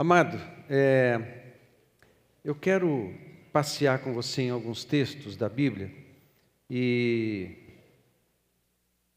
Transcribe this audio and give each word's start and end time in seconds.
Amado, 0.00 0.38
é, 0.70 1.54
eu 2.44 2.54
quero 2.54 3.12
passear 3.52 3.98
com 3.98 4.14
você 4.14 4.42
em 4.42 4.50
alguns 4.50 4.84
textos 4.84 5.36
da 5.36 5.48
Bíblia 5.48 5.92
e 6.70 7.56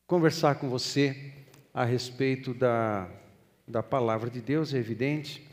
conversar 0.08 0.56
com 0.56 0.70
você 0.70 1.34
a 1.72 1.86
respeito 1.86 2.52
da, 2.52 3.08
da 3.68 3.84
palavra 3.84 4.28
de 4.28 4.42
Deus, 4.42 4.74
é 4.74 4.80
evidente, 4.80 5.48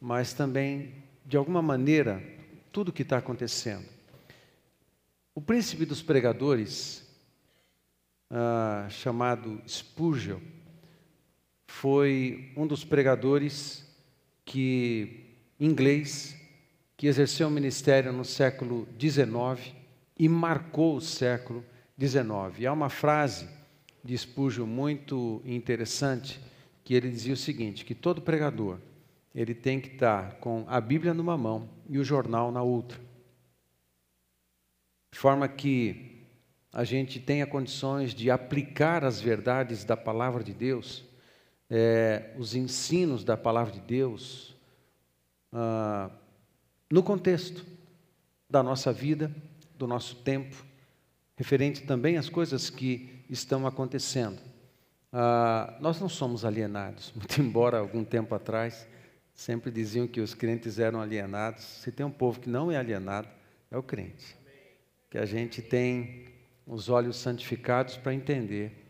mas 0.00 0.32
também, 0.32 0.94
de 1.26 1.36
alguma 1.36 1.60
maneira, 1.60 2.22
tudo 2.70 2.90
o 2.90 2.92
que 2.92 3.02
está 3.02 3.18
acontecendo. 3.18 3.88
O 5.34 5.40
príncipe 5.40 5.84
dos 5.84 6.00
pregadores, 6.00 7.04
ah, 8.30 8.86
chamado 8.88 9.60
Spurgeon, 9.66 10.38
foi 11.66 12.52
um 12.56 12.68
dos 12.68 12.84
pregadores 12.84 13.89
que 14.50 15.36
inglês 15.60 16.36
que 16.96 17.06
exerceu 17.06 17.46
o 17.46 17.50
ministério 17.52 18.12
no 18.12 18.24
século 18.24 18.88
XIX 18.98 19.72
e 20.18 20.28
marcou 20.28 20.96
o 20.96 21.00
século 21.00 21.64
XIX. 21.96 22.66
Há 22.66 22.72
uma 22.72 22.88
frase 22.88 23.48
de 24.02 24.18
Spurgeon 24.18 24.66
muito 24.66 25.40
interessante 25.44 26.40
que 26.82 26.94
ele 26.94 27.08
dizia 27.08 27.32
o 27.32 27.36
seguinte: 27.36 27.84
que 27.84 27.94
todo 27.94 28.20
pregador 28.20 28.78
ele 29.32 29.54
tem 29.54 29.80
que 29.80 29.90
estar 29.90 30.34
com 30.40 30.64
a 30.66 30.80
Bíblia 30.80 31.14
numa 31.14 31.38
mão 31.38 31.68
e 31.88 31.96
o 31.96 32.02
jornal 32.02 32.50
na 32.50 32.60
outra, 32.60 32.98
de 35.12 35.18
forma 35.18 35.46
que 35.46 36.26
a 36.72 36.82
gente 36.82 37.20
tenha 37.20 37.46
condições 37.46 38.12
de 38.12 38.32
aplicar 38.32 39.04
as 39.04 39.20
verdades 39.20 39.84
da 39.84 39.96
palavra 39.96 40.42
de 40.42 40.52
Deus 40.52 41.08
é, 41.70 42.34
os 42.36 42.56
ensinos 42.56 43.22
da 43.22 43.36
palavra 43.36 43.72
de 43.72 43.80
Deus 43.80 44.49
ah, 45.52 46.10
no 46.90 47.02
contexto 47.02 47.64
da 48.48 48.62
nossa 48.62 48.92
vida, 48.92 49.34
do 49.76 49.86
nosso 49.86 50.16
tempo, 50.16 50.64
referente 51.36 51.82
também 51.82 52.16
às 52.16 52.28
coisas 52.28 52.68
que 52.68 53.24
estão 53.28 53.66
acontecendo. 53.66 54.40
Ah, 55.12 55.76
nós 55.80 56.00
não 56.00 56.08
somos 56.08 56.44
alienados, 56.44 57.12
muito 57.16 57.40
embora 57.40 57.78
algum 57.78 58.04
tempo 58.04 58.34
atrás 58.34 58.86
sempre 59.34 59.70
diziam 59.70 60.06
que 60.06 60.20
os 60.20 60.34
crentes 60.34 60.78
eram 60.78 61.00
alienados. 61.00 61.64
Se 61.64 61.90
tem 61.90 62.04
um 62.04 62.10
povo 62.10 62.40
que 62.40 62.48
não 62.50 62.70
é 62.70 62.76
alienado, 62.76 63.28
é 63.70 63.78
o 63.78 63.82
crente. 63.82 64.36
Que 65.08 65.16
a 65.16 65.24
gente 65.24 65.62
tem 65.62 66.26
os 66.66 66.88
olhos 66.88 67.16
santificados 67.16 67.96
para 67.96 68.12
entender 68.12 68.80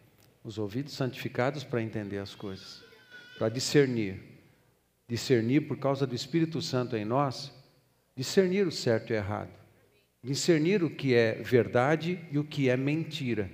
os 0.42 0.58
ouvidos 0.58 0.95
santificados 0.95 1.64
para 1.64 1.83
entender 1.83 2.19
as 2.19 2.34
coisas, 2.34 2.83
para 3.39 3.48
discernir. 3.48 4.30
Discernir 5.11 5.66
por 5.66 5.77
causa 5.77 6.06
do 6.06 6.14
Espírito 6.14 6.62
Santo 6.62 6.97
em 6.97 7.05
nós, 7.05 7.53
discernir 8.14 8.64
o 8.64 8.70
certo 8.70 9.11
e 9.11 9.14
o 9.14 9.17
errado. 9.17 9.50
Discernir 10.22 10.84
o 10.84 10.89
que 10.89 11.14
é 11.14 11.34
verdade 11.42 12.20
e 12.30 12.39
o 12.39 12.44
que 12.44 12.69
é 12.69 12.77
mentira. 12.77 13.50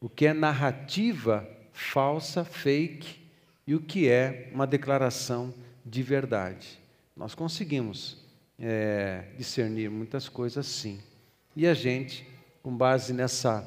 O 0.00 0.08
que 0.08 0.26
é 0.26 0.34
narrativa 0.34 1.48
falsa, 1.72 2.44
fake, 2.44 3.20
e 3.64 3.74
o 3.76 3.80
que 3.80 4.08
é 4.08 4.50
uma 4.52 4.66
declaração 4.66 5.54
de 5.86 6.02
verdade. 6.02 6.80
Nós 7.16 7.36
conseguimos 7.36 8.18
é, 8.58 9.26
discernir 9.38 9.88
muitas 9.88 10.28
coisas 10.28 10.66
sim. 10.66 11.00
E 11.54 11.68
a 11.68 11.72
gente, 11.72 12.26
com 12.64 12.76
base 12.76 13.12
nessa 13.12 13.64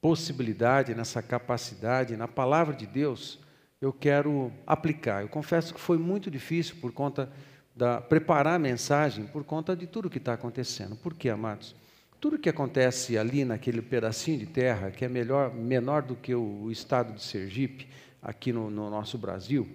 possibilidade, 0.00 0.96
nessa 0.96 1.22
capacidade, 1.22 2.16
na 2.16 2.26
palavra 2.26 2.74
de 2.74 2.86
Deus, 2.88 3.38
eu 3.80 3.92
quero 3.92 4.52
aplicar. 4.66 5.22
Eu 5.22 5.28
confesso 5.28 5.72
que 5.72 5.80
foi 5.80 5.96
muito 5.96 6.30
difícil 6.30 6.76
por 6.80 6.92
conta 6.92 7.30
da 7.74 8.00
preparar 8.00 8.56
a 8.56 8.58
mensagem, 8.58 9.24
por 9.26 9.42
conta 9.42 9.74
de 9.74 9.86
tudo 9.86 10.10
que 10.10 10.18
está 10.18 10.34
acontecendo. 10.34 10.96
Por 10.96 11.14
quê, 11.14 11.30
amados? 11.30 11.74
Tudo 12.20 12.38
que 12.38 12.50
acontece 12.50 13.16
ali 13.16 13.42
naquele 13.44 13.80
pedacinho 13.80 14.38
de 14.38 14.44
terra, 14.44 14.90
que 14.90 15.04
é 15.04 15.08
melhor, 15.08 15.54
menor 15.54 16.02
do 16.02 16.14
que 16.14 16.34
o 16.34 16.70
estado 16.70 17.14
de 17.14 17.22
Sergipe, 17.22 17.88
aqui 18.22 18.52
no, 18.52 18.70
no 18.70 18.90
nosso 18.90 19.16
Brasil, 19.16 19.66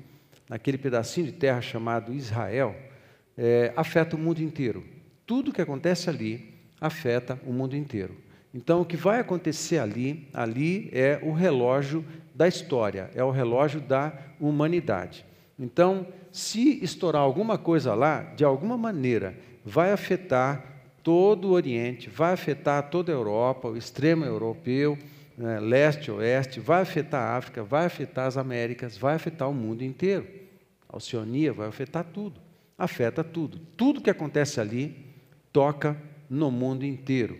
naquele 0.47 0.77
pedacinho 0.77 1.25
de 1.25 1.31
terra 1.31 1.59
chamado 1.59 2.13
Israel, 2.13 2.75
é, 3.35 3.73
afeta 3.75 4.15
o 4.15 4.19
mundo 4.19 4.41
inteiro. 4.43 4.85
Tudo 5.25 5.51
que 5.51 5.61
acontece 5.61 6.07
ali 6.07 6.53
afeta 6.79 7.39
o 7.43 7.51
mundo 7.51 7.75
inteiro. 7.75 8.15
Então, 8.53 8.81
o 8.81 8.85
que 8.85 8.95
vai 8.95 9.19
acontecer 9.19 9.79
ali, 9.79 10.27
ali 10.31 10.89
é 10.93 11.19
o 11.23 11.33
relógio 11.33 12.05
da 12.35 12.47
história, 12.47 13.09
é 13.15 13.23
o 13.23 13.31
relógio 13.31 13.79
da 13.79 14.11
humanidade. 14.39 15.25
Então, 15.57 16.05
se 16.31 16.83
estourar 16.83 17.21
alguma 17.21 17.57
coisa 17.57 17.93
lá, 17.93 18.21
de 18.35 18.43
alguma 18.43 18.77
maneira, 18.77 19.37
vai 19.63 19.93
afetar 19.93 20.63
todo 21.01 21.47
o 21.47 21.51
Oriente, 21.51 22.09
vai 22.09 22.33
afetar 22.33 22.89
toda 22.89 23.11
a 23.11 23.15
Europa, 23.15 23.69
o 23.69 23.77
extremo 23.77 24.25
europeu, 24.25 24.97
né, 25.37 25.59
leste, 25.61 26.11
oeste, 26.11 26.59
vai 26.59 26.81
afetar 26.81 27.21
a 27.21 27.37
África, 27.37 27.63
vai 27.63 27.85
afetar 27.85 28.27
as 28.27 28.35
Américas, 28.35 28.97
vai 28.97 29.15
afetar 29.15 29.49
o 29.49 29.53
mundo 29.53 29.83
inteiro. 29.83 30.27
A 30.89 30.97
Oceania 30.97 31.53
vai 31.53 31.67
afetar 31.67 32.03
tudo, 32.03 32.41
afeta 32.77 33.23
tudo. 33.23 33.59
Tudo 33.77 34.01
que 34.01 34.09
acontece 34.09 34.59
ali 34.59 35.05
toca 35.53 35.95
no 36.29 36.51
mundo 36.51 36.83
inteiro. 36.85 37.37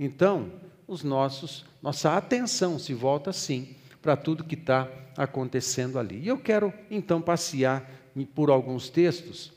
Então, 0.00 0.52
os 0.86 1.04
nossos, 1.04 1.66
nossa 1.82 2.16
atenção 2.16 2.78
se 2.78 2.94
volta 2.94 3.30
sim 3.30 3.76
para 4.00 4.16
tudo 4.16 4.44
que 4.44 4.54
está 4.54 4.88
acontecendo 5.16 5.98
ali. 5.98 6.20
E 6.20 6.28
eu 6.28 6.38
quero 6.38 6.72
então 6.90 7.20
passear 7.20 7.88
por 8.34 8.50
alguns 8.50 8.88
textos 8.88 9.52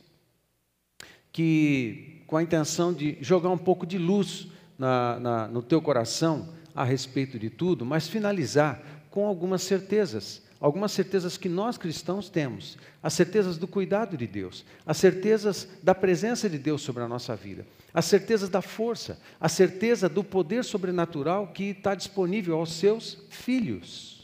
que, 1.32 2.22
com 2.28 2.38
a 2.38 2.44
intenção 2.44 2.94
de 2.94 3.18
jogar 3.22 3.50
um 3.50 3.58
pouco 3.58 3.86
de 3.86 3.98
luz 3.98 4.48
na, 4.78 5.20
na, 5.20 5.48
no 5.48 5.62
teu 5.62 5.82
coração 5.82 6.50
a 6.76 6.84
respeito 6.84 7.38
de 7.38 7.50
tudo, 7.50 7.86
mas 7.86 8.08
finalizar 8.08 8.82
com 9.10 9.26
algumas 9.26 9.62
certezas 9.62 10.44
algumas 10.62 10.92
certezas 10.92 11.38
que 11.38 11.50
nós 11.50 11.76
cristãos 11.76 12.30
temos, 12.30 12.78
as 13.02 13.14
certezas 13.14 13.58
do 13.58 13.68
cuidado 13.68 14.16
de 14.16 14.28
Deus, 14.28 14.64
as 14.86 14.98
certezas 14.98 15.68
da 15.82 15.96
presença 15.96 16.48
de 16.48 16.60
Deus 16.60 16.84
sobre 16.84 17.02
a 17.02 17.08
nossa 17.08 17.36
vida, 17.36 17.66
as 17.92 18.06
certezas 18.06 18.48
da 18.48 18.62
força, 18.62 19.20
a 19.40 19.50
certeza 19.50 20.08
do 20.08 20.24
poder 20.24 20.64
sobrenatural 20.64 21.48
que 21.48 21.72
está 21.72 21.96
disponível 21.96 22.56
aos 22.58 22.74
seus 22.74 23.24
filhos. 23.32 24.21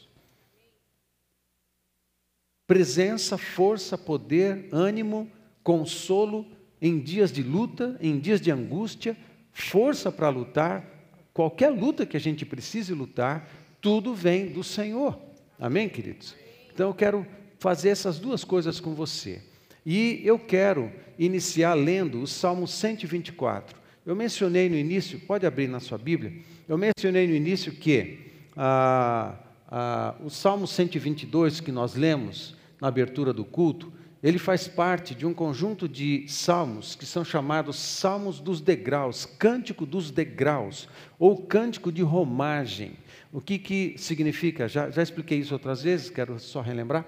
Presença, 2.68 3.38
força, 3.38 3.96
poder, 3.96 4.68
ânimo, 4.70 5.26
consolo 5.62 6.44
em 6.82 7.00
dias 7.00 7.32
de 7.32 7.42
luta, 7.42 7.96
em 7.98 8.18
dias 8.18 8.42
de 8.42 8.50
angústia, 8.50 9.16
força 9.54 10.12
para 10.12 10.28
lutar, 10.28 10.84
qualquer 11.32 11.70
luta 11.70 12.04
que 12.04 12.14
a 12.14 12.20
gente 12.20 12.44
precise 12.44 12.92
lutar, 12.92 13.48
tudo 13.80 14.14
vem 14.14 14.48
do 14.48 14.62
Senhor. 14.62 15.18
Amém, 15.58 15.88
queridos? 15.88 16.36
Então 16.70 16.88
eu 16.88 16.94
quero 16.94 17.26
fazer 17.58 17.88
essas 17.88 18.18
duas 18.18 18.44
coisas 18.44 18.78
com 18.78 18.92
você. 18.92 19.42
E 19.86 20.20
eu 20.22 20.38
quero 20.38 20.92
iniciar 21.18 21.72
lendo 21.72 22.20
o 22.20 22.26
Salmo 22.26 22.68
124. 22.68 23.78
Eu 24.04 24.14
mencionei 24.14 24.68
no 24.68 24.76
início, 24.76 25.18
pode 25.20 25.46
abrir 25.46 25.68
na 25.68 25.80
sua 25.80 25.96
Bíblia, 25.96 26.34
eu 26.68 26.76
mencionei 26.76 27.26
no 27.26 27.34
início 27.34 27.72
que 27.72 28.30
ah, 28.54 29.36
ah, 29.70 30.14
o 30.22 30.28
Salmo 30.28 30.66
122 30.66 31.60
que 31.60 31.72
nós 31.72 31.94
lemos 31.94 32.57
na 32.80 32.88
abertura 32.88 33.32
do 33.32 33.44
culto, 33.44 33.92
ele 34.22 34.38
faz 34.38 34.66
parte 34.66 35.14
de 35.14 35.24
um 35.24 35.32
conjunto 35.32 35.88
de 35.88 36.24
salmos 36.28 36.96
que 36.96 37.06
são 37.06 37.24
chamados 37.24 37.76
Salmos 37.76 38.40
dos 38.40 38.60
Degraus, 38.60 39.24
Cântico 39.24 39.86
dos 39.86 40.10
Degraus, 40.10 40.88
ou 41.18 41.36
Cântico 41.36 41.92
de 41.92 42.02
Romagem. 42.02 42.92
O 43.32 43.40
que, 43.40 43.58
que 43.58 43.94
significa? 43.96 44.66
Já, 44.66 44.90
já 44.90 45.02
expliquei 45.02 45.38
isso 45.38 45.54
outras 45.54 45.82
vezes, 45.82 46.10
quero 46.10 46.38
só 46.40 46.60
relembrar. 46.60 47.04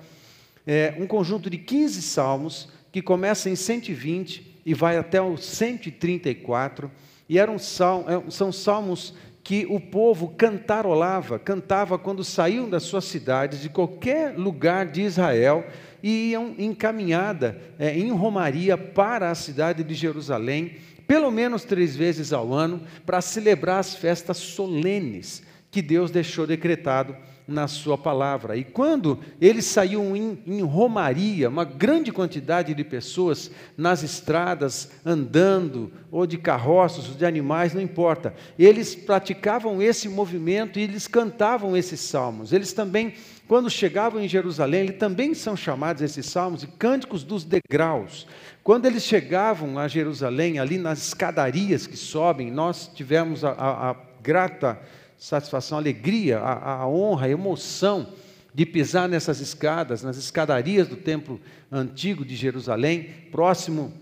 É 0.67 0.95
um 0.99 1.07
conjunto 1.07 1.51
de 1.51 1.59
15 1.59 2.01
salmos 2.03 2.69
que 2.93 3.03
começa 3.03 3.51
em 3.51 3.57
120 3.57 4.61
e 4.65 4.75
vai 4.75 4.97
até 4.97 5.21
o 5.21 5.37
134, 5.37 6.91
e 7.29 7.39
eram 7.39 7.59
sal, 7.59 8.05
é, 8.09 8.31
são 8.31 8.53
salmos 8.53 9.15
que 9.43 9.67
o 9.69 9.81
povo 9.81 10.29
cantarolava, 10.29 11.39
cantava 11.39 11.99
quando 11.99 12.23
saíam 12.23 12.69
das 12.69 12.83
suas 12.83 13.05
cidades, 13.05 13.61
de 13.61 13.69
qualquer 13.69 14.37
lugar 14.37 14.87
de 14.87 15.03
Israel, 15.03 15.67
e 16.03 16.31
iam 16.31 16.55
encaminhada 16.59 17.61
é, 17.79 17.99
em 17.99 18.11
romaria 18.11 18.77
para 18.77 19.31
a 19.31 19.35
cidade 19.35 19.83
de 19.83 19.95
Jerusalém, 19.95 20.77
pelo 21.07 21.31
menos 21.31 21.65
três 21.65 21.97
vezes 21.97 22.33
ao 22.33 22.53
ano, 22.53 22.83
para 23.05 23.21
celebrar 23.21 23.81
as 23.81 23.95
festas 23.95 24.37
solenes 24.37 25.43
que 25.71 25.83
Deus 25.83 26.11
deixou 26.11 26.47
decretado 26.47 27.17
na 27.51 27.67
sua 27.67 27.99
palavra. 27.99 28.57
E 28.57 28.65
quando 28.65 29.19
eles 29.41 29.67
saíam 29.67 30.17
em, 30.17 30.39
em, 30.47 30.63
romaria, 30.63 31.49
uma 31.49 31.65
grande 31.65 32.13
quantidade 32.13 32.73
de 32.73 32.85
pessoas 32.85 33.51
nas 33.77 34.03
estradas, 34.03 34.91
andando, 35.05 35.93
ou 36.11 36.27
de 36.27 36.39
carroças, 36.39 37.09
ou 37.09 37.15
de 37.15 37.27
animais, 37.27 37.75
não 37.75 37.83
importa, 37.83 38.33
eles 38.59 38.95
praticavam 38.95 39.83
esse 39.83 40.09
movimento 40.09 40.79
e 40.79 40.83
eles 40.83 41.07
cantavam 41.07 41.77
esses 41.77 42.01
salmos. 42.01 42.53
Eles 42.53 42.73
também 42.73 43.15
quando 43.51 43.69
chegavam 43.69 44.23
em 44.23 44.29
Jerusalém, 44.29 44.83
eles 44.83 44.99
também 44.99 45.35
são 45.35 45.57
chamados 45.57 46.03
esses 46.03 46.25
salmos 46.25 46.61
de 46.61 46.69
cânticos 46.69 47.25
dos 47.25 47.43
degraus. 47.43 48.25
Quando 48.63 48.87
eles 48.87 49.03
chegavam 49.03 49.77
a 49.77 49.89
Jerusalém, 49.89 50.61
ali 50.61 50.79
nas 50.79 51.09
escadarias 51.09 51.85
que 51.85 51.97
sobem, 51.97 52.49
nós 52.49 52.89
tivemos 52.95 53.45
a, 53.45 53.51
a, 53.51 53.91
a 53.91 53.97
grata 54.23 54.79
satisfação, 55.21 55.77
a 55.77 55.81
alegria, 55.81 56.39
a, 56.39 56.81
a 56.81 56.89
honra, 56.89 57.27
a 57.27 57.31
emoção 57.31 58.09
de 58.55 58.65
pisar 58.65 59.07
nessas 59.07 59.39
escadas, 59.39 60.03
nas 60.03 60.17
escadarias 60.17 60.89
do 60.89 60.97
templo 60.97 61.39
antigo 61.71 62.25
de 62.25 62.35
Jerusalém, 62.35 63.11
próximo 63.31 63.93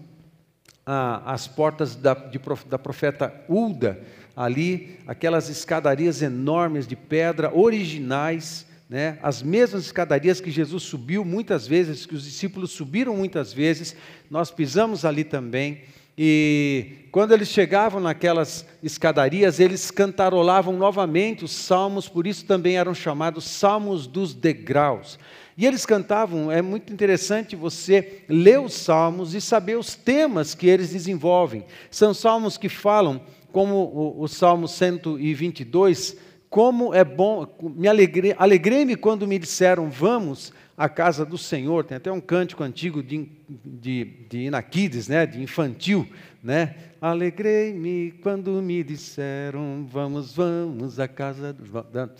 às 0.87 1.47
portas 1.47 1.94
da, 1.94 2.15
de, 2.15 2.41
da 2.67 2.79
profeta 2.79 3.35
Ulda, 3.47 4.00
ali, 4.35 4.97
aquelas 5.06 5.50
escadarias 5.50 6.23
enormes 6.23 6.87
de 6.87 6.97
pedra, 6.97 7.55
originais, 7.55 8.65
né? 8.88 9.19
as 9.20 9.43
mesmas 9.43 9.85
escadarias 9.85 10.41
que 10.41 10.50
Jesus 10.50 10.85
subiu 10.85 11.25
muitas 11.25 11.67
vezes, 11.67 12.06
que 12.06 12.15
os 12.15 12.25
discípulos 12.25 12.70
subiram 12.70 13.17
muitas 13.17 13.53
vezes, 13.53 13.94
nós 14.31 14.50
pisamos 14.50 15.05
ali 15.05 15.25
também. 15.25 15.82
E 16.20 17.06
quando 17.12 17.32
eles 17.32 17.49
chegavam 17.49 18.00
naquelas 18.00 18.67
escadarias, 18.82 19.61
eles 19.61 19.88
cantarolavam 19.88 20.76
novamente 20.76 21.44
os 21.44 21.53
salmos, 21.53 22.09
por 22.09 22.26
isso 22.26 22.44
também 22.44 22.76
eram 22.76 22.93
chamados 22.93 23.44
salmos 23.44 24.09
dos 24.09 24.35
degraus. 24.35 25.17
E 25.56 25.65
eles 25.65 25.87
cantavam, 25.87 26.50
é 26.50 26.61
muito 26.61 26.93
interessante 26.93 27.55
você 27.55 28.25
ler 28.29 28.61
os 28.61 28.75
salmos 28.75 29.32
e 29.32 29.41
saber 29.41 29.79
os 29.79 29.94
temas 29.94 30.56
que 30.56 30.67
eles 30.67 30.91
desenvolvem. 30.91 31.65
São 31.88 32.12
salmos 32.12 32.56
que 32.56 32.69
falam, 32.69 33.20
como 33.53 33.76
o, 33.76 34.23
o 34.23 34.26
Salmo 34.26 34.67
122, 34.67 36.17
como 36.50 36.93
é 36.93 37.05
bom, 37.05 37.47
me 37.76 37.87
alegrei, 37.87 38.35
alegrei-me 38.37 38.97
quando 38.97 39.26
me 39.26 39.38
disseram, 39.38 39.88
vamos 39.88 40.53
a 40.79 40.89
casa 40.89 41.27
do 41.27 41.37
Senhor. 41.37 41.85
Tem 41.85 41.97
até 41.97 42.11
um 42.13 42.21
cântico 42.21 42.63
antigo 42.63 43.03
de, 43.03 43.29
de, 43.65 44.05
de 44.31 44.39
Inaquides, 44.45 45.09
né, 45.09 45.27
de 45.27 45.43
infantil, 45.43 46.09
né? 46.41 46.77
Alegrei-me 47.01 48.13
quando 48.23 48.63
me 48.63 48.85
disseram, 48.85 49.85
vamos, 49.91 50.33
vamos 50.33 51.01
à 51.01 51.09
casa 51.09 51.53
do... 51.53 51.65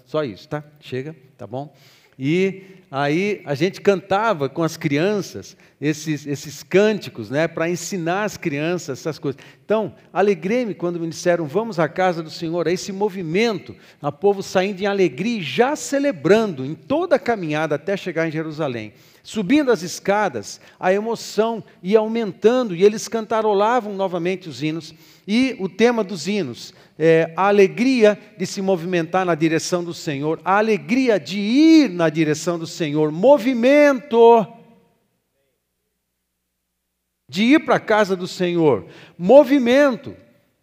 Só 0.05 0.25
isso, 0.25 0.49
tá? 0.49 0.65
Chega, 0.81 1.15
tá 1.37 1.47
bom? 1.47 1.73
E 2.19 2.63
aí 2.91 3.41
a 3.45 3.55
gente 3.55 3.81
cantava 3.81 4.49
com 4.49 4.65
as 4.65 4.77
crianças 4.77 5.57
esses, 5.81 6.27
esses 6.27 6.63
cânticos, 6.63 7.31
né, 7.31 7.47
para 7.47 7.71
ensinar 7.71 8.25
as 8.25 8.37
crianças 8.37 8.99
essas 8.99 9.19
coisas. 9.19 9.41
Então, 9.65 9.95
alegrei-me 10.13 10.75
quando 10.75 10.99
me 10.99 11.09
disseram, 11.09 11.47
vamos 11.47 11.79
à 11.79 11.89
casa 11.89 12.23
do 12.23 12.31
Senhor, 12.31 12.67
é 12.67 12.73
esse 12.73 12.91
movimento, 12.91 13.77
a 14.03 14.11
povo 14.11 14.43
saindo 14.43 14.81
em 14.81 14.87
alegria 14.87 15.39
e 15.39 15.43
já 15.43 15.77
celebrando 15.77 16.65
em 16.65 16.75
toda 16.75 17.17
a 17.17 17.19
caminhada 17.19 17.77
até 17.77 17.97
chegar 17.97 18.27
em 18.27 18.33
Jerusalém. 18.33 18.93
Subindo 19.23 19.71
as 19.71 19.83
escadas, 19.83 20.61
a 20.81 20.93
emoção 20.93 21.63
ia 21.83 21.99
aumentando 21.99 22.75
e 22.75 22.83
eles 22.83 23.09
cantarolavam 23.09 23.95
novamente 23.95 24.49
os 24.49 24.63
hinos. 24.63 24.95
E 25.27 25.55
o 25.61 25.69
tema 25.69 26.03
dos 26.03 26.27
hinos 26.27 26.73
é 26.99 27.33
a 27.37 27.49
alegria 27.49 28.19
de 28.39 28.47
se 28.47 28.63
movimentar 28.63 29.27
na 29.27 29.35
direção 29.35 29.85
do 29.85 29.93
Senhor, 29.93 30.41
a 30.43 30.57
alegria 30.57 31.21
de 31.21 31.39
ir 31.39 31.91
na 31.91 32.09
direção 32.09 32.59
do 32.59 32.67
Senhor, 32.67 33.13
movimento 33.13 34.47
de 37.29 37.43
ir 37.43 37.61
para 37.61 37.77
a 37.77 37.81
casa 37.81 38.17
do 38.17 38.27
Senhor, 38.27 38.87
movimento. 39.19 40.17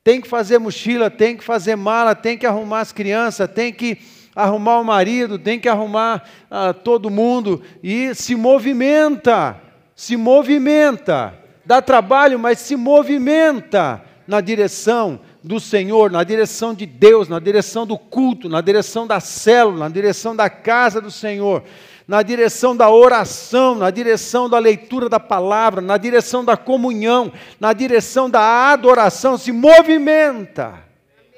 Tem 0.04 0.22
que 0.22 0.28
fazer 0.28 0.60
mochila, 0.60 1.10
tem 1.10 1.36
que 1.36 1.44
fazer 1.44 1.76
mala, 1.76 2.16
tem 2.16 2.38
que 2.38 2.46
arrumar 2.46 2.82
as 2.82 2.92
crianças, 2.92 3.50
tem 3.50 3.74
que 3.74 3.98
arrumar 4.36 4.80
o 4.80 4.84
marido, 4.84 5.40
tem 5.40 5.60
que 5.60 5.70
arrumar 5.70 6.24
ah, 6.50 6.74
todo 6.74 7.10
mundo. 7.10 7.62
E 7.82 8.14
se 8.14 8.36
movimenta, 8.36 9.60
se 9.96 10.18
movimenta, 10.18 11.34
dá 11.66 11.82
trabalho, 11.82 12.38
mas 12.38 12.60
se 12.60 12.76
movimenta 12.76 14.04
na 14.28 14.42
direção 14.42 15.20
do 15.44 15.60
Senhor, 15.60 16.12
na 16.12 16.24
direção 16.24 16.74
de 16.74 16.86
Deus, 16.86 17.30
na 17.30 17.40
direção 17.40 17.86
do 17.86 17.98
culto, 17.98 18.50
na 18.50 18.62
direção 18.62 19.06
da 19.06 19.20
célula, 19.20 19.86
na 19.86 19.90
direção 19.90 20.36
da 20.36 20.50
casa 20.50 21.00
do 21.00 21.12
Senhor, 21.12 21.64
na 22.07 22.22
direção 22.22 22.75
da 22.75 22.90
oração, 22.90 23.75
na 23.75 23.90
direção 23.90 24.50
da 24.50 24.60
leitura 24.60 25.10
da 25.10 25.19
palavra, 25.19 25.81
na 25.81 25.98
direção 25.98 26.46
da 26.46 26.56
comunhão, 26.56 27.31
na 27.60 27.74
direção 27.74 28.30
da 28.30 28.72
adoração, 28.72 29.38
se 29.38 29.52
movimenta. 29.52 30.84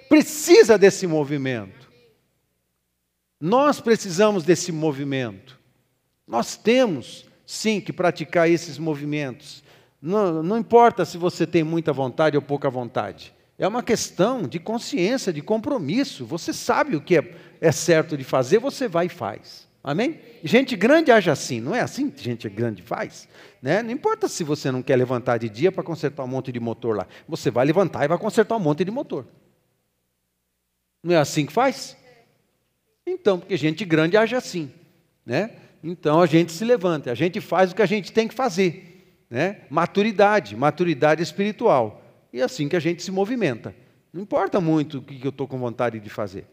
Precisa 0.09 0.77
desse 0.77 1.07
movimento. 1.07 1.87
Nós 3.39 3.79
precisamos 3.79 4.43
desse 4.43 4.71
movimento. 4.71 5.57
Nós 6.27 6.57
temos, 6.57 7.25
sim, 7.45 7.79
que 7.79 7.93
praticar 7.93 8.49
esses 8.49 8.77
movimentos. 8.77 9.63
Não, 10.01 10.43
não, 10.43 10.57
importa 10.57 11.05
se 11.05 11.17
você 11.17 11.45
tem 11.47 11.63
muita 11.63 11.93
vontade 11.93 12.35
ou 12.35 12.41
pouca 12.41 12.69
vontade. 12.69 13.33
É 13.57 13.67
uma 13.67 13.81
questão 13.81 14.43
de 14.43 14.59
consciência, 14.59 15.31
de 15.31 15.41
compromisso. 15.41 16.25
Você 16.25 16.51
sabe 16.51 16.95
o 16.95 17.01
que 17.01 17.17
é, 17.17 17.35
é 17.61 17.71
certo 17.71 18.17
de 18.17 18.23
fazer, 18.23 18.59
você 18.59 18.87
vai 18.87 19.05
e 19.05 19.09
faz. 19.09 19.66
Amém? 19.87 20.19
Gente 20.43 20.75
grande 20.75 21.13
age 21.13 21.29
assim, 21.29 21.61
não 21.61 21.73
é 21.73 21.79
assim 21.79 22.09
que 22.09 22.21
gente 22.21 22.49
grande 22.49 22.81
faz? 22.81 23.25
Né? 23.61 23.81
Não 23.81 23.89
importa 23.89 24.27
se 24.27 24.43
você 24.43 24.69
não 24.69 24.83
quer 24.83 24.97
levantar 24.97 25.37
de 25.37 25.47
dia 25.47 25.71
para 25.71 25.81
consertar 25.81 26.25
um 26.25 26.27
monte 26.27 26.51
de 26.51 26.59
motor 26.59 26.97
lá. 26.97 27.07
Você 27.25 27.49
vai 27.49 27.65
levantar 27.65 28.03
e 28.03 28.09
vai 28.09 28.17
consertar 28.17 28.57
um 28.57 28.59
monte 28.59 28.83
de 28.83 28.91
motor. 28.91 29.25
Não 31.01 31.15
é 31.15 31.17
assim 31.17 31.45
que 31.45 31.53
faz? 31.53 31.95
Então, 33.05 33.39
porque 33.39 33.55
gente 33.55 33.85
grande 33.85 34.17
age 34.17 34.35
assim, 34.35 34.69
né? 35.25 35.51
Então 35.81 36.19
a 36.19 36.25
gente 36.25 36.51
se 36.51 36.65
levanta, 36.65 37.09
a 37.09 37.15
gente 37.15 37.39
faz 37.39 37.71
o 37.71 37.75
que 37.75 37.81
a 37.81 37.85
gente 37.85 38.11
tem 38.11 38.27
que 38.27 38.35
fazer, 38.35 39.23
né? 39.29 39.61
Maturidade, 39.69 40.53
maturidade 40.53 41.23
espiritual. 41.23 42.03
E 42.33 42.41
é 42.41 42.43
assim 42.43 42.67
que 42.67 42.75
a 42.75 42.81
gente 42.81 43.01
se 43.01 43.09
movimenta. 43.09 43.73
Não 44.11 44.21
importa 44.21 44.59
muito 44.59 44.97
o 44.97 45.01
que 45.01 45.25
eu 45.25 45.29
estou 45.29 45.47
com 45.47 45.57
vontade 45.57 45.97
de 45.97 46.09
fazer 46.09 46.45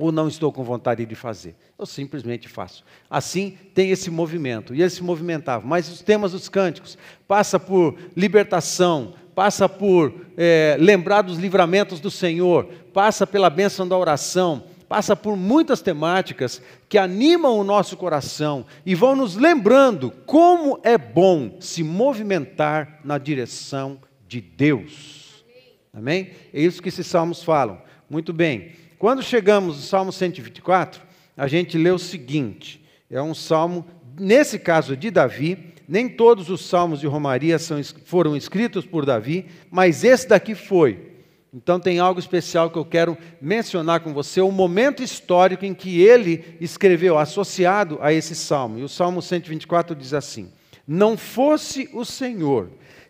ou 0.00 0.10
não 0.10 0.26
estou 0.26 0.50
com 0.50 0.64
vontade 0.64 1.04
de 1.04 1.14
fazer. 1.14 1.54
Eu 1.78 1.86
simplesmente 1.86 2.48
faço. 2.48 2.84
Assim 3.08 3.56
tem 3.74 3.90
esse 3.90 4.10
movimento. 4.10 4.74
E 4.74 4.80
ele 4.80 4.90
se 4.90 5.02
movimentava. 5.02 5.66
Mas 5.66 5.88
os 5.88 6.00
temas 6.00 6.32
dos 6.32 6.48
cânticos 6.48 6.96
passa 7.28 7.60
por 7.60 7.96
libertação, 8.16 9.14
passa 9.34 9.68
por 9.68 10.14
é, 10.36 10.76
lembrar 10.80 11.22
dos 11.22 11.38
livramentos 11.38 12.00
do 12.00 12.10
Senhor, 12.10 12.66
passa 12.92 13.26
pela 13.26 13.50
bênção 13.50 13.86
da 13.86 13.96
oração, 13.96 14.64
passa 14.88 15.14
por 15.14 15.36
muitas 15.36 15.80
temáticas 15.80 16.60
que 16.88 16.98
animam 16.98 17.58
o 17.58 17.64
nosso 17.64 17.96
coração 17.96 18.66
e 18.84 18.94
vão 18.94 19.14
nos 19.14 19.36
lembrando 19.36 20.10
como 20.26 20.80
é 20.82 20.98
bom 20.98 21.58
se 21.60 21.84
movimentar 21.84 22.98
na 23.04 23.18
direção 23.18 24.00
de 24.26 24.40
Deus. 24.40 25.44
Amém? 25.92 26.30
É 26.52 26.60
isso 26.60 26.82
que 26.82 26.88
esses 26.88 27.06
salmos 27.06 27.42
falam. 27.42 27.80
Muito 28.08 28.32
bem. 28.32 28.72
Quando 29.00 29.22
chegamos 29.22 29.76
no 29.76 29.82
Salmo 29.82 30.12
124, 30.12 31.00
a 31.34 31.48
gente 31.48 31.78
lê 31.78 31.90
o 31.90 31.98
seguinte: 31.98 32.84
é 33.10 33.20
um 33.22 33.34
salmo, 33.34 33.86
nesse 34.18 34.58
caso 34.58 34.94
de 34.94 35.10
Davi, 35.10 35.72
nem 35.88 36.06
todos 36.06 36.50
os 36.50 36.66
salmos 36.66 37.00
de 37.00 37.06
Romaria 37.06 37.58
são, 37.58 37.80
foram 38.04 38.36
escritos 38.36 38.84
por 38.84 39.06
Davi, 39.06 39.46
mas 39.70 40.04
esse 40.04 40.28
daqui 40.28 40.54
foi. 40.54 41.12
Então 41.50 41.80
tem 41.80 41.98
algo 41.98 42.20
especial 42.20 42.68
que 42.68 42.76
eu 42.76 42.84
quero 42.84 43.16
mencionar 43.40 44.00
com 44.00 44.12
você, 44.12 44.42
o 44.42 44.52
momento 44.52 45.02
histórico 45.02 45.64
em 45.64 45.72
que 45.72 46.02
ele 46.02 46.58
escreveu, 46.60 47.16
associado 47.16 47.98
a 48.02 48.12
esse 48.12 48.36
salmo. 48.36 48.78
E 48.78 48.82
o 48.82 48.88
Salmo 48.88 49.22
124 49.22 49.96
diz 49.96 50.12
assim: 50.12 50.52
Não 50.86 51.16
fosse 51.16 51.88
o 51.94 52.04
Senhor 52.04 52.68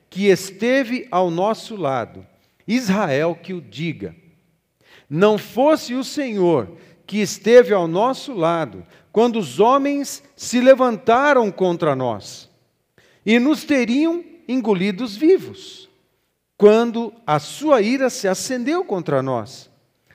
que 0.09 0.29
esteve 0.29 1.09
ao 1.11 1.33
nosso 1.33 1.75
lado, 1.75 2.25
Israel 2.65 3.37
que 3.43 3.53
o 3.53 3.61
diga. 3.61 4.15
Não 5.11 5.37
fosse 5.37 5.93
o 5.93 6.03
Senhor 6.03 6.71
que 7.07 7.19
esteve 7.19 7.75
ao 7.75 7.89
nosso 7.89 8.33
lado, 8.33 8.87
quando 9.11 9.37
os 9.37 9.59
homens 9.59 10.23
se 10.37 10.61
levantaram 10.61 11.51
contra 11.51 11.97
nós 11.97 12.49
e 13.27 13.41
nos 13.41 13.65
teriam 13.65 14.25
engolidos 14.47 15.17
vivos 15.17 15.91
quando 16.61 17.11
a 17.27 17.39
sua 17.39 17.81
ira 17.81 18.11
se 18.11 18.29
acendeu 18.29 18.85
contra 18.85 19.23
nós. 19.23 19.71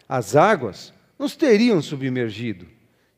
As 0.08 0.36
águas 0.36 0.94
nos 1.18 1.36
teriam 1.36 1.82
submergido, 1.82 2.68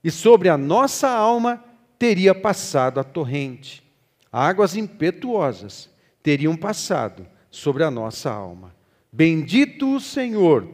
e 0.02 0.10
sobre 0.10 0.48
a 0.48 0.58
nossa 0.58 1.10
alma 1.10 1.62
teria 2.00 2.34
passado 2.34 3.02
a 3.02 3.04
torrente. 3.04 3.84
Águas 4.32 4.78
impetuosas 4.78 5.90
teriam 6.24 6.56
passado 6.56 7.28
sobre 7.52 7.84
a 7.84 7.92
nossa 7.92 8.32
alma. 8.32 8.74
Bendito 9.12 9.94
o 9.94 10.00
Senhor, 10.00 10.66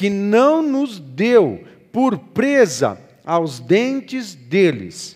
que 0.00 0.08
não 0.08 0.62
nos 0.62 0.98
deu 0.98 1.62
por 1.92 2.16
presa 2.16 2.98
aos 3.22 3.60
dentes 3.60 4.34
deles. 4.34 5.14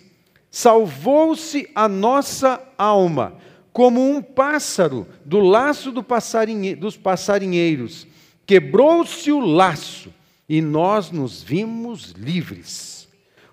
Salvou-se 0.50 1.66
a 1.74 1.88
nossa 1.88 2.62
alma 2.76 3.38
como 3.72 4.06
um 4.06 4.20
pássaro 4.20 5.06
do 5.24 5.40
laço 5.40 5.90
do 5.90 6.02
passarinhe, 6.02 6.74
dos 6.74 6.98
passarinheiros. 6.98 8.06
Quebrou-se 8.44 9.32
o 9.32 9.40
laço 9.40 10.12
e 10.46 10.60
nós 10.60 11.10
nos 11.10 11.42
vimos 11.42 12.10
livres. 12.10 13.08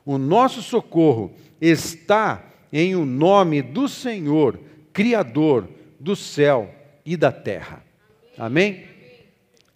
O 0.06 0.18
nosso 0.18 0.62
socorro 0.62 1.32
está 1.62 2.44
em 2.74 2.94
o 2.94 3.06
nome 3.06 3.62
do 3.62 3.88
Senhor, 3.88 4.60
Criador 4.92 5.66
do 5.98 6.14
céu 6.14 6.76
e 7.06 7.16
da 7.16 7.32
terra. 7.32 7.82
Amém? 8.38 8.91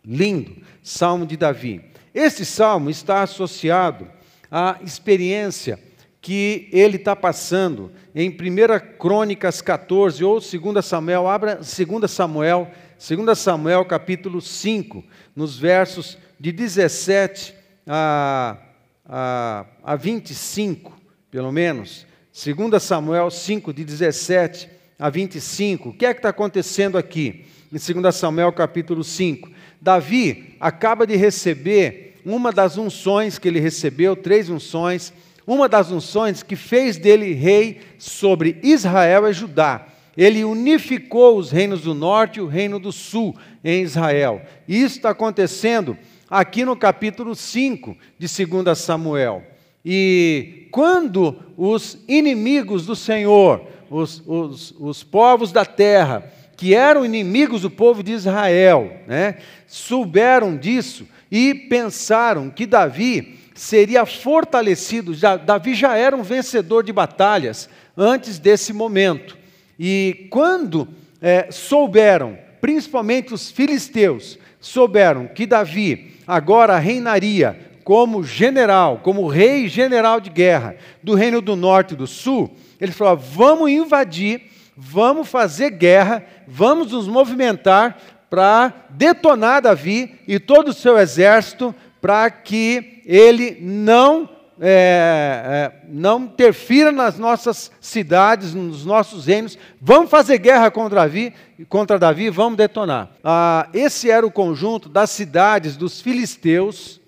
Lindo. 0.05 0.57
Salmo 0.83 1.25
de 1.25 1.35
Davi. 1.35 1.81
Este 2.13 2.45
salmo 2.45 2.89
está 2.89 3.23
associado 3.23 4.07
à 4.49 4.77
experiência 4.83 5.79
que 6.21 6.69
ele 6.71 6.95
está 6.95 7.15
passando 7.15 7.91
em 8.15 8.29
1 8.29 8.97
Crônicas 8.97 9.61
14 9.61 10.23
ou 10.23 10.39
2 10.39 10.83
Samuel, 10.83 11.27
abra 11.27 11.55
2 11.57 12.09
Samuel, 12.09 12.71
2 12.97 13.37
Samuel 13.37 13.85
capítulo 13.85 14.41
5, 14.41 15.03
nos 15.35 15.59
versos 15.59 16.17
de 16.39 16.51
17 16.51 17.53
a, 17.85 18.57
a, 19.05 19.65
a 19.83 19.95
25, 19.95 20.99
pelo 21.29 21.51
menos. 21.51 22.07
2 22.33 22.81
Samuel 22.81 23.29
5, 23.29 23.71
de 23.71 23.85
17 23.85 24.69
a 24.97 25.09
25. 25.09 25.89
O 25.89 25.93
que 25.93 26.05
é 26.05 26.13
que 26.13 26.19
está 26.19 26.29
acontecendo 26.29 26.97
aqui? 26.97 27.45
Em 27.71 28.01
2 28.01 28.15
Samuel 28.15 28.51
capítulo 28.51 29.03
5. 29.03 29.49
Davi 29.85 30.55
acaba 30.59 31.05
de 31.05 31.15
receber 31.15 32.15
uma 32.25 32.51
das 32.51 32.75
unções 32.75 33.37
que 33.37 33.47
ele 33.47 33.59
recebeu, 33.59 34.15
três 34.15 34.49
unções, 34.49 35.13
uma 35.45 35.69
das 35.69 35.91
unções 35.91 36.41
que 36.41 36.55
fez 36.55 36.97
dele 36.97 37.33
rei 37.33 37.81
sobre 37.99 38.57
Israel 38.63 39.29
e 39.29 39.33
Judá. 39.33 39.85
Ele 40.17 40.43
unificou 40.43 41.37
os 41.37 41.51
reinos 41.51 41.81
do 41.81 41.93
norte 41.93 42.39
e 42.39 42.41
o 42.41 42.47
reino 42.47 42.79
do 42.79 42.91
sul 42.91 43.35
em 43.63 43.83
Israel. 43.83 44.41
Isso 44.67 44.95
está 44.95 45.11
acontecendo 45.11 45.95
aqui 46.27 46.65
no 46.65 46.75
capítulo 46.75 47.35
5 47.35 47.95
de 48.17 48.45
2 48.45 48.75
Samuel. 48.79 49.43
E 49.85 50.67
quando 50.71 51.37
os 51.55 51.99
inimigos 52.07 52.87
do 52.87 52.95
Senhor, 52.95 53.67
os, 53.87 54.23
os, 54.25 54.73
os 54.79 55.03
povos 55.03 55.51
da 55.51 55.63
terra, 55.63 56.27
que 56.57 56.73
eram 56.73 57.05
inimigos 57.05 57.61
do 57.61 57.69
povo 57.69 58.01
de 58.01 58.11
Israel, 58.11 58.97
né, 59.07 59.37
souberam 59.67 60.55
disso 60.55 61.07
e 61.31 61.53
pensaram 61.53 62.49
que 62.49 62.65
Davi 62.65 63.39
seria 63.53 64.05
fortalecido. 64.05 65.13
Já, 65.13 65.35
Davi 65.37 65.73
já 65.73 65.95
era 65.95 66.15
um 66.15 66.23
vencedor 66.23 66.83
de 66.83 66.93
batalhas 66.93 67.69
antes 67.97 68.37
desse 68.37 68.73
momento. 68.73 69.37
E 69.79 70.27
quando 70.29 70.87
é, 71.21 71.47
souberam, 71.51 72.37
principalmente 72.61 73.33
os 73.33 73.49
filisteus, 73.49 74.37
souberam 74.59 75.27
que 75.27 75.45
Davi 75.45 76.13
agora 76.27 76.77
reinaria 76.77 77.59
como 77.83 78.23
general, 78.23 78.99
como 79.03 79.27
rei 79.27 79.67
general 79.67 80.19
de 80.19 80.29
guerra 80.29 80.75
do 81.03 81.13
reino 81.13 81.39
do 81.39 81.55
norte 81.55 81.93
e 81.93 81.97
do 81.97 82.07
sul, 82.07 82.51
ele 82.81 82.91
falou: 82.91 83.15
vamos 83.15 83.69
invadir, 83.69 84.41
vamos 84.75 85.27
fazer 85.27 85.71
guerra, 85.71 86.23
vamos 86.47 86.91
nos 86.91 87.07
movimentar 87.07 87.97
para 88.29 88.73
detonar 88.89 89.61
Davi 89.61 90.19
e 90.27 90.39
todo 90.39 90.69
o 90.69 90.73
seu 90.73 90.97
exército, 90.97 91.73
para 92.01 92.29
que 92.29 93.01
ele 93.05 93.57
não 93.61 94.29
é, 94.59 95.41
é, 95.45 95.85
não 95.89 96.23
interfira 96.23 96.91
nas 96.91 97.17
nossas 97.17 97.71
cidades, 97.81 98.53
nos 98.53 98.85
nossos 98.85 99.25
reinos. 99.25 99.57
Vamos 99.81 100.09
fazer 100.09 100.37
guerra 100.37 100.71
contra 100.71 101.01
Davi, 101.01 101.33
contra 101.67 101.99
Davi 101.99 102.29
vamos 102.29 102.57
detonar. 102.57 103.09
Ah, 103.23 103.67
esse 103.73 104.09
era 104.09 104.25
o 104.25 104.31
conjunto 104.31 104.87
das 104.87 105.09
cidades 105.09 105.75
dos 105.75 106.01
filisteus, 106.01 107.01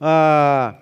ah, 0.00 0.74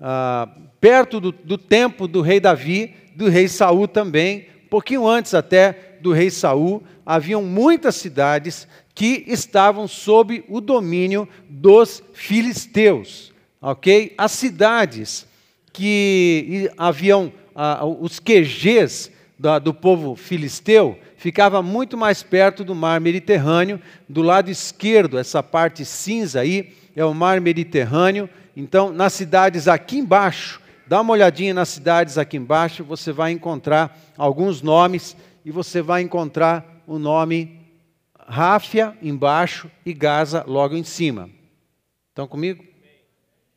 ah, 0.00 0.48
perto 0.80 1.20
do, 1.20 1.30
do 1.30 1.56
tempo 1.56 2.08
do 2.08 2.20
rei 2.20 2.40
Davi, 2.40 2.94
do 3.14 3.28
rei 3.28 3.46
Saul 3.46 3.86
também, 3.86 4.48
pouquinho 4.70 5.06
antes 5.06 5.34
até 5.34 5.96
do 6.00 6.12
rei 6.12 6.30
Saul, 6.30 6.82
haviam 7.04 7.42
muitas 7.42 7.96
cidades 7.96 8.68
que 8.94 9.24
estavam 9.26 9.88
sob 9.88 10.44
o 10.48 10.60
domínio 10.60 11.28
dos 11.48 12.02
filisteus, 12.12 13.32
ok? 13.60 14.14
As 14.16 14.32
cidades 14.32 15.26
que 15.72 16.70
haviam 16.78 17.32
ah, 17.54 17.84
os 17.84 18.20
QGs 18.20 19.10
da, 19.38 19.58
do 19.58 19.74
povo 19.74 20.14
filisteu 20.14 20.98
ficava 21.16 21.62
muito 21.62 21.96
mais 21.98 22.22
perto 22.22 22.62
do 22.64 22.74
mar 22.74 23.00
Mediterrâneo, 23.00 23.80
do 24.08 24.22
lado 24.22 24.50
esquerdo, 24.50 25.18
essa 25.18 25.42
parte 25.42 25.84
cinza 25.84 26.40
aí 26.40 26.72
é 26.94 27.04
o 27.04 27.12
mar 27.12 27.40
Mediterrâneo. 27.40 28.28
Então, 28.56 28.92
nas 28.92 29.12
cidades 29.12 29.68
aqui 29.68 29.98
embaixo, 29.98 30.60
dá 30.90 31.00
uma 31.02 31.12
olhadinha 31.12 31.54
nas 31.54 31.68
cidades 31.68 32.18
aqui 32.18 32.36
embaixo, 32.36 32.82
você 32.82 33.12
vai 33.12 33.30
encontrar 33.30 33.96
alguns 34.18 34.60
nomes 34.60 35.16
e 35.44 35.50
você 35.52 35.80
vai 35.80 36.02
encontrar 36.02 36.82
o 36.84 36.98
nome 36.98 37.60
Ráfia 38.18 38.98
embaixo 39.00 39.70
e 39.86 39.94
Gaza 39.94 40.44
logo 40.48 40.74
em 40.74 40.82
cima. 40.82 41.30
Estão 42.08 42.26
comigo? 42.26 42.64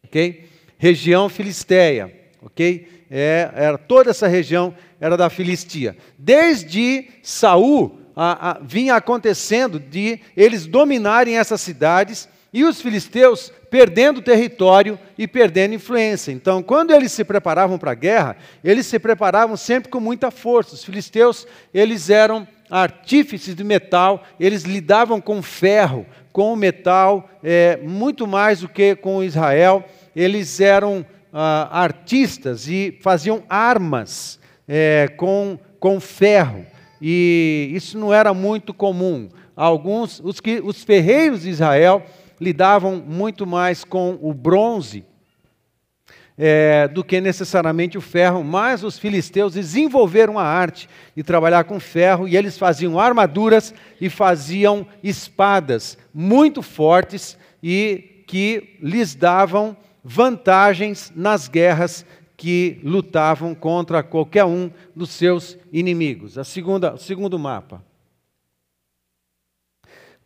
Ok? 0.04 0.48
região 0.78 1.28
filisteia, 1.28 2.14
ok? 2.40 3.06
É, 3.10 3.50
era 3.56 3.80
toda 3.80 4.12
essa 4.12 4.28
região 4.28 4.76
era 5.02 5.18
da 5.18 5.28
Filistia. 5.28 5.98
Desde 6.16 7.10
Saul 7.24 8.00
a, 8.16 8.52
a, 8.52 8.60
vinha 8.60 8.94
acontecendo 8.94 9.80
de 9.80 10.20
eles 10.38 10.68
dominarem 10.68 11.36
essas 11.36 11.62
cidades 11.62 12.30
e 12.54 12.64
os 12.64 12.82
filisteus 12.82 13.52
perdendo 13.70 14.22
território 14.22 15.00
e 15.18 15.28
perdendo 15.28 15.74
influência. 15.74 16.32
Então, 16.32 16.62
quando 16.62 16.92
eles 16.92 17.12
se 17.12 17.24
preparavam 17.24 17.80
para 17.80 17.92
a 17.92 17.96
guerra, 17.96 18.38
eles 18.64 18.86
se 18.86 19.00
preparavam 19.00 19.58
sempre 19.58 19.90
com 19.90 20.00
muita 20.00 20.30
força. 20.30 20.76
Os 20.76 20.84
filisteus, 20.84 21.48
eles 21.74 22.10
eram 22.10 22.48
artífices 22.70 23.56
de 23.56 23.64
metal, 23.64 24.24
eles 24.40 24.64
lidavam 24.64 25.20
com 25.20 25.42
ferro, 25.42 26.06
com 26.32 26.54
o 26.54 26.56
metal, 26.56 27.30
é, 27.44 27.78
muito 27.82 28.28
mais 28.28 28.62
do 28.62 28.70
que 28.70 28.96
com 28.96 29.24
Israel 29.24 29.84
eles 30.16 30.60
eram 30.60 31.06
ah, 31.32 31.68
artistas 31.72 32.68
e 32.68 32.98
faziam 33.02 33.44
armas 33.50 34.40
é, 34.68 35.08
com, 35.18 35.58
com 35.80 36.00
ferro. 36.00 36.66
E 37.02 37.72
isso 37.74 37.98
não 37.98 38.14
era 38.14 38.34
muito 38.34 38.74
comum. 38.74 39.30
Alguns, 39.56 40.22
os, 40.24 40.40
que, 40.40 40.62
os 40.64 40.84
ferreiros 40.84 41.42
de 41.42 41.50
Israel 41.50 42.04
lidavam 42.44 42.98
muito 42.98 43.48
mais 43.48 43.84
com 43.84 44.20
o 44.22 44.34
bronze 44.34 45.06
é, 46.38 46.88
do 46.88 47.04
que 47.04 47.22
necessariamente 47.22 47.98
o 47.98 48.02
ferro, 48.02 48.44
mas 48.44 48.84
os 48.84 48.98
filisteus 48.98 49.54
desenvolveram 49.54 50.40
a 50.40 50.44
arte 50.44 50.90
de 51.16 51.24
trabalhar 51.24 51.64
com 51.64 51.80
ferro 51.80 52.28
e 52.28 52.36
eles 52.36 52.58
faziam 52.58 53.00
armaduras 53.00 53.74
e 54.02 54.10
faziam 54.10 54.86
espadas 55.04 55.98
muito 56.14 56.62
fortes 56.62 57.38
e 57.62 58.24
que 58.28 58.78
lhes 58.82 59.16
davam 59.16 59.78
vantagens 60.04 61.12
nas 61.16 61.48
guerras 61.48 62.06
que 62.36 62.80
lutavam 62.84 63.56
contra 63.56 64.04
qualquer 64.04 64.44
um 64.44 64.70
dos 64.96 65.12
seus 65.12 65.58
inimigos. 65.72 66.38
A 66.38 66.44
segunda, 66.44 66.96
o 66.96 66.98
segundo 66.98 67.38
mapa. 67.40 67.84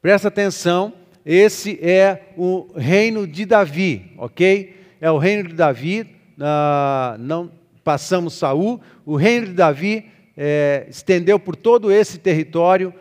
Presta 0.01 0.29
atenção, 0.29 0.93
esse 1.29 1.77
é 1.81 2.21
o 2.37 2.67
reino 2.73 3.27
de 3.27 3.45
Davi, 3.45 4.13
ok? 4.17 4.73
É 5.01 5.11
o 5.11 5.17
reino 5.17 5.49
de 5.49 5.55
Davi, 5.55 6.07
uh, 6.37 7.17
não 7.19 7.51
passamos 7.83 8.33
Saul. 8.33 8.79
O 9.05 9.17
reino 9.17 9.47
de 9.47 9.53
Davi 9.53 10.05
é, 10.37 10.87
estendeu 10.89 11.37
por 11.37 11.55
todo 11.55 11.91
esse 11.91 12.17
território 12.17 12.93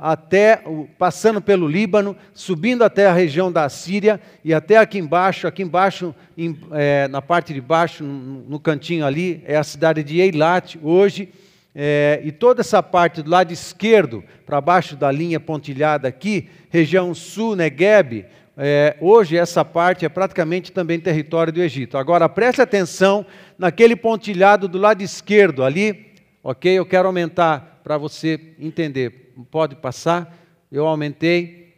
até 0.00 0.62
passando 0.96 1.40
pelo 1.40 1.66
Líbano, 1.66 2.16
subindo 2.32 2.84
até 2.84 3.06
a 3.06 3.12
região 3.12 3.50
da 3.50 3.68
Síria 3.68 4.20
e 4.44 4.54
até 4.54 4.76
aqui 4.76 4.98
embaixo, 4.98 5.48
aqui 5.48 5.64
embaixo, 5.64 6.14
em, 6.38 6.56
é, 6.70 7.08
na 7.08 7.20
parte 7.20 7.52
de 7.52 7.60
baixo, 7.60 8.04
no, 8.04 8.44
no, 8.48 8.60
cantinho 8.60 9.04
ali, 9.04 9.42
é 9.44 9.56
a 9.56 9.64
cidade 9.64 10.04
de 10.04 10.20
Eilat 10.20 10.76
hoje. 10.80 11.28
É, 11.74 12.20
e 12.22 12.30
toda 12.30 12.60
essa 12.60 12.82
parte 12.82 13.22
do 13.22 13.30
lado 13.30 13.52
esquerdo, 13.52 14.22
para 14.46 14.60
baixo 14.60 14.94
da 14.94 15.10
linha 15.10 15.40
pontilhada 15.40 16.06
aqui, 16.06 16.48
região 16.70 17.12
sul, 17.14 17.56
Negueb, 17.56 18.26
é, 18.56 18.96
hoje 19.00 19.36
essa 19.36 19.64
parte 19.64 20.04
é 20.04 20.08
praticamente 20.08 20.70
também 20.70 21.00
território 21.00 21.52
do 21.52 21.60
Egito. 21.60 21.98
Agora 21.98 22.28
preste 22.28 22.62
atenção 22.62 23.26
naquele 23.58 23.96
pontilhado 23.96 24.68
do 24.68 24.78
lado 24.78 25.02
esquerdo 25.02 25.64
ali, 25.64 26.12
ok? 26.42 26.78
Eu 26.78 26.86
quero 26.86 27.08
aumentar 27.08 27.80
para 27.82 27.98
você 27.98 28.54
entender 28.60 29.24
pode 29.50 29.76
passar, 29.76 30.36
eu 30.70 30.86
aumentei. 30.86 31.74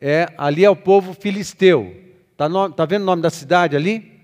É, 0.00 0.32
ali 0.36 0.64
é 0.64 0.70
o 0.70 0.76
povo 0.76 1.14
filisteu. 1.14 1.96
Está 2.32 2.48
tá 2.70 2.84
vendo 2.84 3.02
o 3.02 3.06
nome 3.06 3.22
da 3.22 3.30
cidade 3.30 3.76
ali? 3.76 4.20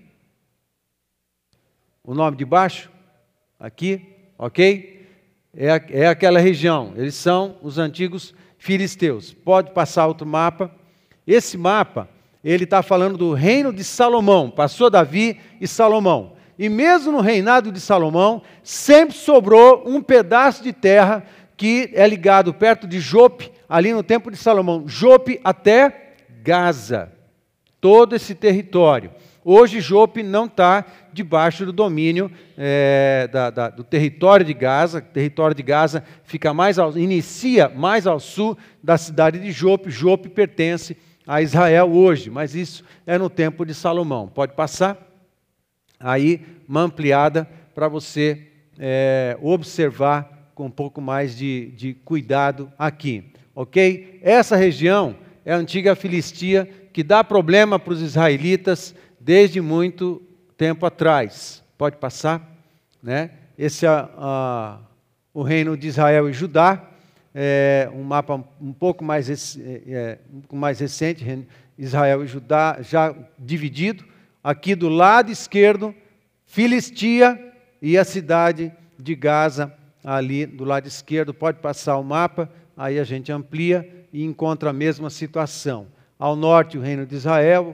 O 2.03 2.13
nome 2.13 2.37
de 2.37 2.45
baixo? 2.45 2.89
Aqui, 3.59 4.15
ok? 4.37 4.98
É, 5.55 6.03
é 6.03 6.07
aquela 6.07 6.39
região. 6.39 6.93
Eles 6.95 7.15
são 7.15 7.57
os 7.61 7.77
antigos 7.77 8.33
filisteus. 8.57 9.33
Pode 9.33 9.71
passar 9.71 10.07
outro 10.07 10.27
mapa. 10.27 10.71
Esse 11.25 11.57
mapa, 11.57 12.09
ele 12.43 12.63
está 12.63 12.81
falando 12.83 13.17
do 13.17 13.33
reino 13.33 13.73
de 13.73 13.83
Salomão. 13.83 14.49
Passou 14.49 14.89
Davi 14.89 15.39
e 15.59 15.67
Salomão. 15.67 16.33
e 16.57 16.67
mesmo 16.67 17.11
no 17.11 17.21
reinado 17.21 17.71
de 17.71 17.79
Salomão, 17.79 18.41
sempre 18.61 19.15
sobrou 19.15 19.83
um 19.85 20.01
pedaço 20.01 20.61
de 20.61 20.73
terra 20.73 21.23
que 21.55 21.89
é 21.93 22.07
ligado 22.07 22.53
perto 22.53 22.87
de 22.87 22.99
Jope, 22.99 23.51
ali 23.67 23.93
no 23.93 24.01
tempo 24.01 24.31
de 24.31 24.37
Salomão, 24.37 24.87
Jope 24.87 25.39
até 25.43 26.15
Gaza. 26.41 27.11
Todo 27.81 28.15
esse 28.15 28.33
território. 28.33 29.11
Hoje 29.43 29.81
Jope 29.81 30.21
não 30.23 30.45
está 30.45 30.85
debaixo 31.23 31.65
do 31.65 31.73
domínio 31.73 32.31
é, 32.57 33.29
da, 33.31 33.49
da, 33.49 33.69
do 33.69 33.83
território 33.83 34.45
de 34.45 34.53
Gaza. 34.53 34.99
O 34.99 35.01
território 35.01 35.55
de 35.55 35.61
Gaza 35.61 36.03
fica 36.23 36.53
mais 36.53 36.79
ao, 36.79 36.97
inicia 36.97 37.67
mais 37.67 38.07
ao 38.07 38.19
sul 38.19 38.57
da 38.81 38.97
cidade 38.97 39.37
de 39.39 39.51
Jope. 39.51 39.89
Jope 39.89 40.29
pertence 40.29 40.95
a 41.27 41.41
Israel 41.41 41.91
hoje, 41.91 42.29
mas 42.29 42.55
isso 42.55 42.83
é 43.05 43.17
no 43.17 43.29
tempo 43.29 43.65
de 43.65 43.73
Salomão. 43.73 44.27
Pode 44.27 44.53
passar? 44.53 44.97
Aí, 45.99 46.41
uma 46.67 46.81
ampliada 46.81 47.47
para 47.75 47.89
você 47.89 48.47
é, 48.79 49.37
observar 49.41 50.51
com 50.55 50.65
um 50.67 50.71
pouco 50.71 51.01
mais 51.01 51.37
de, 51.37 51.71
de 51.71 51.93
cuidado 51.93 52.71
aqui. 52.79 53.25
Ok? 53.53 54.19
Essa 54.23 54.55
região 54.55 55.15
é 55.43 55.53
a 55.53 55.57
antiga 55.57 55.95
Filistia, 55.95 56.69
que 56.93 57.03
dá 57.03 57.23
problema 57.23 57.77
para 57.77 57.93
os 57.93 58.01
israelitas 58.01 58.95
desde 59.19 59.59
muito 59.59 60.21
tempo 60.59 60.85
atrás. 60.85 61.63
Pode 61.77 61.95
passar? 61.95 62.47
Né? 63.01 63.31
Esse 63.57 63.85
é 63.85 63.89
a, 63.89 64.77
o 65.33 65.41
reino 65.41 65.77
de 65.77 65.87
Israel 65.87 66.29
e 66.29 66.33
Judá 66.33 66.89
é, 67.33 67.89
um 67.93 68.03
mapa 68.03 68.43
um 68.59 68.73
pouco 68.73 69.01
mais, 69.01 69.29
é, 69.57 69.81
é, 69.87 70.17
um 70.51 70.57
mais 70.57 70.79
recente, 70.79 71.47
Israel 71.77 72.23
e 72.23 72.27
Judá 72.27 72.79
já 72.81 73.15
dividido. 73.37 74.03
Aqui 74.43 74.75
do 74.75 74.89
lado 74.89 75.31
esquerdo, 75.31 75.95
Filistia 76.45 77.39
e 77.81 77.97
a 77.97 78.03
cidade 78.03 78.71
de 78.97 79.15
Gaza, 79.15 79.73
ali 80.03 80.45
do 80.45 80.65
lado 80.65 80.87
esquerdo. 80.87 81.33
Pode 81.33 81.59
passar 81.59 81.97
o 81.97 82.03
mapa, 82.03 82.51
aí 82.75 82.99
a 82.99 83.05
gente 83.05 83.31
amplia 83.31 83.87
e 84.11 84.25
encontra 84.25 84.71
a 84.71 84.73
mesma 84.73 85.09
situação. 85.09 85.87
Ao 86.17 86.35
norte, 86.35 86.77
o 86.77 86.81
reino 86.81 87.05
de 87.05 87.15
Israel, 87.15 87.73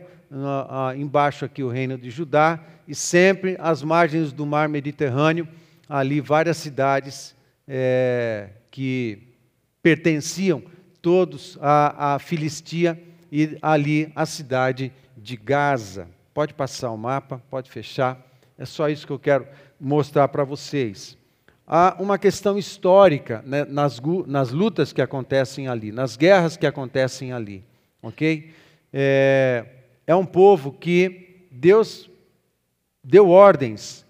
embaixo 0.97 1.45
aqui 1.45 1.63
o 1.63 1.69
reino 1.69 1.97
de 1.97 2.09
Judá, 2.09 2.59
e 2.87 2.93
sempre 2.93 3.55
às 3.59 3.81
margens 3.81 4.31
do 4.31 4.45
mar 4.45 4.69
Mediterrâneo, 4.69 5.47
ali 5.87 6.19
várias 6.19 6.57
cidades 6.57 7.35
é, 7.67 8.49
que 8.71 9.19
pertenciam 9.81 10.63
todos 11.01 11.57
à, 11.61 12.15
à 12.15 12.19
Filistia 12.19 12.99
e 13.31 13.57
ali 13.61 14.11
à 14.15 14.25
cidade 14.25 14.91
de 15.17 15.35
Gaza. 15.35 16.07
Pode 16.33 16.53
passar 16.53 16.91
o 16.91 16.97
mapa, 16.97 17.41
pode 17.49 17.69
fechar. 17.69 18.19
É 18.57 18.65
só 18.65 18.89
isso 18.89 19.05
que 19.05 19.13
eu 19.13 19.19
quero 19.19 19.47
mostrar 19.79 20.27
para 20.27 20.43
vocês. 20.43 21.17
Há 21.67 21.95
uma 21.99 22.17
questão 22.17 22.57
histórica 22.57 23.43
né, 23.45 23.65
nas, 23.65 24.01
nas, 24.27 24.51
lutas 24.51 24.93
que 24.93 25.01
acontecem 25.01 25.67
ali, 25.67 25.91
nas 25.91 26.15
guerras 26.15 26.55
que 26.55 26.65
acontecem 26.65 27.33
ali. 27.33 27.63
Ok? 28.01 28.53
É, 28.93 29.65
é 30.07 30.15
um 30.15 30.25
povo 30.25 30.71
que 30.71 31.47
Deus 31.51 32.09
deu 33.03 33.29
ordens 33.29 34.05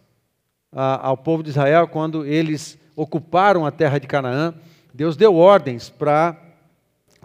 a, 0.72 1.08
ao 1.08 1.18
povo 1.18 1.44
de 1.44 1.50
Israel 1.50 1.88
quando 1.88 2.25
eles 2.25 2.78
ocuparam 2.96 3.66
a 3.66 3.72
terra 3.72 4.00
de 4.00 4.08
Canaã 4.08 4.54
Deus 4.96 5.18
deu 5.18 5.36
ordens 5.36 5.90
para 5.90 6.42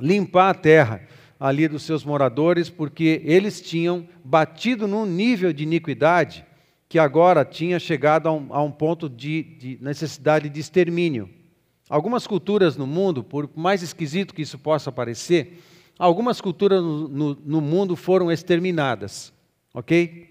limpar 0.00 0.50
a 0.50 0.55
terra 0.55 1.07
ali 1.39 1.69
dos 1.69 1.85
seus 1.85 2.05
moradores, 2.05 2.69
porque 2.69 3.23
eles 3.25 3.61
tinham 3.61 4.09
batido 4.25 4.89
num 4.89 5.07
nível 5.07 5.53
de 5.53 5.62
iniquidade 5.62 6.45
que 6.89 6.99
agora 6.99 7.45
tinha 7.45 7.79
chegado 7.79 8.29
a 8.29 8.33
um, 8.33 8.47
a 8.50 8.61
um 8.61 8.73
ponto 8.73 9.09
de, 9.09 9.45
de, 9.45 9.79
necessidade 9.81 10.49
de 10.49 10.59
extermínio. 10.59 11.31
Algumas 11.89 12.27
culturas 12.27 12.77
no 12.77 12.89
mundo, 12.89 13.23
por 13.23 13.49
mais 13.55 13.85
esquisito 13.85 14.35
que 14.35 14.43
isso 14.43 14.59
possa 14.59 14.91
parecer, 14.91 15.62
algumas 16.00 16.40
culturas 16.40 16.83
no, 16.83 17.09
no, 17.09 17.38
no 17.45 17.61
mundo 17.61 17.95
foram 17.95 18.33
exterminadas, 18.33 19.32
ok? 19.75 20.28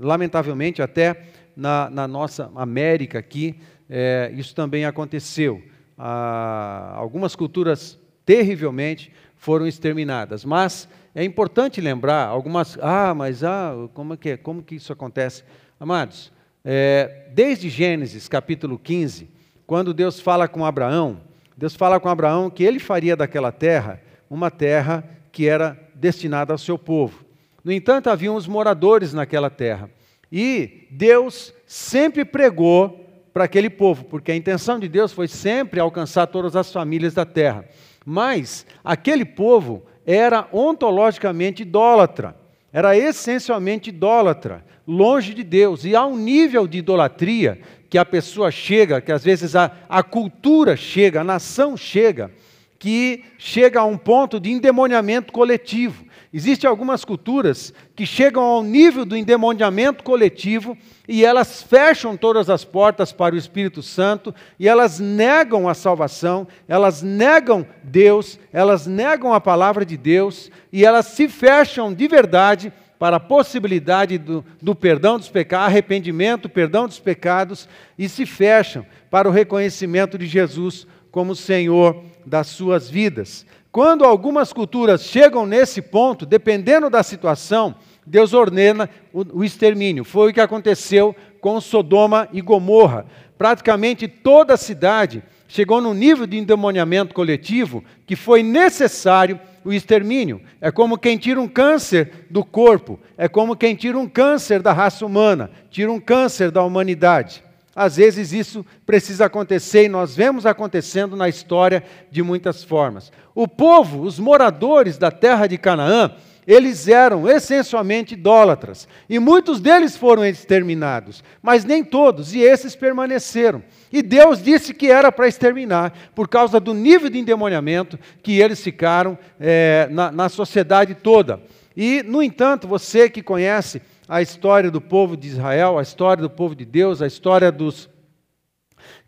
Lamentavelmente, 0.00 0.80
até 0.80 1.24
na, 1.54 1.90
na 1.90 2.08
nossa 2.08 2.50
América 2.56 3.18
aqui, 3.18 3.60
é, 3.88 4.32
isso 4.34 4.54
também 4.54 4.84
aconteceu 4.84 5.62
ah, 5.98 6.92
algumas 6.94 7.34
culturas 7.34 7.98
terrivelmente 8.24 9.12
foram 9.36 9.66
exterminadas. 9.66 10.44
Mas 10.44 10.88
é 11.14 11.24
importante 11.24 11.80
lembrar 11.80 12.26
algumas. 12.26 12.78
Ah, 12.80 13.12
mas 13.14 13.42
ah, 13.42 13.88
como, 13.92 14.14
é 14.14 14.16
que, 14.16 14.30
é? 14.30 14.36
como 14.36 14.62
que 14.62 14.76
isso 14.76 14.92
acontece? 14.92 15.42
Amados, 15.78 16.32
é, 16.64 17.26
desde 17.34 17.68
Gênesis 17.68 18.28
capítulo 18.28 18.78
15, 18.78 19.28
quando 19.66 19.92
Deus 19.92 20.20
fala 20.20 20.46
com 20.48 20.64
Abraão, 20.64 21.20
Deus 21.56 21.74
fala 21.74 21.98
com 21.98 22.08
Abraão 22.08 22.48
que 22.48 22.62
ele 22.62 22.78
faria 22.78 23.16
daquela 23.16 23.50
terra 23.50 24.00
uma 24.30 24.50
terra 24.50 25.04
que 25.32 25.48
era 25.48 25.78
destinada 25.94 26.52
ao 26.52 26.58
seu 26.58 26.78
povo. 26.78 27.24
No 27.64 27.72
entanto, 27.72 28.08
haviam 28.08 28.34
os 28.34 28.46
moradores 28.46 29.12
naquela 29.12 29.50
terra. 29.50 29.90
E 30.30 30.86
Deus 30.90 31.52
sempre 31.66 32.24
pregou 32.24 33.04
para 33.32 33.44
aquele 33.44 33.70
povo, 33.70 34.04
porque 34.04 34.32
a 34.32 34.36
intenção 34.36 34.78
de 34.78 34.88
Deus 34.88 35.12
foi 35.12 35.28
sempre 35.28 35.80
alcançar 35.80 36.26
todas 36.26 36.56
as 36.56 36.72
famílias 36.72 37.14
da 37.14 37.24
terra. 37.24 37.64
Mas 38.04 38.66
aquele 38.84 39.24
povo 39.24 39.82
era 40.06 40.48
ontologicamente 40.52 41.62
idólatra, 41.62 42.34
era 42.72 42.96
essencialmente 42.96 43.90
idólatra, 43.90 44.64
longe 44.86 45.34
de 45.34 45.44
Deus. 45.44 45.84
E 45.84 45.94
há 45.94 46.04
um 46.06 46.16
nível 46.16 46.66
de 46.66 46.78
idolatria 46.78 47.60
que 47.90 47.98
a 47.98 48.04
pessoa 48.04 48.50
chega, 48.50 49.00
que 49.00 49.12
às 49.12 49.22
vezes 49.22 49.54
a, 49.54 49.70
a 49.88 50.02
cultura 50.02 50.76
chega, 50.76 51.20
a 51.20 51.24
nação 51.24 51.76
chega, 51.76 52.30
que 52.78 53.24
chega 53.36 53.80
a 53.80 53.84
um 53.84 53.98
ponto 53.98 54.38
de 54.38 54.50
endemoniamento 54.50 55.32
coletivo. 55.32 56.06
Existem 56.32 56.68
algumas 56.68 57.06
culturas 57.06 57.72
que 57.96 58.04
chegam 58.04 58.42
ao 58.42 58.62
nível 58.62 59.06
do 59.06 59.16
endemoniamento 59.16 60.04
coletivo 60.04 60.76
e 61.08 61.24
elas 61.24 61.62
fecham 61.62 62.18
todas 62.18 62.50
as 62.50 62.64
portas 62.64 63.12
para 63.12 63.34
o 63.34 63.38
Espírito 63.38 63.82
Santo 63.82 64.34
e 64.58 64.68
elas 64.68 65.00
negam 65.00 65.68
a 65.68 65.74
salvação, 65.74 66.46
elas 66.68 67.02
negam 67.02 67.66
Deus, 67.82 68.38
elas 68.52 68.86
negam 68.86 69.32
a 69.32 69.40
palavra 69.40 69.86
de 69.86 69.96
Deus 69.96 70.50
e 70.70 70.84
elas 70.84 71.06
se 71.06 71.28
fecham 71.28 71.94
de 71.94 72.06
verdade 72.06 72.70
para 72.98 73.16
a 73.16 73.20
possibilidade 73.20 74.18
do, 74.18 74.44
do 74.60 74.74
perdão 74.74 75.16
dos 75.16 75.30
pecados, 75.30 75.68
arrependimento, 75.68 76.48
perdão 76.48 76.86
dos 76.86 76.98
pecados 76.98 77.66
e 77.98 78.06
se 78.06 78.26
fecham 78.26 78.84
para 79.10 79.28
o 79.28 79.32
reconhecimento 79.32 80.18
de 80.18 80.26
Jesus 80.26 80.86
como 81.10 81.34
Senhor 81.34 82.04
das 82.28 82.48
suas 82.48 82.88
vidas. 82.88 83.44
Quando 83.72 84.04
algumas 84.04 84.52
culturas 84.52 85.02
chegam 85.02 85.46
nesse 85.46 85.82
ponto, 85.82 86.24
dependendo 86.24 86.88
da 86.88 87.02
situação, 87.02 87.74
Deus 88.06 88.32
ordena 88.32 88.88
o, 89.12 89.44
extermínio. 89.44 90.04
Foi 90.04 90.30
o 90.30 90.34
que 90.34 90.40
aconteceu 90.40 91.14
com 91.40 91.60
Sodoma 91.60 92.28
e 92.32 92.40
Gomorra. 92.40 93.06
Praticamente 93.36 94.08
toda 94.08 94.54
a 94.54 94.56
cidade 94.56 95.22
chegou 95.46 95.80
num 95.80 95.94
nível 95.94 96.26
de 96.26 96.38
endemoniamento 96.38 97.14
coletivo 97.14 97.84
que 98.06 98.16
foi 98.16 98.42
necessário 98.42 99.38
o 99.64 99.72
extermínio. 99.72 100.40
É 100.60 100.70
como 100.70 100.98
quem 100.98 101.18
tira 101.18 101.40
um 101.40 101.48
câncer 101.48 102.26
do 102.30 102.44
corpo, 102.44 102.98
é 103.16 103.28
como 103.28 103.56
quem 103.56 103.74
tira 103.74 103.98
um 103.98 104.08
câncer 104.08 104.62
da 104.62 104.72
raça 104.72 105.04
humana, 105.04 105.50
tira 105.70 105.92
um 105.92 106.00
câncer 106.00 106.50
da 106.50 106.62
humanidade. 106.62 107.44
Às 107.74 107.96
vezes 107.96 108.32
isso 108.32 108.64
precisa 108.84 109.26
acontecer 109.26 109.84
e 109.84 109.88
nós 109.88 110.16
vemos 110.16 110.46
acontecendo 110.46 111.16
na 111.16 111.28
história 111.28 111.84
de 112.10 112.22
muitas 112.22 112.64
formas. 112.64 113.12
O 113.34 113.46
povo, 113.46 114.02
os 114.02 114.18
moradores 114.18 114.98
da 114.98 115.10
terra 115.10 115.46
de 115.46 115.56
Canaã, 115.56 116.12
eles 116.48 116.88
eram 116.88 117.28
essencialmente 117.28 118.14
idólatras, 118.14 118.88
e 119.06 119.18
muitos 119.18 119.60
deles 119.60 119.98
foram 119.98 120.24
exterminados, 120.24 121.22
mas 121.42 121.62
nem 121.62 121.84
todos, 121.84 122.34
e 122.34 122.40
esses 122.40 122.74
permaneceram. 122.74 123.62
E 123.92 124.00
Deus 124.00 124.42
disse 124.42 124.72
que 124.72 124.90
era 124.90 125.12
para 125.12 125.28
exterminar, 125.28 125.92
por 126.14 126.26
causa 126.26 126.58
do 126.58 126.72
nível 126.72 127.10
de 127.10 127.18
endemoniamento 127.18 127.98
que 128.22 128.40
eles 128.40 128.62
ficaram 128.62 129.18
é, 129.38 129.88
na, 129.90 130.10
na 130.10 130.28
sociedade 130.30 130.94
toda. 130.94 131.38
E, 131.76 132.02
no 132.02 132.22
entanto, 132.22 132.66
você 132.66 133.10
que 133.10 133.22
conhece 133.22 133.82
a 134.08 134.22
história 134.22 134.70
do 134.70 134.80
povo 134.80 135.16
de 135.16 135.28
Israel, 135.28 135.78
a 135.78 135.82
história 135.82 136.22
do 136.22 136.30
povo 136.30 136.56
de 136.56 136.64
Deus, 136.64 137.02
a 137.02 137.06
história 137.06 137.52
dos 137.52 137.90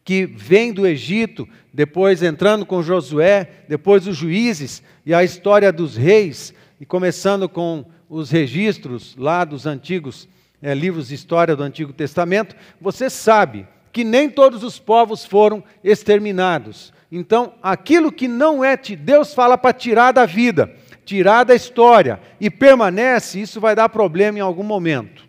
que 0.05 0.27
vêm 0.27 0.73
do 0.73 0.87
Egito, 0.87 1.49
depois 1.73 2.23
entrando 2.23 2.67
com 2.67 2.83
Josué, 2.83 3.65
depois 3.69 4.07
os 4.07 4.17
juízes 4.17 4.83
e 5.07 5.15
a 5.15 5.25
história 5.25 5.73
dos 5.73 5.97
reis, 5.97 6.53
e 6.79 6.85
começando 6.85 7.49
com 7.49 7.85
os 8.09 8.31
registros 8.31 9.17
lá 9.17 9.45
dos 9.45 9.67
antigos 9.67 10.29
é, 10.61 10.75
livros 10.75 11.09
de 11.09 11.15
história 11.15 11.57
do 11.57 11.63
Antigo 11.63 11.93
Testamento, 11.93 12.55
você 12.81 13.09
sabe 13.09 13.67
que 13.93 14.05
nem 14.05 14.29
todos 14.29 14.63
os 14.63 14.79
povos 14.79 15.25
foram 15.25 15.63
exterminados. 15.83 16.93
Então, 17.11 17.55
aquilo 17.63 18.13
que 18.13 18.29
não 18.29 18.65
é 18.65 18.77
de 18.77 18.97
Deus 18.97 19.33
fala 19.33 19.57
para 19.57 19.73
tirar 19.73 20.13
da 20.13 20.27
vida 20.27 20.75
tirar 21.11 21.42
da 21.42 21.57
história 21.57 22.20
e 22.40 22.49
permanece, 22.49 23.40
isso 23.40 23.61
vai 23.61 23.75
dar 23.75 23.88
problema 23.88 24.38
em 24.38 24.40
algum 24.40 24.62
momento. 24.62 25.27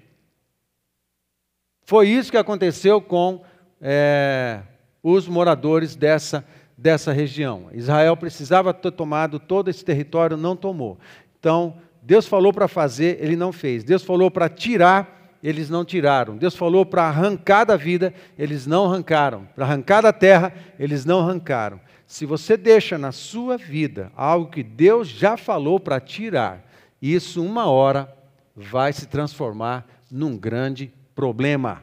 Foi 1.84 2.08
isso 2.08 2.30
que 2.30 2.38
aconteceu 2.38 3.02
com 3.02 3.42
é, 3.82 4.60
os 5.02 5.28
moradores 5.28 5.96
dessa, 5.96 6.46
dessa 6.78 7.12
região. 7.12 7.70
Israel 7.74 8.16
precisava 8.16 8.72
ter 8.76 8.92
tomado 8.92 9.40
todo 9.40 9.72
esse 9.72 9.84
território, 9.84 10.38
não 10.38 10.56
tomou. 10.56 11.00
Então, 11.40 11.76
Deus 12.00 12.28
falou 12.28 12.54
para 12.54 12.68
fazer, 12.68 13.18
ele 13.20 13.36
não 13.36 13.52
fez. 13.52 13.84
Deus 13.84 14.04
falou 14.04 14.30
para 14.30 14.48
tirar, 14.48 15.36
eles 15.42 15.68
não 15.68 15.84
tiraram. 15.84 16.38
Deus 16.38 16.56
falou 16.56 16.86
para 16.86 17.06
arrancar 17.06 17.64
da 17.64 17.76
vida, 17.76 18.14
eles 18.38 18.68
não 18.68 18.86
arrancaram. 18.86 19.48
Para 19.56 19.66
arrancar 19.66 20.02
da 20.02 20.14
terra, 20.14 20.54
eles 20.78 21.06
não 21.06 21.22
arrancaram. 21.22 21.82
Se 22.12 22.26
você 22.26 22.58
deixa 22.58 22.98
na 22.98 23.14
sua 23.14 23.56
vida 23.58 24.12
algo 24.18 24.52
que 24.52 24.62
Deus 24.62 25.08
já 25.08 25.38
falou 25.38 25.80
para 25.80 25.98
tirar, 25.98 26.70
isso 27.02 27.42
uma 27.42 27.68
hora 27.68 28.14
vai 28.54 28.92
se 28.92 29.06
transformar 29.06 29.88
num 30.12 30.38
grande 30.38 30.94
problema. 31.16 31.82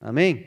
Amém? 0.00 0.44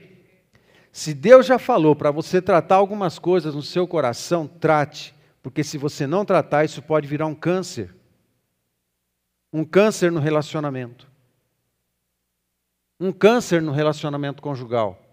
Se 0.92 1.14
Deus 1.14 1.46
já 1.46 1.58
falou 1.58 1.96
para 1.96 2.12
você 2.12 2.42
tratar 2.42 2.76
algumas 2.76 3.18
coisas 3.18 3.56
no 3.56 3.64
seu 3.64 3.88
coração, 3.88 4.46
trate, 4.46 5.16
porque 5.42 5.64
se 5.64 5.78
você 5.78 6.06
não 6.06 6.26
tratar, 6.26 6.66
isso 6.66 6.82
pode 6.82 7.08
virar 7.08 7.28
um 7.28 7.36
câncer. 7.36 7.96
Um 9.54 9.64
câncer 9.64 10.12
no 10.12 10.20
relacionamento. 10.20 11.10
Um 13.00 13.14
câncer 13.14 13.62
no 13.62 13.72
relacionamento 13.72 14.42
conjugal. 14.42 15.07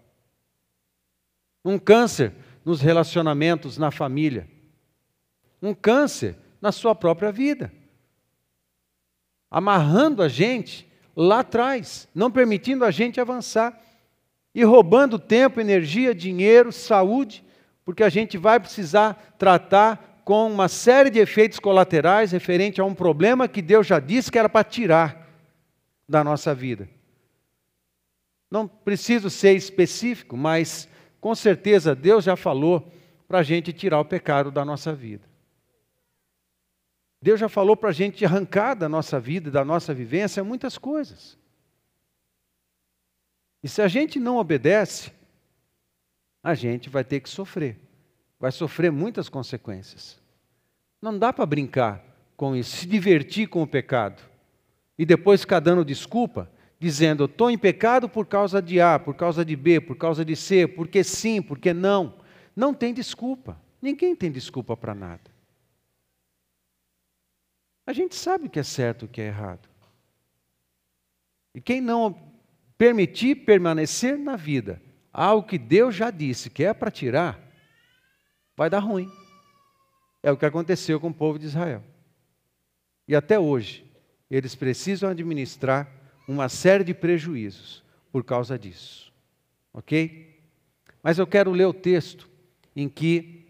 Um 1.65 1.79
câncer 1.79 2.31
nos 2.63 2.79
relacionamentos 2.79 3.77
na 3.77 3.89
família. 3.89 4.47
Um 5.59 5.73
câncer 5.73 6.37
na 6.61 6.71
sua 6.71 6.93
própria 6.93 7.31
vida. 7.31 7.73
Amarrando 9.49 10.21
a 10.21 10.29
gente 10.29 10.87
lá 11.15 11.39
atrás, 11.39 12.07
não 12.13 12.29
permitindo 12.29 12.85
a 12.85 12.91
gente 12.91 13.19
avançar 13.19 13.81
e 14.53 14.63
roubando 14.63 15.17
tempo, 15.17 15.59
energia, 15.59 16.13
dinheiro, 16.13 16.71
saúde, 16.71 17.43
porque 17.83 18.03
a 18.03 18.09
gente 18.09 18.37
vai 18.37 18.59
precisar 18.59 19.35
tratar 19.37 20.21
com 20.23 20.51
uma 20.51 20.67
série 20.67 21.09
de 21.09 21.19
efeitos 21.19 21.59
colaterais 21.59 22.31
referente 22.31 22.81
a 22.81 22.85
um 22.85 22.95
problema 22.95 23.47
que 23.47 23.61
Deus 23.61 23.85
já 23.85 23.99
disse 23.99 24.31
que 24.31 24.39
era 24.39 24.49
para 24.49 24.63
tirar 24.63 25.29
da 26.07 26.23
nossa 26.23 26.53
vida. 26.53 26.89
Não 28.49 28.67
preciso 28.67 29.29
ser 29.29 29.53
específico, 29.53 30.37
mas 30.37 30.87
com 31.25 31.33
certeza 31.33 31.95
Deus 31.95 32.23
já 32.23 32.35
falou 32.35 32.87
para 33.27 33.39
a 33.39 33.41
gente 33.41 33.73
tirar 33.73 33.99
o 33.99 34.05
pecado 34.05 34.51
da 34.51 34.63
nossa 34.63 34.93
vida. 34.93 35.27
Deus 37.19 37.39
já 37.39 37.49
falou 37.49 37.75
para 37.75 37.89
a 37.89 37.91
gente 37.91 38.23
arrancar 38.23 38.75
da 38.75 38.87
nossa 38.87 39.19
vida, 39.19 39.49
da 39.49 39.65
nossa 39.65 39.91
vivência, 39.91 40.43
muitas 40.43 40.77
coisas. 40.77 41.35
E 43.63 43.67
se 43.67 43.81
a 43.81 43.87
gente 43.87 44.19
não 44.19 44.37
obedece, 44.37 45.11
a 46.43 46.53
gente 46.53 46.91
vai 46.91 47.03
ter 47.03 47.19
que 47.21 47.27
sofrer. 47.27 47.79
Vai 48.39 48.51
sofrer 48.51 48.91
muitas 48.91 49.27
consequências. 49.27 50.21
Não 51.01 51.17
dá 51.17 51.33
para 51.33 51.47
brincar 51.47 52.03
com 52.37 52.55
isso, 52.55 52.77
se 52.77 52.85
divertir 52.85 53.47
com 53.47 53.63
o 53.63 53.67
pecado. 53.67 54.21
E 54.95 55.03
depois 55.07 55.41
ficar 55.41 55.59
dando 55.59 55.83
desculpa, 55.83 56.51
dizendo: 56.79 57.23
eu 57.23 57.25
estou 57.25 57.49
em 57.49 57.57
pecado 57.57 58.07
por 58.07 58.25
causa 58.25 58.61
de 58.61 58.79
A, 58.79 58.99
por 58.99 59.15
causa 59.15 59.43
de 59.43 59.55
B, 59.55 59.79
por 59.79 59.95
causa 59.95 60.23
de 60.23 60.35
C, 60.35 60.67
porque 60.67 61.03
sim, 61.03 61.41
porque 61.41 61.73
não. 61.73 62.15
Não 62.55 62.73
tem 62.73 62.93
desculpa. 62.93 63.59
Ninguém 63.81 64.15
tem 64.15 64.31
desculpa 64.31 64.75
para 64.75 64.95
nada. 64.95 65.35
A 67.85 67.93
gente 67.93 68.15
sabe 68.15 68.47
o 68.47 68.49
que 68.49 68.59
é 68.59 68.63
certo 68.63 69.03
e 69.03 69.05
o 69.05 69.09
que 69.09 69.21
é 69.21 69.27
errado. 69.27 69.69
E 71.53 71.61
quem 71.61 71.79
não 71.79 72.33
permitir 72.77 73.45
permanecer 73.45 74.17
na 74.17 74.35
vida 74.35 74.81
algo 75.13 75.47
que 75.47 75.57
Deus 75.57 75.95
já 75.95 76.11
disse 76.11 76.49
que 76.49 76.63
é 76.63 76.73
para 76.73 76.91
tirar, 76.91 77.39
vai 78.55 78.69
dar 78.69 78.79
ruim. 78.79 79.09
É 80.21 80.31
o 80.31 80.37
que 80.37 80.45
aconteceu 80.45 80.99
com 80.99 81.09
o 81.09 81.13
povo 81.13 81.37
de 81.37 81.45
Israel. 81.45 81.83
E 83.07 83.15
até 83.15 83.39
hoje, 83.39 83.85
eles 84.29 84.55
precisam 84.55 85.09
administrar 85.09 85.87
uma 86.27 86.49
série 86.49 86.83
de 86.83 86.93
prejuízos 86.93 87.83
por 88.11 88.23
causa 88.23 88.57
disso. 88.57 89.11
Ok? 89.73 90.39
Mas 91.03 91.17
eu 91.19 91.27
quero 91.27 91.51
ler 91.51 91.65
o 91.65 91.73
texto 91.73 92.29
em 92.75 92.89
que 92.89 93.45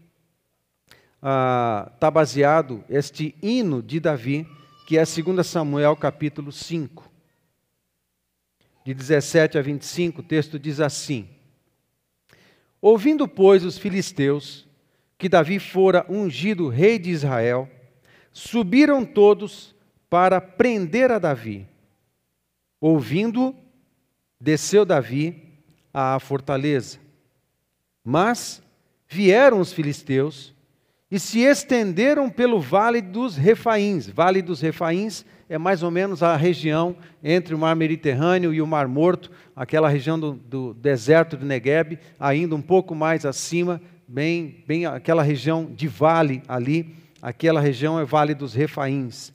está 1.16 1.96
ah, 2.00 2.10
baseado 2.10 2.84
este 2.88 3.34
hino 3.42 3.82
de 3.82 3.98
Davi, 3.98 4.46
que 4.86 4.98
é 4.98 5.04
2 5.04 5.46
Samuel 5.46 5.96
capítulo 5.96 6.52
5 6.52 7.06
de 8.86 8.94
17 8.94 9.58
a 9.58 9.62
25, 9.62 10.20
o 10.20 10.24
texto 10.24 10.60
diz 10.60 10.78
assim: 10.78 11.28
Ouvindo, 12.80 13.26
pois, 13.26 13.64
os 13.64 13.76
filisteus 13.76 14.64
que 15.18 15.28
Davi 15.28 15.58
fora 15.58 16.06
ungido 16.08 16.68
rei 16.68 16.96
de 16.96 17.10
Israel, 17.10 17.68
subiram 18.32 19.04
todos 19.04 19.74
para 20.08 20.40
prender 20.40 21.10
a 21.10 21.18
Davi. 21.18 21.66
Ouvindo, 22.80 23.54
desceu 24.40 24.84
Davi 24.84 25.42
à 25.92 26.18
fortaleza. 26.18 26.98
Mas 28.04 28.62
vieram 29.08 29.60
os 29.60 29.72
filisteus 29.72 30.54
e 31.10 31.18
se 31.18 31.40
estenderam 31.40 32.28
pelo 32.28 32.60
vale 32.60 33.00
dos 33.00 33.36
Refaíns. 33.36 34.08
Vale 34.08 34.42
dos 34.42 34.60
Refaíns 34.60 35.24
é 35.48 35.56
mais 35.56 35.82
ou 35.82 35.90
menos 35.90 36.22
a 36.22 36.36
região 36.36 36.96
entre 37.22 37.54
o 37.54 37.58
mar 37.58 37.76
Mediterrâneo 37.76 38.52
e 38.52 38.60
o 38.60 38.66
Mar 38.66 38.88
Morto, 38.88 39.30
aquela 39.54 39.88
região 39.88 40.18
do, 40.18 40.32
do 40.32 40.74
deserto 40.74 41.36
de 41.36 41.44
Negueb, 41.44 41.98
ainda 42.18 42.54
um 42.54 42.62
pouco 42.62 42.94
mais 42.94 43.24
acima, 43.24 43.80
bem, 44.08 44.64
bem 44.66 44.86
aquela 44.86 45.22
região 45.22 45.64
de 45.64 45.86
vale 45.86 46.42
ali, 46.48 46.94
aquela 47.22 47.60
região 47.60 47.98
é 47.98 48.04
Vale 48.04 48.34
dos 48.34 48.54
Refaíns. 48.54 49.32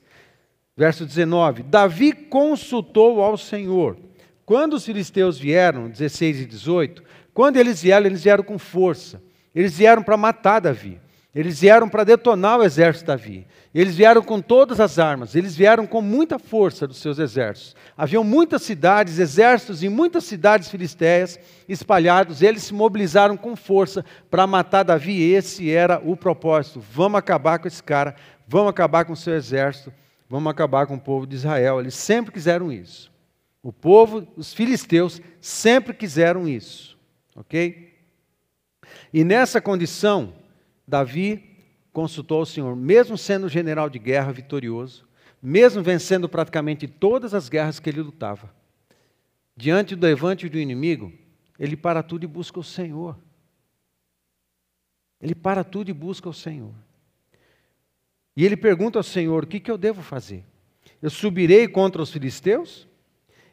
Verso 0.76 1.04
19: 1.04 1.62
Davi 1.62 2.12
consultou 2.12 3.22
ao 3.22 3.36
Senhor. 3.36 3.96
Quando 4.44 4.74
os 4.74 4.84
filisteus 4.84 5.38
vieram, 5.38 5.88
16 5.88 6.40
e 6.40 6.46
18, 6.46 7.02
quando 7.32 7.56
eles 7.56 7.82
vieram, 7.82 8.06
eles 8.06 8.24
vieram 8.24 8.42
com 8.42 8.58
força. 8.58 9.22
Eles 9.54 9.76
vieram 9.76 10.02
para 10.02 10.16
matar 10.16 10.60
Davi. 10.60 11.00
Eles 11.34 11.60
vieram 11.60 11.88
para 11.88 12.04
detonar 12.04 12.58
o 12.58 12.62
exército 12.62 13.04
de 13.04 13.06
Davi. 13.06 13.46
Eles 13.74 13.96
vieram 13.96 14.22
com 14.22 14.38
todas 14.38 14.78
as 14.80 14.98
armas, 14.98 15.34
eles 15.34 15.56
vieram 15.56 15.86
com 15.86 16.02
muita 16.02 16.38
força 16.38 16.86
dos 16.86 16.98
seus 16.98 17.18
exércitos. 17.18 17.74
Haviam 17.96 18.22
muitas 18.22 18.60
cidades, 18.62 19.18
exércitos 19.18 19.82
em 19.82 19.88
muitas 19.88 20.24
cidades 20.24 20.68
filisteias 20.68 21.40
espalhados, 21.66 22.42
eles 22.42 22.64
se 22.64 22.74
mobilizaram 22.74 23.34
com 23.34 23.56
força 23.56 24.04
para 24.30 24.46
matar 24.46 24.82
Davi. 24.82 25.32
Esse 25.32 25.70
era 25.70 25.98
o 26.04 26.14
propósito. 26.14 26.84
Vamos 26.92 27.18
acabar 27.18 27.58
com 27.58 27.66
esse 27.66 27.82
cara, 27.82 28.14
vamos 28.46 28.68
acabar 28.68 29.06
com 29.06 29.14
o 29.14 29.16
seu 29.16 29.34
exército, 29.34 29.90
vamos 30.32 30.50
acabar 30.50 30.86
com 30.86 30.94
o 30.94 31.00
povo 31.00 31.26
de 31.26 31.36
Israel. 31.36 31.78
Eles 31.78 31.94
sempre 31.94 32.32
quiseram 32.32 32.72
isso. 32.72 33.12
O 33.62 33.70
povo, 33.70 34.26
os 34.34 34.54
filisteus, 34.54 35.20
sempre 35.42 35.92
quiseram 35.92 36.48
isso. 36.48 36.98
Ok? 37.36 37.92
E 39.12 39.22
nessa 39.24 39.60
condição, 39.60 40.32
Davi 40.88 41.58
consultou 41.92 42.40
o 42.40 42.46
Senhor, 42.46 42.74
mesmo 42.74 43.18
sendo 43.18 43.46
general 43.46 43.90
de 43.90 43.98
guerra 43.98 44.32
vitorioso, 44.32 45.06
mesmo 45.42 45.82
vencendo 45.82 46.26
praticamente 46.30 46.88
todas 46.88 47.34
as 47.34 47.50
guerras 47.50 47.78
que 47.78 47.90
ele 47.90 48.00
lutava. 48.00 48.50
Diante 49.54 49.94
do 49.94 50.06
levante 50.06 50.48
do 50.48 50.58
inimigo, 50.58 51.12
ele 51.58 51.76
para 51.76 52.02
tudo 52.02 52.24
e 52.24 52.26
busca 52.26 52.58
o 52.58 52.64
Senhor. 52.64 53.18
Ele 55.20 55.34
para 55.34 55.62
tudo 55.62 55.90
e 55.90 55.92
busca 55.92 56.26
o 56.26 56.34
Senhor. 56.34 56.72
E 58.36 58.44
ele 58.44 58.56
pergunta 58.56 58.98
ao 58.98 59.02
Senhor: 59.02 59.44
o 59.44 59.46
que, 59.46 59.60
que 59.60 59.70
eu 59.70 59.78
devo 59.78 60.02
fazer? 60.02 60.44
Eu 61.00 61.10
subirei 61.10 61.68
contra 61.68 62.02
os 62.02 62.10
filisteus? 62.10 62.88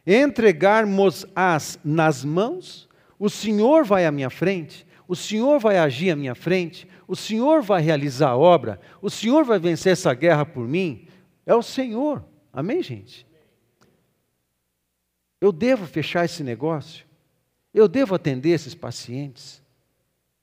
Entregar-mos-as 0.06 1.80
nas 1.84 2.24
mãos? 2.24 2.88
O 3.18 3.30
Senhor 3.30 3.84
vai 3.84 4.06
à 4.06 4.12
minha 4.12 4.30
frente? 4.30 4.86
O 5.08 5.16
Senhor 5.16 5.60
vai 5.60 5.78
agir 5.78 6.12
à 6.12 6.16
minha 6.16 6.36
frente? 6.36 6.88
o 7.10 7.16
Senhor 7.16 7.64
vai 7.64 7.82
realizar 7.82 8.30
a 8.30 8.38
obra, 8.38 8.80
o 9.02 9.10
Senhor 9.10 9.44
vai 9.44 9.58
vencer 9.58 9.94
essa 9.94 10.14
guerra 10.14 10.46
por 10.46 10.68
mim, 10.68 11.08
é 11.44 11.56
o 11.56 11.64
Senhor. 11.64 12.24
Amém, 12.54 12.84
gente? 12.84 13.26
Eu 15.42 15.52
devo 15.52 15.88
fechar 15.88 16.26
esse 16.26 16.44
negócio? 16.44 17.08
Eu 17.74 17.88
devo 17.88 18.14
atender 18.14 18.50
esses 18.50 18.76
pacientes? 18.76 19.60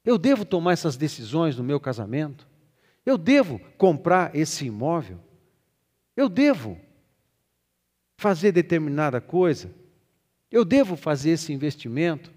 Eu 0.05 0.19
devo 0.19 0.45
tomar 0.45 0.73
essas 0.73 0.97
decisões 0.97 1.57
no 1.57 1.63
meu 1.63 1.79
casamento? 1.79 2.49
Eu 3.07 3.17
devo 3.17 3.59
comprar 3.79 4.37
esse 4.37 4.67
imóvel? 4.67 5.19
Eu 6.15 6.29
devo 6.29 6.79
fazer 8.19 8.53
determinada 8.53 9.21
coisa? 9.21 9.71
Eu 10.51 10.65
devo 10.65 10.97
fazer 10.97 11.31
esse 11.31 11.53
investimento? 11.53 12.31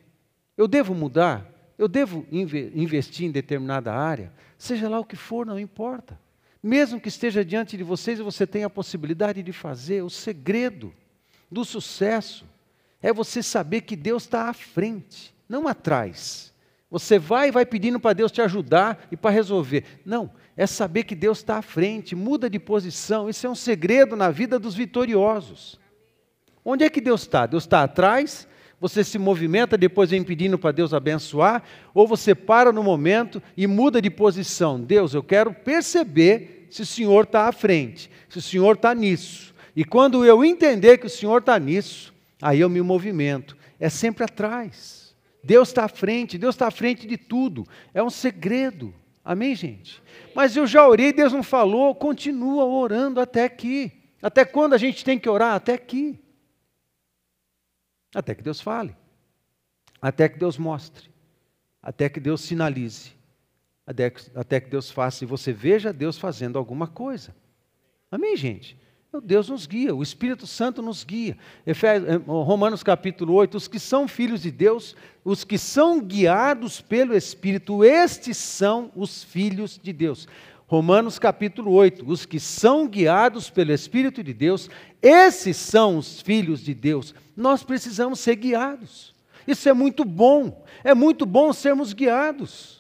Eu 0.55 0.67
devo 0.67 0.95
mudar? 0.95 1.59
eu 1.79 1.87
devo 1.87 2.27
investir 2.29 3.25
em 3.25 3.31
determinada 3.31 3.93
área, 3.93 4.33
seja 4.57 4.89
lá 4.89 4.99
o 4.99 5.05
que 5.05 5.15
for, 5.15 5.45
não 5.45 5.57
importa. 5.57 6.19
Mesmo 6.61 6.99
que 6.99 7.07
esteja 7.07 7.43
diante 7.43 7.77
de 7.77 7.85
vocês 7.85 8.19
e 8.19 8.21
você 8.21 8.45
tenha 8.45 8.67
a 8.67 8.69
possibilidade 8.69 9.41
de 9.41 9.53
fazer, 9.53 10.03
o 10.03 10.09
segredo 10.09 10.93
do 11.49 11.63
sucesso 11.63 12.45
é 13.01 13.13
você 13.13 13.41
saber 13.41 13.81
que 13.81 13.95
Deus 13.95 14.23
está 14.23 14.49
à 14.49 14.53
frente, 14.53 15.33
não 15.47 15.69
atrás. 15.69 16.53
Você 16.91 17.17
vai 17.17 17.47
e 17.47 17.51
vai 17.51 17.65
pedindo 17.65 17.97
para 17.97 18.11
Deus 18.11 18.29
te 18.29 18.41
ajudar 18.41 19.07
e 19.09 19.15
para 19.15 19.31
resolver. 19.31 19.85
Não, 20.03 20.29
é 20.59 20.67
saber 20.67 21.05
que 21.05 21.15
Deus 21.15 21.37
está 21.37 21.55
à 21.59 21.61
frente, 21.61 22.17
muda 22.17 22.49
de 22.49 22.59
posição. 22.59 23.29
Isso 23.29 23.47
é 23.47 23.49
um 23.49 23.55
segredo 23.55 24.17
na 24.17 24.29
vida 24.29 24.59
dos 24.59 24.75
vitoriosos. 24.75 25.79
Onde 26.65 26.83
é 26.83 26.89
que 26.89 26.99
Deus 26.99 27.21
está? 27.21 27.45
Deus 27.45 27.63
está 27.63 27.81
atrás, 27.81 28.45
você 28.77 29.01
se 29.01 29.17
movimenta, 29.17 29.77
depois 29.77 30.09
vem 30.09 30.21
pedindo 30.21 30.59
para 30.59 30.73
Deus 30.73 30.93
abençoar, 30.93 31.63
ou 31.93 32.05
você 32.05 32.35
para 32.35 32.73
no 32.73 32.83
momento 32.83 33.41
e 33.55 33.65
muda 33.65 34.01
de 34.01 34.09
posição. 34.09 34.81
Deus, 34.81 35.13
eu 35.13 35.23
quero 35.23 35.53
perceber 35.53 36.67
se 36.69 36.81
o 36.81 36.85
Senhor 36.85 37.23
está 37.23 37.47
à 37.47 37.53
frente, 37.53 38.11
se 38.27 38.39
o 38.39 38.41
Senhor 38.41 38.75
está 38.75 38.93
nisso. 38.93 39.55
E 39.73 39.85
quando 39.85 40.25
eu 40.25 40.43
entender 40.43 40.97
que 40.97 41.07
o 41.07 41.09
Senhor 41.09 41.37
está 41.37 41.57
nisso, 41.57 42.13
aí 42.41 42.59
eu 42.59 42.67
me 42.67 42.81
movimento. 42.81 43.55
É 43.79 43.87
sempre 43.87 44.25
atrás. 44.25 45.15
Deus 45.41 45.69
está 45.69 45.85
à 45.85 45.87
frente, 45.87 46.37
Deus 46.37 46.55
está 46.55 46.67
à 46.67 46.71
frente 46.71 47.07
de 47.07 47.15
tudo. 47.15 47.65
É 47.93 48.03
um 48.03 48.09
segredo. 48.09 48.93
Amém, 49.29 49.53
gente? 49.53 50.01
Mas 50.33 50.57
eu 50.57 50.65
já 50.65 50.87
orei, 50.87 51.13
Deus 51.13 51.31
não 51.31 51.43
falou, 51.43 51.93
continua 51.93 52.65
orando 52.65 53.21
até 53.21 53.43
aqui. 53.43 53.91
Até 54.23 54.43
quando 54.43 54.73
a 54.73 54.77
gente 54.79 55.05
tem 55.05 55.19
que 55.19 55.29
orar? 55.29 55.53
Até 55.53 55.75
aqui. 55.75 56.19
Até 58.15 58.33
que 58.33 58.41
Deus 58.41 58.59
fale. 58.59 58.97
Até 60.01 60.27
que 60.27 60.39
Deus 60.39 60.57
mostre. 60.57 61.11
Até 61.79 62.09
que 62.09 62.19
Deus 62.19 62.41
sinalize. 62.41 63.11
Até 63.85 64.09
que, 64.59 64.67
Deus 64.67 64.89
faça 64.89 65.23
e 65.23 65.27
você 65.27 65.53
veja 65.53 65.93
Deus 65.93 66.17
fazendo 66.17 66.57
alguma 66.57 66.87
coisa. 66.87 67.35
Amém, 68.09 68.35
gente? 68.35 68.79
Deus 69.23 69.49
nos 69.49 69.65
guia, 69.65 69.95
o 69.95 70.03
Espírito 70.03 70.45
Santo 70.45 70.83
nos 70.83 71.03
guia. 71.03 71.35
Eh, 71.65 71.73
Romanos 72.27 72.83
capítulo 72.83 73.33
8: 73.33 73.57
os 73.57 73.67
que 73.67 73.79
são 73.79 74.07
filhos 74.07 74.43
de 74.43 74.51
Deus, 74.51 74.95
os 75.25 75.43
que 75.43 75.57
são 75.57 75.99
guiados 75.99 76.79
pelo 76.79 77.15
Espírito, 77.15 77.83
estes 77.83 78.37
são 78.37 78.91
os 78.95 79.23
filhos 79.23 79.79
de 79.81 79.91
Deus. 79.91 80.27
Romanos 80.67 81.17
capítulo 81.17 81.71
8: 81.71 82.05
os 82.07 82.27
que 82.27 82.39
são 82.39 82.87
guiados 82.87 83.49
pelo 83.49 83.71
Espírito 83.71 84.23
de 84.23 84.31
Deus, 84.31 84.69
esses 85.01 85.57
são 85.57 85.97
os 85.97 86.21
filhos 86.21 86.61
de 86.61 86.75
Deus. 86.75 87.15
Nós 87.35 87.63
precisamos 87.63 88.19
ser 88.19 88.35
guiados. 88.35 89.15
Isso 89.47 89.67
é 89.67 89.73
muito 89.73 90.05
bom, 90.05 90.63
é 90.83 90.93
muito 90.93 91.25
bom 91.25 91.51
sermos 91.51 91.93
guiados. 91.93 92.78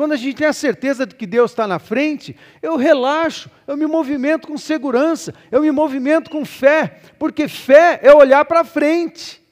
Quando 0.00 0.12
a 0.12 0.16
gente 0.16 0.36
tem 0.36 0.46
a 0.46 0.52
certeza 0.54 1.04
de 1.04 1.14
que 1.14 1.26
Deus 1.26 1.50
está 1.50 1.66
na 1.66 1.78
frente, 1.78 2.34
eu 2.62 2.78
relaxo, 2.78 3.50
eu 3.66 3.76
me 3.76 3.84
movimento 3.84 4.48
com 4.48 4.56
segurança, 4.56 5.34
eu 5.52 5.60
me 5.60 5.70
movimento 5.70 6.30
com 6.30 6.42
fé, 6.42 7.00
porque 7.18 7.46
fé 7.46 8.00
é 8.02 8.10
olhar 8.10 8.46
para 8.46 8.64
frente. 8.64 9.42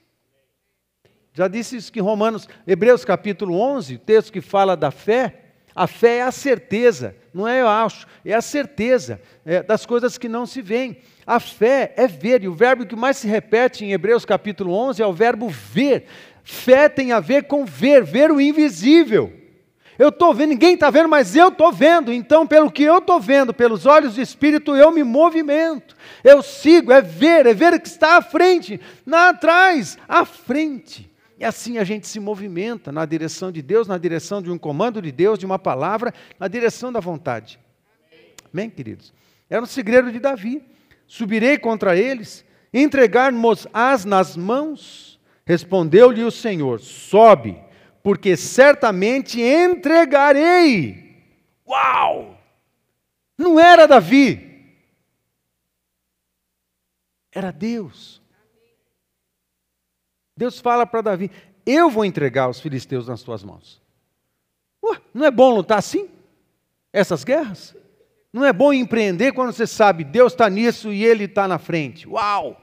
Já 1.34 1.48
disse 1.48 1.76
isso 1.76 1.92
que 1.92 2.00
Romanos, 2.00 2.48
Hebreus 2.66 3.04
capítulo 3.04 3.61
11, 3.61 3.96
o 3.96 3.98
texto 3.98 4.32
que 4.32 4.40
fala 4.40 4.74
da 4.74 4.90
fé, 4.90 5.34
a 5.74 5.87
fé 5.87 6.16
é 6.16 6.22
a 6.22 6.32
certeza, 6.32 7.14
não 7.34 7.46
é 7.46 7.61
eu 7.61 7.68
acho, 7.68 8.06
é 8.24 8.32
a 8.32 8.40
certeza 8.40 9.20
é, 9.44 9.62
das 9.62 9.84
coisas 9.84 10.16
que 10.16 10.30
não 10.30 10.46
se 10.46 10.62
veem. 10.62 10.96
A 11.26 11.38
fé 11.38 11.92
é 11.94 12.06
ver, 12.06 12.42
e 12.42 12.48
o 12.48 12.54
verbo 12.54 12.87
que 12.87 12.96
mais 12.96 13.18
se 13.18 13.28
repete 13.28 13.84
em 13.84 13.92
Hebreus 13.92 14.24
capítulo 14.24 14.72
11 14.72 15.02
é 15.02 15.06
o 15.06 15.12
verbo 15.12 15.46
ver. 15.46 16.06
Fé 16.42 16.88
tem 16.88 17.12
a 17.12 17.20
ver 17.20 17.42
com 17.44 17.66
ver, 17.66 18.02
ver 18.02 18.30
o 18.30 18.40
invisível. 18.40 19.46
Eu 19.98 20.11
estou 20.11 20.32
vendo, 20.32 20.50
ninguém 20.50 20.74
está 20.74 20.90
vendo, 20.90 21.08
mas 21.08 21.34
eu 21.34 21.48
estou 21.48 21.72
vendo. 21.72 22.12
Então, 22.12 22.46
pelo 22.46 22.70
que 22.70 22.84
eu 22.84 22.98
estou 22.98 23.20
vendo, 23.20 23.52
pelos 23.52 23.84
olhos 23.84 24.14
do 24.14 24.22
Espírito, 24.22 24.76
eu 24.76 24.92
me 24.92 25.02
movimento. 25.02 25.96
Eu 26.22 26.40
sigo, 26.40 26.92
é 26.92 27.02
ver, 27.02 27.46
é 27.46 27.52
ver 27.52 27.80
que 27.80 27.88
está 27.88 28.16
à 28.16 28.22
frente, 28.22 28.80
não 29.04 29.18
atrás, 29.18 29.98
à 30.08 30.24
frente. 30.24 31.11
E 31.37 31.44
assim 31.44 31.78
a 31.78 31.84
gente 31.84 32.06
se 32.06 32.20
movimenta 32.20 32.92
na 32.92 33.04
direção 33.04 33.50
de 33.50 33.61
Deus, 33.61 33.88
na 33.88 33.98
direção 33.98 34.40
de 34.40 34.50
um 34.50 34.58
comando 34.58 35.02
de 35.02 35.11
Deus, 35.11 35.38
de 35.38 35.46
uma 35.46 35.58
palavra, 35.58 36.14
na 36.38 36.46
direção 36.46 36.92
da 36.92 37.00
vontade. 37.00 37.58
Amém, 38.52 38.70
queridos? 38.70 39.12
Era 39.50 39.62
um 39.62 39.66
segredo 39.66 40.12
de 40.12 40.20
Davi. 40.20 40.62
Subirei 41.08 41.58
contra 41.58 41.96
eles, 41.96 42.44
entregar-nos-as 42.72 44.04
nas 44.04 44.37
mãos. 44.37 45.18
Respondeu-lhe 45.44 46.22
o 46.22 46.30
Senhor: 46.30 46.80
Sobe 46.80 47.67
porque 48.09 48.38
certamente 48.38 49.38
entregarei. 49.38 51.14
Uau! 51.66 52.40
Não 53.37 53.61
era 53.61 53.87
Davi, 53.87 54.75
era 57.31 57.51
Deus. 57.51 58.23
Deus 60.35 60.59
fala 60.59 60.87
para 60.87 61.03
Davi: 61.03 61.31
Eu 61.66 61.90
vou 61.90 62.03
entregar 62.03 62.49
os 62.49 62.59
filisteus 62.59 63.07
nas 63.07 63.23
tuas 63.23 63.44
mãos. 63.44 63.79
Ué, 64.83 64.99
não 65.12 65.27
é 65.27 65.31
bom 65.31 65.55
lutar 65.55 65.77
assim? 65.77 66.09
Essas 66.90 67.25
guerras? 67.25 67.77
Não 68.33 68.42
é 68.42 68.55
bom 68.55 68.73
empreender 68.73 69.33
quando 69.33 69.53
você 69.53 69.66
sabe 69.66 70.03
Deus 70.03 70.33
está 70.33 70.49
nisso 70.49 70.90
e 70.90 71.05
Ele 71.05 71.25
está 71.25 71.47
na 71.47 71.59
frente? 71.59 72.09
Uau! 72.09 72.59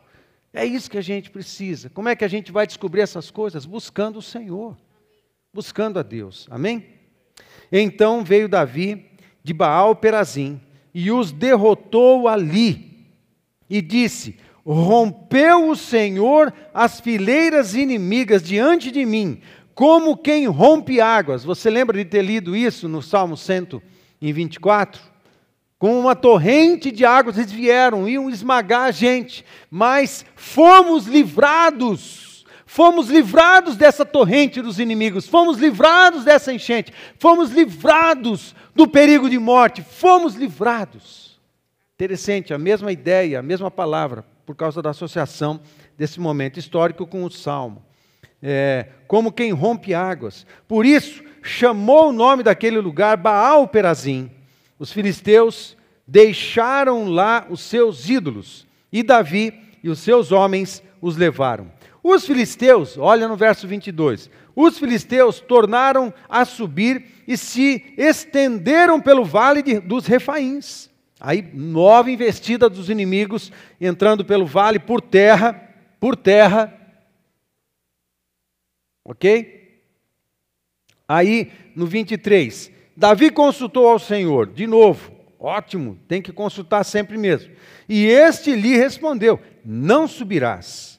É 0.52 0.66
isso 0.66 0.90
que 0.90 0.98
a 0.98 1.04
gente 1.04 1.30
precisa. 1.30 1.88
Como 1.92 2.10
é 2.10 2.16
que 2.16 2.26
a 2.26 2.28
gente 2.28 2.52
vai 2.52 2.66
descobrir 2.66 3.02
essas 3.02 3.30
coisas? 3.30 3.68
Buscando 3.68 4.18
o 4.18 4.24
Senhor 4.24 4.76
buscando 5.56 5.98
a 5.98 6.04
Deus. 6.04 6.48
Amém? 6.52 6.86
Então 7.72 8.26
veio 8.26 8.50
Davi 8.50 9.06
de 9.42 9.54
Baal 9.54 9.96
Perazim 9.96 10.60
e 10.94 11.10
os 11.10 11.32
derrotou 11.32 12.28
ali 12.28 13.08
e 13.70 13.82
disse: 13.82 14.38
Rompeu 14.66 15.70
o 15.70 15.76
Senhor 15.78 16.54
as 16.74 17.00
fileiras 17.00 17.74
inimigas 17.74 18.44
diante 18.44 18.92
de 18.92 19.06
mim, 19.06 19.40
como 19.74 20.18
quem 20.18 20.46
rompe 20.46 21.00
águas. 21.00 21.46
Você 21.46 21.70
lembra 21.70 21.98
de 21.98 22.04
ter 22.04 22.22
lido 22.22 22.54
isso 22.54 22.90
no 22.90 23.02
Salmo 23.02 23.38
124? 23.38 25.02
Com 25.80 25.98
uma 25.98 26.18
torrente 26.18 26.92
de 26.92 27.06
águas 27.06 27.38
eles 27.38 27.52
vieram, 27.52 28.10
iam 28.10 28.30
esmagar 28.30 28.90
a 28.90 28.92
gente, 28.92 29.46
mas 29.72 30.26
fomos 30.36 31.08
livrados 31.08 32.35
Fomos 32.76 33.08
livrados 33.10 33.78
dessa 33.78 34.06
torrente 34.06 34.62
dos 34.62 34.82
inimigos, 34.82 35.26
fomos 35.26 35.58
livrados 35.58 36.26
dessa 36.26 36.52
enchente, 36.52 36.92
fomos 37.18 37.52
livrados 37.52 38.54
do 38.76 38.86
perigo 38.86 39.30
de 39.30 39.40
morte, 39.40 39.82
fomos 39.82 40.36
livrados. 40.36 41.40
Interessante, 41.94 42.54
a 42.54 42.58
mesma 42.58 42.92
ideia, 42.92 43.40
a 43.40 43.42
mesma 43.42 43.72
palavra, 43.72 44.26
por 44.46 44.58
causa 44.58 44.82
da 44.82 44.90
associação 44.90 45.62
desse 45.98 46.20
momento 46.20 46.60
histórico 46.60 47.08
com 47.08 47.24
o 47.24 47.32
Salmo. 47.32 47.82
É, 48.44 48.88
como 49.08 49.32
quem 49.32 49.54
rompe 49.54 49.94
águas. 49.94 50.46
Por 50.68 50.86
isso, 50.86 51.24
chamou 51.42 52.10
o 52.10 52.12
nome 52.12 52.44
daquele 52.44 52.80
lugar 52.80 53.16
Baal 53.16 53.70
Perazim. 53.70 54.30
Os 54.78 54.92
filisteus 54.92 55.78
deixaram 56.06 57.08
lá 57.08 57.48
os 57.50 57.62
seus 57.62 58.10
ídolos, 58.10 58.68
e 58.92 59.02
Davi 59.02 59.54
e 59.82 59.88
os 59.88 60.00
seus 60.00 60.34
homens 60.34 60.84
os 61.02 61.16
levaram. 61.16 61.74
Os 62.08 62.24
filisteus, 62.24 63.00
olha 63.00 63.28
no 63.28 63.36
verso 63.36 63.68
22, 63.68 64.30
os 64.56 64.78
filisteus 64.78 65.40
tornaram 65.40 66.14
a 66.30 66.46
subir 66.46 67.04
e 67.28 67.36
se 67.36 67.84
estenderam 67.98 69.02
pelo 69.02 69.26
vale 69.26 69.64
de, 69.64 69.80
dos 69.80 70.06
refaíns. 70.06 70.88
Aí, 71.20 71.42
nova 71.52 72.12
investida 72.12 72.70
dos 72.70 72.92
inimigos, 72.92 73.52
entrando 73.82 74.24
pelo 74.24 74.46
vale 74.46 74.78
por 74.78 75.02
terra, 75.02 75.54
por 76.00 76.16
terra. 76.16 76.80
Ok? 79.04 79.82
Aí, 81.08 81.52
no 81.76 81.88
23, 81.88 82.72
Davi 82.96 83.32
consultou 83.32 83.88
ao 83.88 83.98
Senhor, 83.98 84.46
de 84.46 84.68
novo, 84.68 85.12
ótimo, 85.40 85.98
tem 86.08 86.22
que 86.22 86.32
consultar 86.32 86.84
sempre 86.84 87.18
mesmo. 87.18 87.52
E 87.90 88.06
este 88.06 88.56
lhe 88.56 88.78
respondeu: 88.78 89.40
Não 89.66 90.08
subirás 90.08 90.95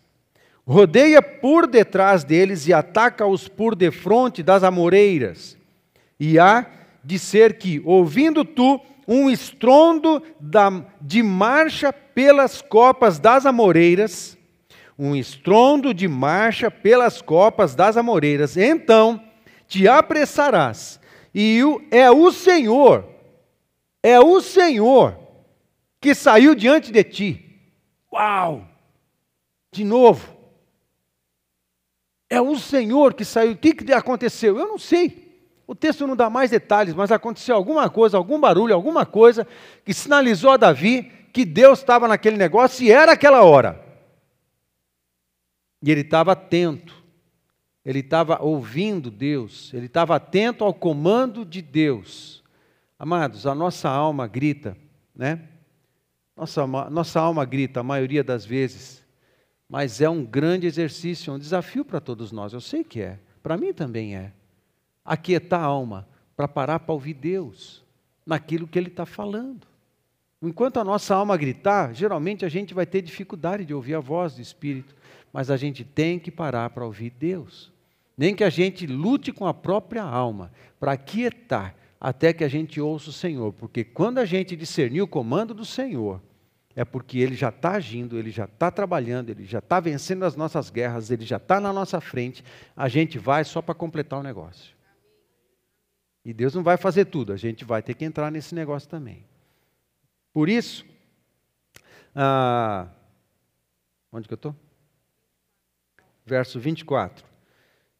rodeia 0.66 1.22
por 1.22 1.66
detrás 1.66 2.24
deles 2.24 2.66
e 2.66 2.72
ataca-os 2.72 3.46
por 3.46 3.76
defronte 3.76 4.42
das 4.42 4.64
amoreiras. 4.64 5.56
E 6.18 6.38
há 6.38 6.66
de 7.04 7.18
ser 7.18 7.56
que, 7.56 7.80
ouvindo 7.84 8.44
tu 8.44 8.80
um 9.06 9.30
estrondo 9.30 10.20
da, 10.40 10.84
de 11.00 11.22
marcha 11.22 11.92
pelas 11.92 12.60
copas 12.60 13.20
das 13.20 13.46
amoreiras, 13.46 14.36
um 14.98 15.14
estrondo 15.14 15.94
de 15.94 16.08
marcha 16.08 16.70
pelas 16.70 17.22
copas 17.22 17.76
das 17.76 17.96
amoreiras, 17.96 18.56
então 18.56 19.22
te 19.68 19.86
apressarás, 19.86 20.98
e 21.32 21.60
é 21.90 22.10
o 22.10 22.32
Senhor, 22.32 23.04
é 24.02 24.18
o 24.18 24.40
Senhor 24.40 25.16
que 26.00 26.14
saiu 26.14 26.54
diante 26.54 26.90
de 26.90 27.04
ti. 27.04 27.60
Uau! 28.12 28.66
De 29.70 29.84
novo, 29.84 30.35
é 32.28 32.40
o 32.40 32.56
Senhor 32.58 33.14
que 33.14 33.24
saiu. 33.24 33.52
O 33.52 33.56
que, 33.56 33.74
que 33.74 33.92
aconteceu? 33.92 34.58
Eu 34.58 34.66
não 34.66 34.78
sei. 34.78 35.26
O 35.66 35.74
texto 35.74 36.06
não 36.06 36.14
dá 36.14 36.30
mais 36.30 36.50
detalhes, 36.50 36.94
mas 36.94 37.10
aconteceu 37.10 37.56
alguma 37.56 37.90
coisa, 37.90 38.16
algum 38.16 38.38
barulho, 38.38 38.74
alguma 38.74 39.04
coisa 39.04 39.46
que 39.84 39.92
sinalizou 39.92 40.50
a 40.50 40.56
Davi 40.56 41.12
que 41.32 41.44
Deus 41.44 41.80
estava 41.80 42.06
naquele 42.06 42.36
negócio 42.36 42.84
e 42.84 42.90
era 42.90 43.12
aquela 43.12 43.42
hora. 43.42 43.84
E 45.82 45.90
ele 45.90 46.00
estava 46.00 46.32
atento, 46.32 46.94
ele 47.84 47.98
estava 47.98 48.42
ouvindo 48.42 49.10
Deus, 49.10 49.72
ele 49.74 49.86
estava 49.86 50.16
atento 50.16 50.64
ao 50.64 50.72
comando 50.72 51.44
de 51.44 51.60
Deus. 51.60 52.42
Amados, 52.98 53.46
a 53.46 53.54
nossa 53.54 53.88
alma 53.88 54.26
grita, 54.26 54.76
né? 55.14 55.48
Nossa, 56.36 56.66
nossa 56.66 57.20
alma 57.20 57.44
grita 57.44 57.80
a 57.80 57.82
maioria 57.82 58.22
das 58.24 58.44
vezes, 58.46 59.02
mas 59.68 60.00
é 60.00 60.08
um 60.08 60.24
grande 60.24 60.66
exercício, 60.66 61.32
um 61.32 61.38
desafio 61.38 61.84
para 61.84 62.00
todos 62.00 62.30
nós. 62.30 62.52
Eu 62.52 62.60
sei 62.60 62.84
que 62.84 63.00
é, 63.00 63.18
para 63.42 63.56
mim 63.56 63.72
também 63.72 64.16
é. 64.16 64.32
Aquietar 65.04 65.60
a 65.60 65.64
alma 65.64 66.08
para 66.36 66.46
parar 66.46 66.80
para 66.80 66.92
ouvir 66.92 67.14
Deus 67.14 67.84
naquilo 68.24 68.66
que 68.66 68.78
Ele 68.78 68.88
está 68.88 69.06
falando. 69.06 69.66
Enquanto 70.42 70.78
a 70.78 70.84
nossa 70.84 71.14
alma 71.14 71.36
gritar, 71.36 71.94
geralmente 71.94 72.44
a 72.44 72.48
gente 72.48 72.74
vai 72.74 72.84
ter 72.84 73.02
dificuldade 73.02 73.64
de 73.64 73.72
ouvir 73.72 73.94
a 73.94 74.00
voz 74.00 74.34
do 74.34 74.42
Espírito, 74.42 74.94
mas 75.32 75.50
a 75.50 75.56
gente 75.56 75.84
tem 75.84 76.18
que 76.18 76.30
parar 76.30 76.70
para 76.70 76.84
ouvir 76.84 77.10
Deus. 77.10 77.72
Nem 78.16 78.34
que 78.34 78.44
a 78.44 78.50
gente 78.50 78.86
lute 78.86 79.32
com 79.32 79.46
a 79.46 79.54
própria 79.54 80.02
alma 80.02 80.52
para 80.78 80.92
aquietar 80.92 81.74
até 82.00 82.32
que 82.32 82.44
a 82.44 82.48
gente 82.48 82.80
ouça 82.80 83.10
o 83.10 83.12
Senhor, 83.12 83.52
porque 83.52 83.82
quando 83.82 84.18
a 84.18 84.24
gente 84.24 84.54
discernir 84.54 85.02
o 85.02 85.08
comando 85.08 85.54
do 85.54 85.64
Senhor, 85.64 86.20
é 86.76 86.84
porque 86.84 87.18
Ele 87.18 87.34
já 87.34 87.48
está 87.48 87.72
agindo, 87.72 88.18
Ele 88.18 88.30
já 88.30 88.44
está 88.44 88.70
trabalhando, 88.70 89.30
Ele 89.30 89.46
já 89.46 89.60
está 89.60 89.80
vencendo 89.80 90.24
as 90.24 90.36
nossas 90.36 90.68
guerras, 90.68 91.10
Ele 91.10 91.24
já 91.24 91.38
está 91.38 91.58
na 91.58 91.72
nossa 91.72 92.02
frente, 92.02 92.44
a 92.76 92.86
gente 92.86 93.18
vai 93.18 93.42
só 93.44 93.62
para 93.62 93.74
completar 93.74 94.20
o 94.20 94.22
negócio. 94.22 94.76
E 96.22 96.34
Deus 96.34 96.54
não 96.54 96.62
vai 96.62 96.76
fazer 96.76 97.06
tudo, 97.06 97.32
a 97.32 97.36
gente 97.36 97.64
vai 97.64 97.82
ter 97.82 97.94
que 97.94 98.04
entrar 98.04 98.30
nesse 98.30 98.54
negócio 98.54 98.88
também. 98.90 99.24
Por 100.34 100.50
isso, 100.50 100.84
ah, 102.14 102.88
onde 104.12 104.28
que 104.28 104.34
eu 104.34 104.36
estou? 104.36 104.54
Verso 106.26 106.60
24. 106.60 107.24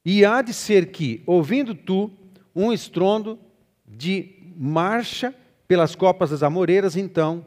E 0.04 0.22
há 0.22 0.42
de 0.42 0.52
ser 0.52 0.92
que, 0.92 1.22
ouvindo 1.26 1.74
tu 1.74 2.12
um 2.54 2.72
estrondo 2.72 3.38
de 3.86 4.52
marcha 4.54 5.34
pelas 5.66 5.94
copas 5.94 6.30
das 6.30 6.42
amoreiras, 6.42 6.94
então 6.94 7.46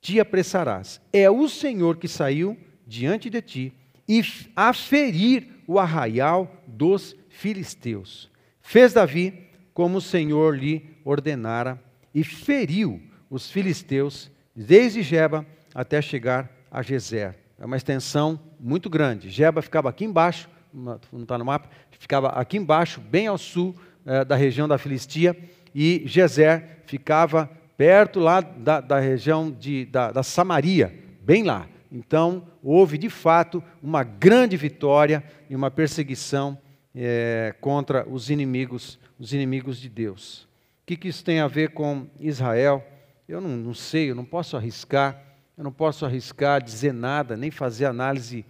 te 0.00 0.20
apressarás. 0.20 1.00
É 1.12 1.30
o 1.30 1.48
Senhor 1.48 1.96
que 1.96 2.08
saiu 2.08 2.56
diante 2.86 3.28
de 3.28 3.42
ti 3.42 3.72
e 4.08 4.22
a 4.56 4.72
ferir 4.72 5.62
o 5.66 5.78
arraial 5.78 6.50
dos 6.66 7.14
filisteus. 7.28 8.30
Fez 8.60 8.92
Davi 8.92 9.46
como 9.74 9.98
o 9.98 10.02
Senhor 10.02 10.56
lhe 10.56 10.96
ordenara 11.04 11.80
e 12.14 12.24
feriu 12.24 13.00
os 13.30 13.50
filisteus 13.50 14.30
desde 14.56 15.02
Jeba 15.02 15.46
até 15.74 16.00
chegar 16.00 16.50
a 16.70 16.82
Gezer. 16.82 17.36
É 17.58 17.66
uma 17.66 17.76
extensão 17.76 18.40
muito 18.58 18.88
grande. 18.88 19.30
Jeba 19.30 19.62
ficava 19.62 19.88
aqui 19.88 20.04
embaixo, 20.04 20.48
não 20.72 20.98
está 21.22 21.36
no 21.36 21.44
mapa, 21.44 21.68
ficava 21.90 22.28
aqui 22.28 22.56
embaixo, 22.56 23.00
bem 23.00 23.26
ao 23.26 23.38
sul 23.38 23.74
é, 24.06 24.24
da 24.24 24.36
região 24.36 24.66
da 24.66 24.78
Filistia, 24.78 25.36
e 25.74 26.02
Gezer 26.06 26.78
ficava 26.86 27.50
perto 27.78 28.18
lá 28.18 28.40
da, 28.40 28.80
da 28.80 28.98
região 28.98 29.52
de, 29.52 29.86
da, 29.86 30.10
da 30.10 30.24
Samaria, 30.24 30.92
bem 31.22 31.44
lá. 31.44 31.68
Então, 31.92 32.44
houve 32.60 32.98
de 32.98 33.08
fato 33.08 33.62
uma 33.80 34.02
grande 34.02 34.56
vitória 34.56 35.22
e 35.48 35.54
uma 35.54 35.70
perseguição 35.70 36.58
é, 36.92 37.54
contra 37.60 38.06
os 38.06 38.30
inimigos, 38.30 38.98
os 39.16 39.32
inimigos 39.32 39.78
de 39.80 39.88
Deus. 39.88 40.42
O 40.82 40.86
que, 40.86 40.96
que 40.96 41.06
isso 41.06 41.24
tem 41.24 41.38
a 41.38 41.46
ver 41.46 41.70
com 41.70 42.08
Israel? 42.18 42.84
Eu 43.28 43.40
não, 43.40 43.50
não 43.56 43.74
sei, 43.74 44.10
eu 44.10 44.14
não 44.16 44.24
posso 44.24 44.56
arriscar, 44.56 45.22
eu 45.56 45.62
não 45.62 45.72
posso 45.72 46.04
arriscar 46.04 46.60
dizer 46.60 46.92
nada, 46.92 47.36
nem 47.36 47.50
fazer 47.50 47.84
análise 47.84 48.44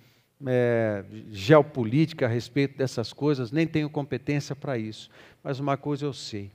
é, 0.47 1.05
geopolítica 1.31 2.25
a 2.25 2.29
respeito 2.29 2.79
dessas 2.79 3.13
coisas, 3.13 3.53
nem 3.53 3.67
tenho 3.67 3.91
competência 3.91 4.57
para 4.57 4.79
isso. 4.79 5.11
Mas 5.45 5.61
uma 5.61 5.77
coisa 5.77 6.07
eu 6.07 6.15
sei: 6.15 6.51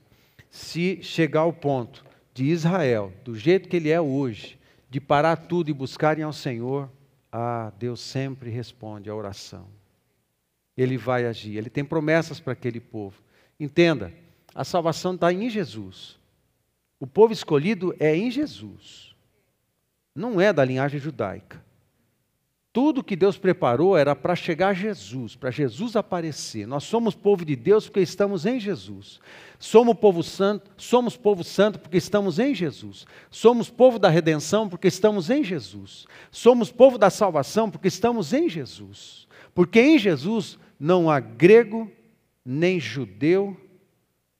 se 0.49 0.97
chegar 1.03 1.41
ao 1.41 1.53
ponto 1.53 2.03
de 2.33 2.45
Israel, 2.45 3.13
do 3.23 3.35
jeito 3.35 3.69
que 3.69 3.75
ele 3.75 3.89
é 3.89 4.01
hoje, 4.01 4.57
de 4.89 4.99
parar 4.99 5.35
tudo 5.35 5.69
e 5.69 5.73
buscarem 5.73 6.23
ao 6.23 6.33
Senhor, 6.33 6.89
ah, 7.31 7.71
Deus 7.77 7.99
sempre 7.99 8.49
responde 8.49 9.09
à 9.09 9.15
oração. 9.15 9.67
Ele 10.75 10.97
vai 10.97 11.25
agir, 11.25 11.57
ele 11.57 11.69
tem 11.69 11.85
promessas 11.85 12.39
para 12.39 12.53
aquele 12.53 12.79
povo. 12.79 13.21
Entenda, 13.59 14.11
a 14.53 14.63
salvação 14.63 15.13
está 15.13 15.31
em 15.31 15.49
Jesus. 15.49 16.19
O 16.99 17.05
povo 17.05 17.33
escolhido 17.33 17.95
é 17.99 18.15
em 18.15 18.31
Jesus, 18.31 19.15
não 20.15 20.39
é 20.39 20.53
da 20.53 20.63
linhagem 20.63 20.99
judaica. 20.99 21.63
Tudo 22.73 23.03
que 23.03 23.15
Deus 23.15 23.37
preparou 23.37 23.95
era 23.95 24.15
para 24.15 24.35
chegar 24.35 24.69
a 24.69 24.73
Jesus, 24.73 25.35
para 25.35 25.51
Jesus 25.51 25.95
aparecer. 25.95 26.65
Nós 26.65 26.83
somos 26.83 27.13
povo 27.13 27.45
de 27.45 27.55
Deus 27.55 27.85
porque 27.85 27.99
estamos 27.99 28.47
em 28.47 28.59
Jesus. 28.59 29.19
Somos 29.59 29.95
povo 29.95 30.23
santo, 30.23 30.71
somos 30.75 31.15
povo 31.15 31.43
santo 31.43 31.77
porque 31.77 31.97
estamos 31.97 32.39
em 32.39 32.55
Jesus. 32.55 33.05
Somos 33.29 33.69
povo 33.69 33.99
da 33.99 34.09
redenção 34.09 34.67
porque 34.67 34.87
estamos 34.87 35.29
em 35.29 35.43
Jesus. 35.43 36.07
Somos 36.31 36.71
povo 36.71 36.97
da 36.97 37.11
salvação 37.11 37.69
porque 37.69 37.87
estamos 37.87 38.33
em 38.33 38.49
Jesus. 38.49 39.27
Porque 39.53 39.79
em 39.79 39.99
Jesus 39.99 40.57
não 40.79 41.11
há 41.11 41.19
grego, 41.19 41.91
nem 42.43 42.79
judeu, 42.79 43.55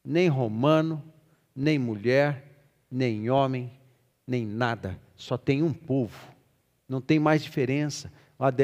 nem 0.04 0.28
romano, 0.28 1.04
nem 1.56 1.78
mulher, 1.78 2.66
nem 2.90 3.30
homem, 3.30 3.72
nem 4.26 4.44
nada. 4.44 5.00
Só 5.16 5.38
tem 5.38 5.62
um 5.62 5.72
povo. 5.72 6.18
Não 6.90 7.00
tem 7.00 7.20
mais 7.20 7.44
diferença. 7.44 8.12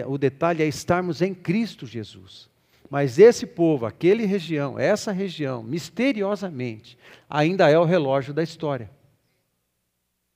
O 0.08 0.18
detalhe 0.18 0.64
é 0.64 0.68
estarmos 0.68 1.22
em 1.22 1.34
Cristo 1.34 1.86
Jesus. 1.86 2.50
Mas 2.90 3.20
esse 3.20 3.46
povo, 3.46 3.86
aquele 3.86 4.26
região, 4.26 4.80
essa 4.80 5.12
região, 5.12 5.62
misteriosamente, 5.62 6.98
ainda 7.30 7.70
é 7.70 7.78
o 7.78 7.86
relógio 7.86 8.34
da 8.34 8.42
história. 8.42 8.90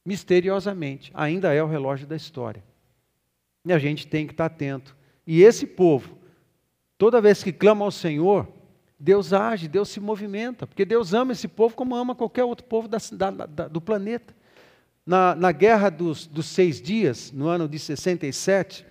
Misteriosamente, 0.06 1.12
ainda 1.16 1.54
é 1.54 1.64
o 1.64 1.68
relógio 1.68 2.06
da 2.06 2.16
história. 2.16 2.64
E 3.66 3.74
a 3.74 3.80
gente 3.80 4.06
tem 4.06 4.28
que 4.28 4.34
estar 4.34 4.46
atento. 4.46 4.96
E 5.26 5.42
esse 5.42 5.66
povo, 5.66 6.18
toda 6.98 7.22
vez 7.22 7.44
que 7.44 7.52
clama 7.52 7.86
ao 7.86 7.92
Senhor, 7.92 8.48
Deus 9.00 9.34
age, 9.34 9.68
Deus 9.68 9.90
se 9.90 10.00
movimenta, 10.00 10.68
porque 10.68 10.86
Deus 10.86 11.14
ama 11.14 11.32
esse 11.32 11.48
povo 11.48 11.76
como 11.76 11.96
ama 11.96 12.14
qualquer 12.14 12.44
outro 12.44 12.66
povo 12.66 12.88
da, 12.88 12.98
da, 13.12 13.46
da, 13.46 13.68
do 13.68 13.82
planeta. 13.82 14.34
Na, 15.06 15.34
na 15.36 15.52
guerra 15.52 15.90
dos, 15.90 16.28
dos 16.28 16.46
seis 16.46 16.82
dias, 16.82 17.32
no 17.32 17.48
ano 17.48 17.68
de 17.68 17.80
67, 17.80 18.86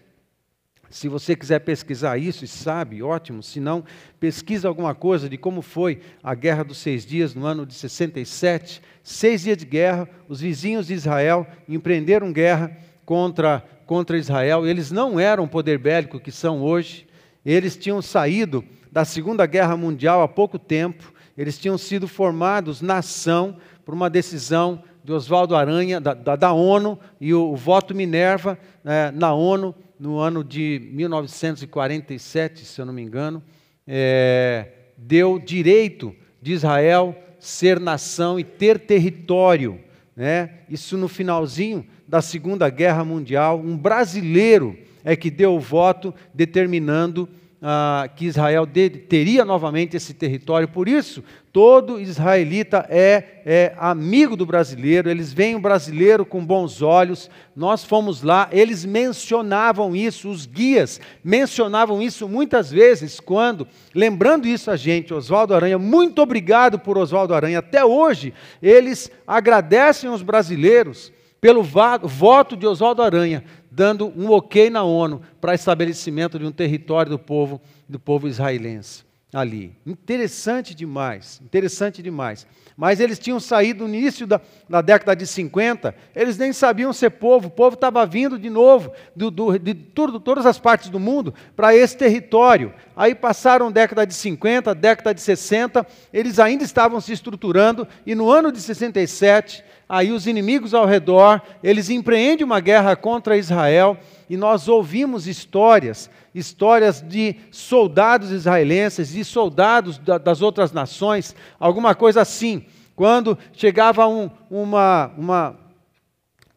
se 0.93 1.09
você 1.09 1.35
quiser 1.35 1.59
pesquisar 1.61 2.19
isso 2.19 2.45
e 2.45 2.49
sabe, 2.49 3.03
ótimo. 3.03 3.43
Se 3.43 3.59
não, 3.59 3.83
pesquisa 4.21 4.69
alguma 4.69 4.95
coisa 4.95 5.27
de 5.27 5.39
como 5.39 5.63
foi 5.63 6.01
a 6.23 6.35
Guerra 6.35 6.63
dos 6.63 6.77
Seis 6.77 7.07
Dias 7.07 7.35
no 7.35 7.47
ano 7.47 7.65
de 7.65 7.73
67. 7.73 8.83
Seis 9.03 9.41
dias 9.43 9.57
de 9.57 9.65
guerra, 9.65 10.07
os 10.29 10.43
vizinhos 10.43 10.89
de 10.89 10.93
Israel 10.93 11.47
empreenderam 11.67 12.31
guerra 12.31 12.77
contra, 13.07 13.65
contra 13.87 14.19
Israel. 14.19 14.67
Eles 14.67 14.91
não 14.91 15.19
eram 15.19 15.45
o 15.45 15.49
poder 15.49 15.79
bélico 15.79 16.21
que 16.21 16.31
são 16.31 16.61
hoje. 16.61 17.07
Eles 17.43 17.75
tinham 17.75 18.03
saído 18.03 18.63
da 18.93 19.07
Segunda 19.07 19.47
Guerra 19.47 19.75
Mundial 19.79 20.21
há 20.21 20.29
pouco 20.29 20.59
tempo, 20.59 21.11
eles 21.39 21.59
tinham 21.59 21.79
sido 21.79 22.07
formados 22.07 22.83
nação 22.83 23.57
por 23.83 23.95
uma 23.95 24.11
decisão 24.11 24.85
de 25.03 25.11
Oswaldo 25.11 25.57
Aranha, 25.57 25.99
da, 25.99 26.13
da, 26.13 26.37
da 26.37 26.53
ONU, 26.53 26.99
e 27.19 27.33
o, 27.33 27.53
o 27.53 27.57
voto 27.57 27.95
Minerva 27.95 28.59
né, 28.85 29.11
na 29.11 29.33
ONU, 29.33 29.75
no 30.03 30.19
ano 30.19 30.43
de 30.43 30.91
1947, 30.91 32.65
se 32.65 32.81
eu 32.81 32.85
não 32.85 32.93
me 32.93 33.03
engano, 33.03 33.41
é, 33.87 34.67
deu 34.99 35.39
direito 35.39 36.13
de 36.43 36.53
Israel 36.53 37.17
ser 37.39 37.79
nação 37.79 38.37
e 38.37 38.43
ter 38.43 38.81
território. 38.81 39.79
Né? 40.17 40.55
Isso 40.69 40.97
no 40.97 41.07
finalzinho 41.07 41.87
da 42.09 42.21
Segunda 42.21 42.69
Guerra 42.69 43.05
Mundial. 43.05 43.61
Um 43.61 43.77
brasileiro 43.77 44.77
é 45.05 45.15
que 45.15 45.31
deu 45.31 45.55
o 45.55 45.61
voto 45.61 46.13
determinando 46.35 47.29
ah, 47.63 48.11
que 48.17 48.27
Israel 48.27 48.67
de, 48.67 48.91
teria 48.91 49.45
novamente 49.45 49.97
esse 49.97 50.13
território. 50.13 50.67
Por 50.67 50.89
isso, 50.89 51.23
todo 51.53 52.01
israelita 52.01 52.85
é, 52.91 53.41
é 53.47 53.75
amigo 53.79 54.35
do 54.35 54.45
brasileiro, 54.45 55.09
eles 55.09 55.33
veem 55.33 55.55
o 55.55 55.61
brasileiro 55.61 56.27
com 56.27 56.45
bons 56.45 56.83
olhos. 56.83 57.31
Nós 57.55 57.85
fomos 57.85 58.23
lá, 58.23 58.49
eles 58.51 58.85
mencionavam 58.85 59.95
isso, 59.95 60.29
os 60.29 60.45
guias 60.45 61.01
mencionavam 61.23 62.03
isso 62.03 62.29
muitas 62.29 62.71
vezes, 62.73 63.21
quando, 63.21 63.69
lembrando 63.95 64.49
isso 64.49 64.69
a 64.69 64.77
gente, 64.77 65.15
Oswaldo 65.15 65.55
Aranha, 65.55 65.79
muito 65.79 66.21
obrigado 66.21 66.81
por 66.81 66.99
Oswaldo 66.99 67.33
Aranha. 67.33 67.61
Até 67.61 67.85
hoje, 67.85 68.35
eles 68.61 69.09
agradecem 69.25 70.11
aos 70.11 70.23
brasileiros 70.23 71.13
pelo 71.43 71.61
voto 71.65 72.57
de 72.57 72.65
Oswaldo 72.69 73.03
Aranha, 73.03 73.43
dando 73.69 74.13
um 74.17 74.31
ok 74.31 74.71
na 74.71 74.85
ONU 74.85 75.21
para 75.41 75.57
estabelecimento 75.57 76.39
de 76.39 76.45
um 76.45 76.53
território 76.53 77.11
do 77.11 77.19
povo, 77.19 77.61
do 77.89 77.99
povo 77.99 78.29
israelense. 78.29 79.03
ali. 79.35 79.75
Interessante 79.85 80.73
demais, 80.73 81.41
interessante 81.43 82.01
demais. 82.01 82.47
Mas 82.77 83.01
eles 83.01 83.19
tinham 83.19 83.41
saído 83.41 83.89
no 83.89 83.95
início 83.95 84.25
da, 84.25 84.41
da 84.69 84.81
década 84.81 85.17
de 85.17 85.27
50, 85.27 85.93
eles 86.15 86.39
nem 86.39 86.53
sabiam 86.53 86.93
ser 86.93 87.11
povo, 87.11 87.49
o 87.49 87.51
povo 87.51 87.75
estava 87.75 88.07
vindo 88.07 88.39
de 88.39 88.49
novo 88.49 88.93
do, 89.17 89.29
do, 89.29 89.59
de 89.59 89.75
tudo, 89.75 90.21
todas 90.21 90.47
as 90.47 90.61
partes 90.61 90.91
do 90.91 91.01
mundo 91.01 91.35
para 91.57 91.75
esse 91.75 91.97
território. 91.97 92.73
Aí 92.95 93.17
passaram 93.17 93.73
década 93.73 94.07
de 94.07 94.15
50, 94.15 94.77
década 94.77 95.13
de 95.13 95.21
60, 95.21 95.85
eles 96.13 96.39
ainda 96.39 96.63
estavam 96.63 97.01
se 97.01 97.13
estruturando, 97.13 97.89
e 98.07 98.15
no 98.15 98.31
ano 98.31 98.53
de 98.53 98.61
67, 98.61 99.65
aí 99.93 100.11
os 100.11 100.27
inimigos 100.27 100.73
ao 100.73 100.87
redor, 100.87 101.43
eles 101.63 101.91
empreendem 101.91 102.47
uma 102.47 102.61
guerra 102.61 102.97
contra 102.97 103.37
Israel, 103.37 103.99
e 104.31 104.39
nós 104.39 104.67
ouvimos 104.67 105.27
histórias 105.27 106.09
histórias 106.35 107.03
de 107.07 107.37
soldados 107.51 108.31
israelenses, 108.31 109.11
de 109.13 109.23
soldados 109.23 109.99
das 109.99 110.41
outras 110.41 110.73
nações, 110.73 111.37
alguma 111.61 111.95
coisa 111.95 112.23
assim. 112.23 112.65
Quando 112.97 113.37
chegava 113.53 114.07
um, 114.07 114.31
uma, 114.51 115.13
uma, 115.19 115.57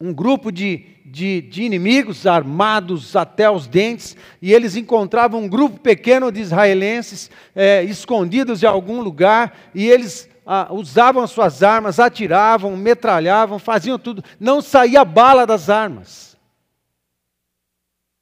um 0.00 0.14
grupo 0.14 0.50
de, 0.50 0.86
de, 1.04 1.42
de, 1.42 1.62
inimigos 1.62 2.26
armados 2.26 3.14
até 3.14 3.50
os 3.50 3.66
dentes, 3.66 4.16
e 4.40 4.54
eles 4.54 4.76
encontravam 4.76 5.42
um 5.42 5.48
grupo 5.48 5.78
pequeno 5.78 6.32
de 6.32 6.40
israelenses 6.40 7.30
é, 7.54 7.82
escondidos 7.82 8.62
em 8.62 8.66
algum 8.66 9.02
lugar, 9.02 9.54
e 9.74 9.86
eles 9.86 10.26
ah, 10.46 10.68
usavam 10.70 11.26
suas 11.26 11.62
armas, 11.62 11.98
atiravam, 11.98 12.76
metralhavam, 12.76 13.58
faziam 13.58 13.98
tudo, 13.98 14.22
não 14.38 14.62
saía 14.62 15.04
bala 15.04 15.44
das 15.44 15.68
armas. 15.68 16.38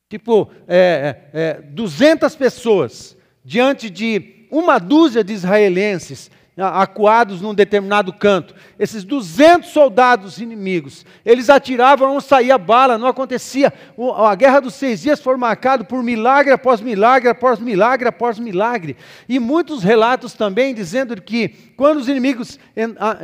Tipo, 0.09 0.51
é, 0.67 1.29
é, 1.35 1.41
é 1.41 1.63
200 1.63 2.35
pessoas 2.35 3.17
diante 3.45 3.91
de 3.91 4.47
uma 4.51 4.79
dúzia 4.79 5.23
de 5.23 5.33
israelenses 5.35 6.31
acuados 6.57 7.41
num 7.41 7.53
determinado 7.53 8.13
canto. 8.13 8.55
Esses 8.79 9.03
200 9.03 9.71
soldados 9.71 10.39
inimigos, 10.39 11.05
eles 11.25 11.51
atiravam, 11.51 12.15
não 12.15 12.21
saía 12.21 12.57
bala, 12.57 12.97
não 12.97 13.09
acontecia. 13.09 13.73
A 14.17 14.35
guerra 14.35 14.61
dos 14.61 14.75
seis 14.75 15.03
dias 15.03 15.21
foi 15.21 15.37
marcada 15.37 15.83
por 15.83 16.03
milagre 16.03 16.53
após 16.53 16.81
milagre, 16.81 17.29
após 17.29 17.59
milagre, 17.59 18.09
após 18.09 18.39
milagre. 18.39 18.97
E 19.29 19.39
muitos 19.41 19.83
relatos 19.83 20.35
também 20.35 20.75
dizendo 20.75 21.21
que 21.21 21.49
quando 21.77 21.99
os 21.99 22.09
inimigos 22.09 22.59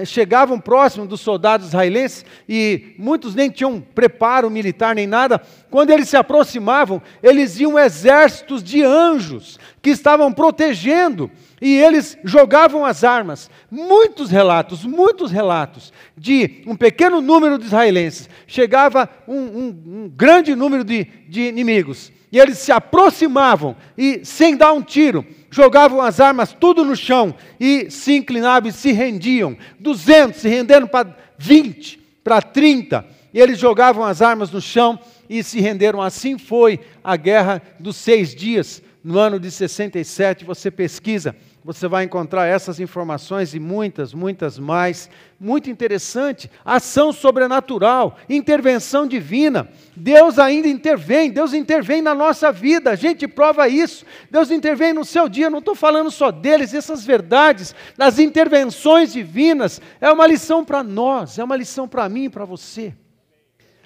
chegavam 0.05 0.59
próximo 0.59 1.07
dos 1.07 1.21
soldados 1.21 1.69
israelenses, 1.69 2.25
e 2.49 2.95
muitos 2.99 3.35
nem 3.35 3.49
tinham 3.49 3.81
preparo 3.81 4.51
militar 4.51 4.95
nem 4.95 5.07
nada, 5.07 5.41
quando 5.71 5.91
eles 5.91 6.09
se 6.09 6.17
aproximavam, 6.17 7.01
eles 7.23 7.57
viam 7.57 7.79
exércitos 7.79 8.61
de 8.61 8.83
anjos 8.83 9.59
que 9.83 9.91
estavam 9.91 10.33
protegendo 10.33 11.31
e 11.61 11.77
eles 11.77 12.17
jogavam 12.25 12.85
as 12.85 13.05
armas. 13.05 13.51
Muitos 13.71 14.31
relatos, 14.31 14.85
muitos 14.85 15.31
relatos 15.31 15.93
de 16.17 16.63
um 16.67 16.75
pequeno 16.75 17.21
número 17.21 17.59
de 17.59 17.67
israelenses. 17.67 18.29
Chegava 18.47 19.09
um, 19.29 19.37
um, 19.37 19.67
um 19.87 20.13
grande 20.15 20.55
número 20.55 20.85
de, 20.85 21.05
de 21.29 21.43
inimigos. 21.43 22.13
E 22.33 22.39
eles 22.39 22.59
se 22.59 22.71
aproximavam 22.71 23.77
e, 23.99 24.25
sem 24.25 24.57
dar 24.57 24.73
um 24.73 24.83
tiro, 24.83 25.27
jogavam 25.51 26.01
as 26.01 26.21
armas 26.21 26.57
tudo 26.59 26.85
no 26.85 26.95
chão 26.95 27.35
e 27.59 27.91
se 27.91 28.15
inclinavam 28.15 28.69
e 28.69 28.73
se 28.73 28.93
rendiam. 28.93 29.57
200 29.81 30.41
se 30.41 30.49
rendendo 30.49 30.87
para 30.87 31.17
20, 31.37 31.99
para 32.23 32.41
30. 32.41 33.05
E 33.35 33.41
eles 33.41 33.59
jogavam 33.59 34.05
as 34.05 34.23
armas 34.23 34.51
no 34.51 34.61
chão 34.61 34.99
e 35.29 35.43
se 35.43 35.61
renderam. 35.61 36.01
Assim 36.01 36.39
foi 36.39 36.81
a 37.03 37.17
guerra 37.17 37.61
dos 37.79 37.97
seis 37.97 38.35
dias, 38.35 38.81
no 39.03 39.19
ano 39.19 39.39
de 39.41 39.51
67. 39.51 40.45
Você 40.45 40.71
pesquisa 40.71 41.35
você 41.63 41.87
vai 41.87 42.05
encontrar 42.05 42.47
essas 42.47 42.81
informações 42.81 43.55
e 43.55 43.61
muitas, 43.61 44.15
muitas 44.15 44.59
mais. 44.59 45.11
Muito 45.39 45.69
interessante. 45.69 46.51
Ação 46.65 47.13
sobrenatural, 47.13 48.17
intervenção 48.29 49.07
divina. 49.07 49.69
Deus 49.95 50.39
ainda 50.39 50.69
intervém, 50.69 51.31
Deus 51.31 51.53
intervém 51.53 52.01
na 52.01 52.15
nossa 52.15 52.51
vida. 52.51 52.91
A 52.91 52.97
gente 52.97 53.29
prova 53.29 53.69
isso. 53.69 54.07
Deus 54.31 54.51
intervém 54.51 54.95
no 54.95 55.05
seu 55.05 55.29
dia. 55.29 55.51
Não 55.51 55.59
estou 55.59 55.75
falando 55.75 56.11
só 56.11 56.31
deles, 56.31 56.73
essas 56.73 57.05
verdades, 57.05 57.75
das 57.97 58.19
intervenções 58.19 59.13
divinas. 59.13 59.83
É 60.01 60.11
uma 60.11 60.27
lição 60.27 60.65
para 60.65 60.83
nós, 60.83 61.39
é 61.39 61.45
uma 61.45 61.57
lição 61.57 61.87
para 61.87 62.09
mim 62.09 62.25
e 62.25 62.31
para 62.31 62.47
você. 62.47 62.95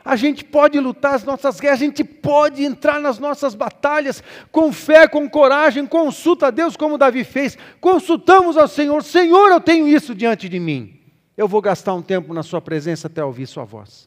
A 0.05 0.17
gente 0.17 0.45
pode 0.45 0.79
lutar 0.79 1.15
as 1.15 1.25
nossas 1.25 1.59
guerras, 1.59 1.81
a 1.81 1.85
gente 1.85 2.05
pode 2.05 2.63
entrar 2.63 3.01
nas 3.01 3.19
nossas 3.19 3.55
batalhas 3.55 4.23
com 4.53 4.71
fé, 4.71 5.09
com 5.09 5.29
coragem, 5.29 5.87
consulta 5.87 6.49
a 6.49 6.51
Deus 6.51 6.77
como 6.77 6.99
Davi 6.99 7.25
fez. 7.25 7.57
Consultamos 7.81 8.59
ao 8.59 8.69
Senhor: 8.69 9.03
Senhor, 9.03 9.51
eu 9.51 9.61
tenho 9.61 9.89
isso 9.89 10.15
diante 10.15 10.49
de 10.49 10.61
mim. 10.61 11.01
Eu 11.37 11.49
vou 11.49 11.63
gastar 11.63 11.95
um 11.95 12.03
tempo 12.03 12.35
na 12.35 12.43
Sua 12.43 12.61
presença 12.61 13.07
até 13.07 13.25
ouvir 13.25 13.47
Sua 13.47 13.65
voz. 13.65 14.07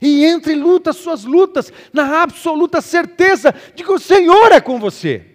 E 0.00 0.24
entre 0.24 0.54
luta 0.54 0.92
suas 0.92 1.24
lutas, 1.24 1.72
na 1.92 2.22
absoluta 2.22 2.80
certeza 2.80 3.54
de 3.74 3.82
que 3.82 3.92
o 3.92 3.98
Senhor 3.98 4.52
é 4.52 4.60
com 4.60 4.78
você. 4.78 5.27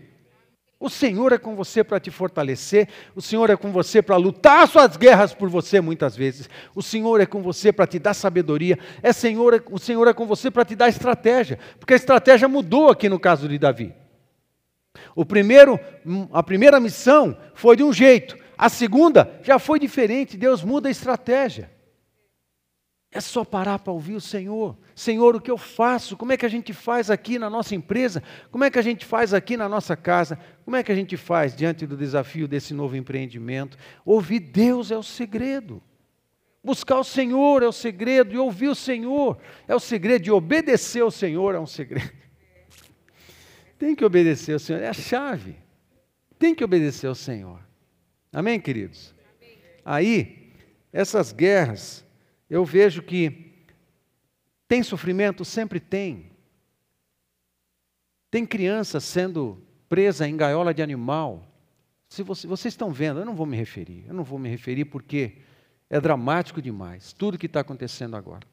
O 0.84 0.90
Senhor 0.90 1.32
é 1.32 1.38
com 1.38 1.56
você 1.56 1.82
para 1.82 1.98
te 1.98 2.12
fortalecer, 2.12 2.90
o 3.16 3.22
Senhor 3.22 3.50
é 3.50 3.56
com 3.56 3.72
você 3.72 4.02
para 4.02 4.18
lutar 4.18 4.68
suas 4.68 4.98
guerras 4.98 5.34
por 5.34 5.48
você 5.48 5.80
muitas 5.80 6.14
vezes. 6.14 6.50
O 6.76 6.84
Senhor 6.84 7.22
é 7.22 7.26
com 7.26 7.42
você 7.42 7.72
para 7.72 7.88
te 7.88 7.98
dar 7.98 8.14
sabedoria, 8.14 8.78
é 9.02 9.14
Senhor, 9.14 9.64
o 9.72 9.80
Senhor 9.80 10.06
é 10.10 10.14
com 10.14 10.28
você 10.28 10.52
para 10.52 10.66
te 10.66 10.76
dar 10.76 10.90
estratégia, 10.90 11.58
porque 11.80 11.94
a 11.94 11.96
estratégia 11.96 12.50
mudou 12.50 12.90
aqui 12.90 13.08
no 13.08 13.18
caso 13.18 13.48
de 13.48 13.58
Davi. 13.58 13.96
O 15.16 15.26
primeiro, 15.26 15.80
a 16.34 16.44
primeira 16.44 16.82
missão 16.82 17.38
foi 17.54 17.78
de 17.78 17.84
um 17.86 17.94
jeito, 17.94 18.38
a 18.58 18.68
segunda 18.68 19.40
já 19.42 19.58
foi 19.60 19.80
diferente, 19.80 20.36
Deus 20.36 20.66
muda 20.66 20.90
a 20.90 20.92
estratégia. 20.92 21.72
É 23.16 23.22
só 23.22 23.46
parar 23.46 23.78
para 23.78 23.94
ouvir 23.94 24.16
o 24.16 24.22
Senhor. 24.22 24.76
Senhor, 24.96 25.36
o 25.36 25.40
que 25.40 25.52
eu 25.52 25.58
faço? 25.58 26.18
Como 26.18 26.32
é 26.32 26.38
que 26.38 26.48
a 26.48 26.50
gente 26.50 26.74
faz 26.74 27.12
aqui 27.12 27.38
na 27.38 27.48
nossa 27.48 27.76
empresa? 27.76 28.24
Como 28.50 28.64
é 28.64 28.72
que 28.72 28.80
a 28.80 28.82
gente 28.82 29.06
faz 29.06 29.36
aqui 29.36 29.56
na 29.56 29.70
nossa 29.70 29.96
casa? 29.96 30.40
Como 30.66 30.76
é 30.76 30.82
que 30.82 30.92
a 30.92 30.96
gente 30.96 31.16
faz 31.16 31.56
diante 31.56 31.86
do 31.86 31.96
desafio 31.96 32.48
desse 32.48 32.74
novo 32.74 32.96
empreendimento? 32.96 33.78
Ouvir 34.04 34.40
Deus 34.40 34.90
é 34.90 34.98
o 34.98 35.04
segredo. 35.04 35.80
Buscar 36.64 36.98
o 36.98 37.04
Senhor 37.04 37.62
é 37.62 37.68
o 37.68 37.72
segredo, 37.72 38.34
e 38.34 38.38
ouvir 38.38 38.70
o 38.70 38.76
Senhor 38.76 39.38
é 39.68 39.76
o 39.76 39.80
segredo, 39.80 40.26
e 40.26 40.32
obedecer 40.32 41.04
ao 41.04 41.12
Senhor 41.12 41.54
é 41.54 41.60
um 41.60 41.68
segredo. 41.68 42.12
Tem 43.78 43.94
que 43.94 44.04
obedecer 44.04 44.54
ao 44.54 44.60
Senhor, 44.60 44.82
é 44.82 44.88
a 44.88 44.94
chave. 44.94 45.56
Tem 46.40 46.56
que 46.56 46.64
obedecer 46.64 47.06
ao 47.06 47.16
Senhor. 47.16 47.60
Amém, 48.32 48.60
queridos? 48.60 49.14
Aí, 49.86 50.52
essas 50.92 51.32
guerras 51.32 52.04
eu 52.50 52.64
vejo 52.66 53.02
que 53.02 53.54
tem 54.68 54.84
sofrimento? 54.84 55.46
Sempre 55.46 55.80
tem. 55.80 56.32
Tem 58.32 58.46
criança 58.46 59.00
sendo 59.00 59.62
presa 59.88 60.28
em 60.28 60.36
gaiola 60.36 60.74
de 60.74 60.82
animal. 60.82 61.48
Se 62.10 62.24
você, 62.24 62.48
vocês 62.48 62.74
estão 62.74 62.92
vendo, 62.92 63.20
eu 63.20 63.26
não 63.26 63.36
vou 63.36 63.46
me 63.46 63.56
referir. 63.56 64.06
Eu 64.08 64.14
não 64.14 64.24
vou 64.24 64.40
me 64.40 64.50
referir 64.50 64.86
porque 64.86 65.38
é 65.90 66.02
dramático 66.02 66.62
demais. 66.62 67.14
Tudo 67.14 67.38
que 67.38 67.46
está 67.46 67.60
acontecendo 67.60 68.16
agora. 68.16 68.48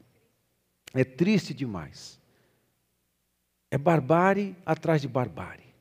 É 0.93 1.03
triste 1.03 1.53
demais. 1.53 2.19
É 3.71 3.77
barbárie 3.77 4.55
atrás 4.65 5.01
de 5.01 5.07
barbárie. 5.07 5.73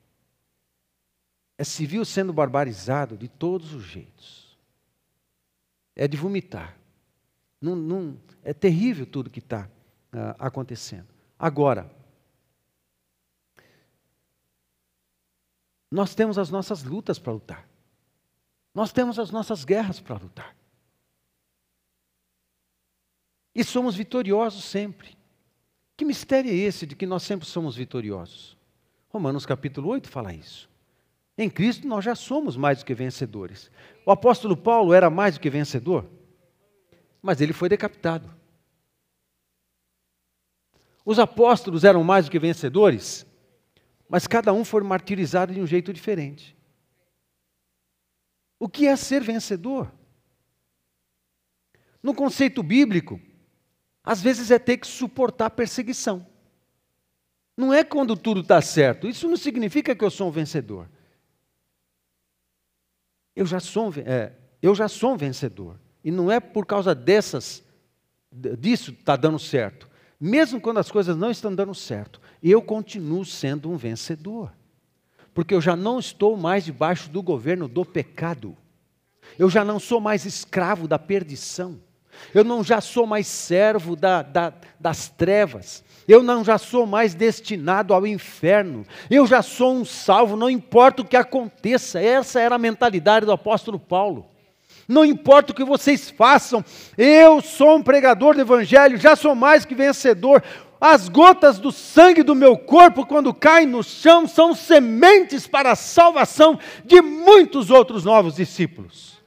É 1.59 1.65
civil 1.65 2.07
sendo 2.07 2.33
barbarizado 2.33 3.19
de 3.19 3.29
todos 3.29 3.75
os 3.75 3.85
jeitos. 3.85 4.59
É 5.95 6.09
de 6.09 6.17
vomitar. 6.17 6.80
Não, 7.61 7.77
não, 7.77 8.19
é 8.43 8.55
terrível 8.55 9.05
tudo 9.05 9.29
que 9.31 9.41
está 9.41 9.67
uh, 9.67 10.35
acontecendo. 10.39 11.09
Agora, 11.39 11.91
nós 15.91 16.15
temos 16.15 16.39
as 16.39 16.51
nossas 16.51 16.83
lutas 16.83 17.19
para 17.19 17.33
lutar. 17.33 17.69
Nós 18.75 18.93
temos 18.93 19.19
as 19.19 19.31
nossas 19.31 19.65
guerras 19.65 20.01
para 20.01 20.17
lutar. 20.17 20.57
E 23.55 23.65
somos 23.65 23.97
vitoriosos 23.97 24.65
sempre. 24.65 25.19
Que 25.97 26.05
mistério 26.05 26.51
é 26.51 26.55
esse 26.55 26.87
de 26.87 26.95
que 26.95 27.05
nós 27.05 27.23
sempre 27.25 27.47
somos 27.47 27.77
vitoriosos? 27.77 28.57
Romanos 29.11 29.45
capítulo 29.45 29.89
8 29.89 30.09
fala 30.09 30.33
isso. 30.33 30.71
Em 31.37 31.51
Cristo 31.51 31.87
nós 31.87 32.05
já 32.05 32.15
somos 32.15 32.57
mais 32.57 32.79
do 32.79 32.85
que 32.85 32.95
vencedores. 32.95 33.71
O 34.07 34.13
apóstolo 34.13 34.57
Paulo 34.57 34.95
era 34.95 35.11
mais 35.11 35.35
do 35.35 35.41
que 35.41 35.51
vencedor? 35.51 36.07
Mas 37.23 37.41
ele 37.41 37.53
foi 37.53 37.69
decapitado. 37.69 38.31
Os 41.05 41.19
apóstolos 41.19 41.85
eram 41.85 42.05
mais 42.05 42.27
do 42.27 42.31
que 42.31 42.39
vencedores, 42.39 43.27
mas 44.09 44.27
cada 44.27 44.53
um 44.53 44.65
foi 44.65 44.83
martirizado 44.83 45.53
de 45.53 45.61
um 45.61 45.67
jeito 45.67 45.93
diferente. 45.93 46.57
O 48.59 48.69
que 48.69 48.87
é 48.87 48.95
ser 48.97 49.23
vencedor? 49.23 49.91
No 52.03 52.15
conceito 52.15 52.63
bíblico, 52.63 53.21
às 54.03 54.21
vezes 54.21 54.51
é 54.51 54.59
ter 54.59 54.79
que 54.79 54.87
suportar 54.87 55.51
perseguição. 55.51 56.27
Não 57.57 57.75
é 57.75 57.85
quando 57.85 58.17
tudo 58.17 58.41
está 58.41 58.61
certo. 58.63 59.07
Isso 59.07 59.29
não 59.29 59.37
significa 59.37 59.95
que 59.95 60.05
eu 60.05 60.11
sou 60.11 60.29
um 60.29 60.33
vencedor. 60.33 60.89
Eu 63.37 63.47
já 63.47 63.61
sou, 63.61 63.93
é, 64.05 64.33
eu 64.63 64.75
já 64.75 64.89
sou 64.89 65.13
um 65.13 65.17
vencedor. 65.17 65.79
E 66.05 66.11
não 66.11 66.31
é 66.31 66.41
por 66.41 66.67
causa 66.67 66.95
dessas, 66.95 67.63
disso 68.33 68.93
está 68.93 69.17
dando 69.17 69.39
certo. 69.39 69.89
Mesmo 70.21 70.61
quando 70.61 70.79
as 70.79 70.91
coisas 70.91 71.17
não 71.17 71.31
estão 71.31 71.55
dando 71.55 71.75
certo, 71.75 72.21
eu 72.43 72.61
continuo 72.61 73.25
sendo 73.25 73.71
um 73.71 73.77
vencedor. 73.77 74.53
Porque 75.33 75.55
eu 75.55 75.61
já 75.61 75.77
não 75.77 75.99
estou 75.99 76.37
mais 76.37 76.65
debaixo 76.65 77.09
do 77.09 77.23
governo 77.23 77.69
do 77.69 77.85
pecado. 77.85 78.57
Eu 79.39 79.49
já 79.49 79.65
não 79.65 79.79
sou 79.79 80.01
mais 80.01 80.25
escravo 80.25 80.89
da 80.89 80.99
perdição. 80.99 81.79
Eu 82.35 82.45
não 82.45 82.63
já 82.63 82.81
sou 82.81 83.07
mais 83.07 83.27
servo 83.27 83.97
da, 83.97 84.23
da, 84.23 84.53
das 84.79 85.09
trevas. 85.09 85.85
Eu 86.07 86.23
não 86.23 86.45
já 86.45 86.59
sou 86.59 86.87
mais 86.87 87.15
destinado 87.15 87.95
ao 87.95 88.07
inferno. 88.07 88.85
Eu 89.09 89.27
já 89.27 89.43
sou 89.43 89.75
um 89.75 89.85
salvo, 89.85 90.37
não 90.37 90.51
importa 90.51 91.03
o 91.03 91.05
que 91.05 91.17
aconteça. 91.17 92.01
Essa 92.01 92.41
era 92.41 92.57
a 92.57 92.59
mentalidade 92.59 93.25
do 93.25 93.33
apóstolo 93.33 93.79
Paulo. 93.79 94.30
Não 94.91 95.05
importa 95.05 95.53
o 95.53 95.55
que 95.55 95.63
vocês 95.63 96.11
façam, 96.11 96.65
eu 96.99 97.41
sou 97.41 97.77
um 97.77 97.83
pregador 97.83 98.35
do 98.35 98.41
evangelho, 98.41 98.99
já 98.99 99.15
sou 99.15 99.37
mais 99.37 99.65
que 99.65 99.73
vencedor. 99.73 100.43
As 100.81 101.09
gotas 101.09 101.61
do 101.61 101.71
sangue 101.71 102.25
do 102.25 102.35
meu 102.35 102.59
corpo, 102.59 103.07
quando 103.07 103.33
caem 103.33 103.69
no 103.69 103.85
chão, 103.85 104.27
são 104.27 104.53
sementes 104.53 105.47
para 105.47 105.71
a 105.71 105.77
salvação 105.77 106.59
de 106.85 107.01
muitos 107.01 107.71
outros 107.71 108.05
novos 108.05 108.35
discípulos. 108.35 109.21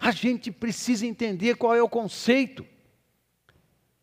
A 0.00 0.10
gente 0.10 0.50
precisa 0.50 1.04
entender 1.04 1.56
qual 1.56 1.74
é 1.74 1.82
o 1.82 1.88
conceito. 1.88 2.64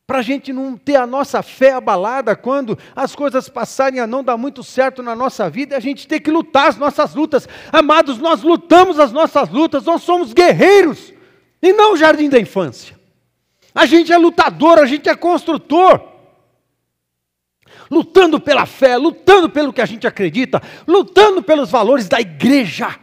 Para 0.07 0.19
a 0.19 0.21
gente 0.21 0.53
não 0.53 0.77
ter 0.77 0.95
a 0.95 1.05
nossa 1.05 1.43
fé 1.43 1.73
abalada 1.73 2.33
quando 2.33 2.79
as 2.95 3.13
coisas 3.13 3.49
passarem 3.49 3.99
a 3.99 4.07
não 4.07 4.23
dar 4.23 4.37
muito 4.37 4.63
certo 4.63 5.03
na 5.03 5.13
nossa 5.13 5.49
vida, 5.49 5.75
a 5.75 5.81
gente 5.81 6.07
tem 6.07 6.17
que 6.17 6.31
lutar 6.31 6.69
as 6.69 6.77
nossas 6.77 7.13
lutas. 7.13 7.45
Amados, 7.73 8.17
nós 8.17 8.41
lutamos 8.41 9.01
as 9.01 9.11
nossas 9.11 9.49
lutas, 9.49 9.83
nós 9.83 10.01
somos 10.03 10.31
guerreiros, 10.31 11.13
e 11.61 11.73
não 11.73 11.97
jardim 11.97 12.29
da 12.29 12.39
infância. 12.39 12.97
A 13.75 13.85
gente 13.85 14.13
é 14.13 14.17
lutador, 14.17 14.79
a 14.79 14.85
gente 14.85 15.09
é 15.09 15.15
construtor. 15.15 16.01
Lutando 17.91 18.39
pela 18.39 18.65
fé, 18.65 18.95
lutando 18.95 19.49
pelo 19.49 19.73
que 19.73 19.81
a 19.81 19.85
gente 19.85 20.07
acredita, 20.07 20.61
lutando 20.87 21.43
pelos 21.43 21.69
valores 21.69 22.07
da 22.07 22.21
igreja, 22.21 22.97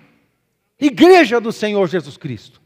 igreja 0.81 1.39
do 1.39 1.53
Senhor 1.53 1.87
Jesus 1.87 2.17
Cristo 2.17 2.64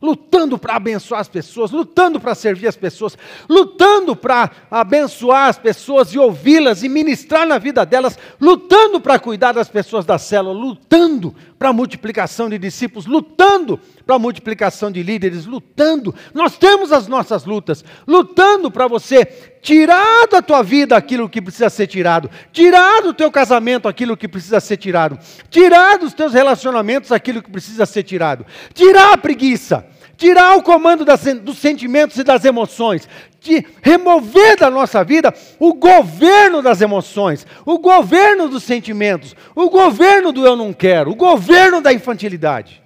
lutando 0.00 0.58
para 0.58 0.76
abençoar 0.76 1.20
as 1.20 1.28
pessoas, 1.28 1.70
lutando 1.70 2.20
para 2.20 2.34
servir 2.34 2.68
as 2.68 2.76
pessoas, 2.76 3.18
lutando 3.48 4.14
para 4.14 4.50
abençoar 4.70 5.48
as 5.48 5.58
pessoas 5.58 6.12
e 6.12 6.18
ouvi-las 6.18 6.82
e 6.82 6.88
ministrar 6.88 7.46
na 7.46 7.58
vida 7.58 7.84
delas, 7.84 8.18
lutando 8.40 9.00
para 9.00 9.18
cuidar 9.18 9.52
das 9.52 9.68
pessoas 9.68 10.04
da 10.04 10.18
célula, 10.18 10.58
lutando 10.58 11.34
para 11.58 11.70
a 11.70 11.72
multiplicação 11.72 12.48
de 12.48 12.58
discípulos, 12.58 13.06
lutando 13.06 13.78
para 14.06 14.16
a 14.16 14.18
multiplicação 14.18 14.90
de 14.90 15.02
líderes, 15.02 15.44
lutando. 15.44 16.14
Nós 16.32 16.56
temos 16.56 16.92
as 16.92 17.08
nossas 17.08 17.44
lutas, 17.44 17.84
lutando 18.06 18.70
para 18.70 18.86
você 18.86 19.24
tirar 19.60 20.28
da 20.28 20.40
tua 20.40 20.62
vida 20.62 20.96
aquilo 20.96 21.28
que 21.28 21.42
precisa 21.42 21.68
ser 21.68 21.88
tirado, 21.88 22.30
tirar 22.52 23.02
do 23.02 23.12
teu 23.12 23.30
casamento 23.30 23.88
aquilo 23.88 24.16
que 24.16 24.28
precisa 24.28 24.60
ser 24.60 24.76
tirado, 24.76 25.18
tirar 25.50 25.98
dos 25.98 26.14
teus 26.14 26.32
relacionamentos 26.32 27.10
aquilo 27.10 27.42
que 27.42 27.50
precisa 27.50 27.84
ser 27.84 28.04
tirado, 28.04 28.46
tirar 28.72 29.14
a 29.14 29.18
preguiça, 29.18 29.84
tirar 30.18 30.56
o 30.56 30.62
comando 30.62 31.04
das, 31.04 31.22
dos 31.40 31.58
sentimentos 31.58 32.18
e 32.18 32.24
das 32.24 32.44
emoções, 32.44 33.08
de 33.40 33.64
remover 33.80 34.58
da 34.58 34.68
nossa 34.68 35.04
vida 35.04 35.32
o 35.60 35.72
governo 35.72 36.60
das 36.60 36.80
emoções, 36.80 37.46
o 37.64 37.78
governo 37.78 38.48
dos 38.48 38.64
sentimentos, 38.64 39.34
o 39.54 39.70
governo 39.70 40.32
do 40.32 40.44
eu 40.44 40.56
não 40.56 40.72
quero, 40.72 41.12
o 41.12 41.14
governo 41.14 41.80
da 41.80 41.92
infantilidade. 41.92 42.82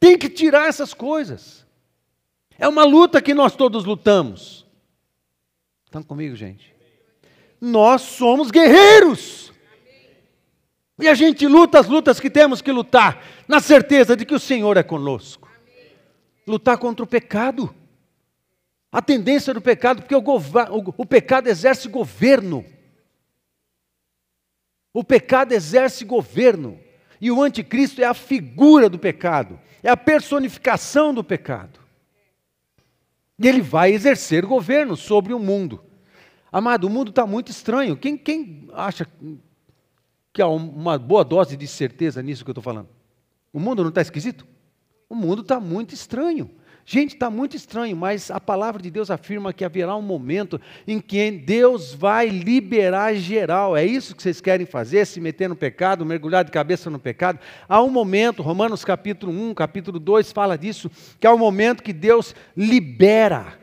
Tem 0.00 0.18
que 0.18 0.28
tirar 0.28 0.68
essas 0.68 0.92
coisas. 0.92 1.64
É 2.58 2.66
uma 2.66 2.84
luta 2.84 3.22
que 3.22 3.32
nós 3.32 3.54
todos 3.54 3.84
lutamos. 3.84 4.66
Estão 5.84 6.02
comigo, 6.02 6.34
gente? 6.34 6.74
Nós 7.60 8.02
somos 8.02 8.50
guerreiros. 8.50 9.51
E 11.02 11.08
a 11.08 11.14
gente 11.14 11.48
luta 11.48 11.80
as 11.80 11.88
lutas 11.88 12.20
que 12.20 12.30
temos 12.30 12.62
que 12.62 12.70
lutar, 12.70 13.24
na 13.48 13.58
certeza 13.58 14.16
de 14.16 14.24
que 14.24 14.36
o 14.36 14.38
Senhor 14.38 14.76
é 14.76 14.84
conosco. 14.84 15.50
Lutar 16.46 16.78
contra 16.78 17.02
o 17.02 17.08
pecado. 17.08 17.74
A 18.92 19.02
tendência 19.02 19.52
do 19.52 19.60
pecado, 19.60 20.02
porque 20.02 20.14
o, 20.14 20.20
o, 20.20 20.94
o 20.98 21.04
pecado 21.04 21.48
exerce 21.48 21.88
governo. 21.88 22.64
O 24.94 25.02
pecado 25.02 25.50
exerce 25.50 26.04
governo. 26.04 26.78
E 27.20 27.32
o 27.32 27.42
anticristo 27.42 28.00
é 28.00 28.04
a 28.04 28.14
figura 28.14 28.88
do 28.88 28.98
pecado, 28.98 29.58
é 29.82 29.90
a 29.90 29.96
personificação 29.96 31.12
do 31.12 31.24
pecado. 31.24 31.80
E 33.40 33.48
ele 33.48 33.60
vai 33.60 33.92
exercer 33.92 34.46
governo 34.46 34.96
sobre 34.96 35.34
o 35.34 35.38
mundo. 35.40 35.82
Amado, 36.52 36.84
o 36.84 36.90
mundo 36.90 37.10
está 37.10 37.26
muito 37.26 37.50
estranho. 37.50 37.96
Quem, 37.96 38.16
quem 38.16 38.68
acha 38.72 39.04
que 40.32 40.40
há 40.40 40.48
uma 40.48 40.98
boa 40.98 41.24
dose 41.24 41.56
de 41.56 41.66
certeza 41.66 42.22
nisso 42.22 42.44
que 42.44 42.50
eu 42.50 42.52
estou 42.52 42.62
falando? 42.62 42.88
O 43.52 43.60
mundo 43.60 43.82
não 43.82 43.90
está 43.90 44.00
esquisito? 44.00 44.46
O 45.08 45.14
mundo 45.14 45.42
está 45.42 45.60
muito 45.60 45.94
estranho. 45.94 46.50
Gente, 46.84 47.14
está 47.14 47.30
muito 47.30 47.56
estranho, 47.56 47.96
mas 47.96 48.28
a 48.30 48.40
palavra 48.40 48.82
de 48.82 48.90
Deus 48.90 49.08
afirma 49.10 49.52
que 49.52 49.64
haverá 49.64 49.94
um 49.94 50.02
momento 50.02 50.60
em 50.86 51.00
que 51.00 51.30
Deus 51.30 51.94
vai 51.94 52.28
liberar 52.28 53.14
geral. 53.14 53.76
É 53.76 53.84
isso 53.84 54.16
que 54.16 54.22
vocês 54.22 54.40
querem 54.40 54.66
fazer? 54.66 55.06
Se 55.06 55.20
meter 55.20 55.48
no 55.48 55.54
pecado, 55.54 56.04
mergulhar 56.04 56.44
de 56.44 56.50
cabeça 56.50 56.90
no 56.90 56.98
pecado? 56.98 57.38
Há 57.68 57.80
um 57.80 57.90
momento, 57.90 58.42
Romanos 58.42 58.84
capítulo 58.84 59.32
1, 59.32 59.54
capítulo 59.54 60.00
2 60.00 60.32
fala 60.32 60.58
disso, 60.58 60.90
que 61.20 61.26
é 61.26 61.30
o 61.30 61.38
momento 61.38 61.84
que 61.84 61.92
Deus 61.92 62.34
libera, 62.56 63.58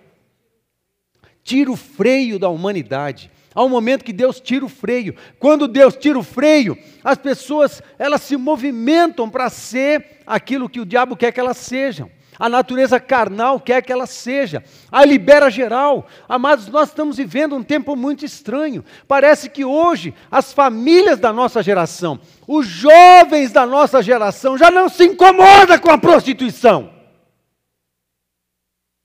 tira 1.44 1.70
o 1.72 1.76
freio 1.76 2.40
da 2.40 2.48
humanidade. 2.48 3.30
Há 3.54 3.64
um 3.64 3.70
momento 3.70 4.06
que 4.06 4.14
Deus 4.14 4.40
tira 4.40 4.66
o 4.66 4.70
freio. 4.70 5.16
Quando 5.40 5.68
Deus 5.68 5.96
tira 5.96 6.18
o 6.18 6.24
freio, 6.24 6.78
as 7.04 7.18
pessoas 7.18 7.82
elas 7.98 8.22
se 8.22 8.38
movimentam 8.38 9.30
para 9.30 9.50
ser 9.50 10.22
aquilo 10.26 10.70
que 10.70 10.80
o 10.80 10.86
diabo 10.86 11.16
quer 11.16 11.32
que 11.32 11.40
elas 11.40 11.58
sejam 11.58 12.10
a 12.40 12.48
natureza 12.48 13.00
carnal 13.02 13.60
quer 13.60 13.82
que 13.82 13.92
ela 13.92 14.08
seja, 14.08 14.64
a 14.90 15.04
libera 15.04 15.50
geral. 15.52 16.08
Amados, 16.28 16.70
nós 16.70 16.88
estamos 16.88 17.18
vivendo 17.18 17.54
um 17.54 17.62
tempo 17.62 17.98
muito 17.98 18.24
estranho. 18.24 18.86
Parece 19.06 19.50
que 19.50 19.66
hoje 19.66 20.14
as 20.32 20.54
famílias 20.54 21.20
da 21.20 21.34
nossa 21.34 21.62
geração, 21.62 22.18
os 22.48 22.66
jovens 22.66 23.52
da 23.52 23.66
nossa 23.66 24.02
geração 24.02 24.58
já 24.58 24.72
não 24.72 24.88
se 24.88 25.04
incomodam 25.04 25.78
com 25.80 25.92
a 25.92 25.98
prostituição. 25.98 26.90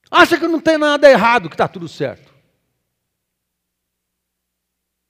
Acha 0.09 0.39
que 0.39 0.47
não 0.47 0.61
tem 0.61 0.79
nada 0.79 1.11
errado, 1.11 1.49
que 1.49 1.55
está 1.57 1.67
tudo 1.67 1.89
certo. 1.89 2.33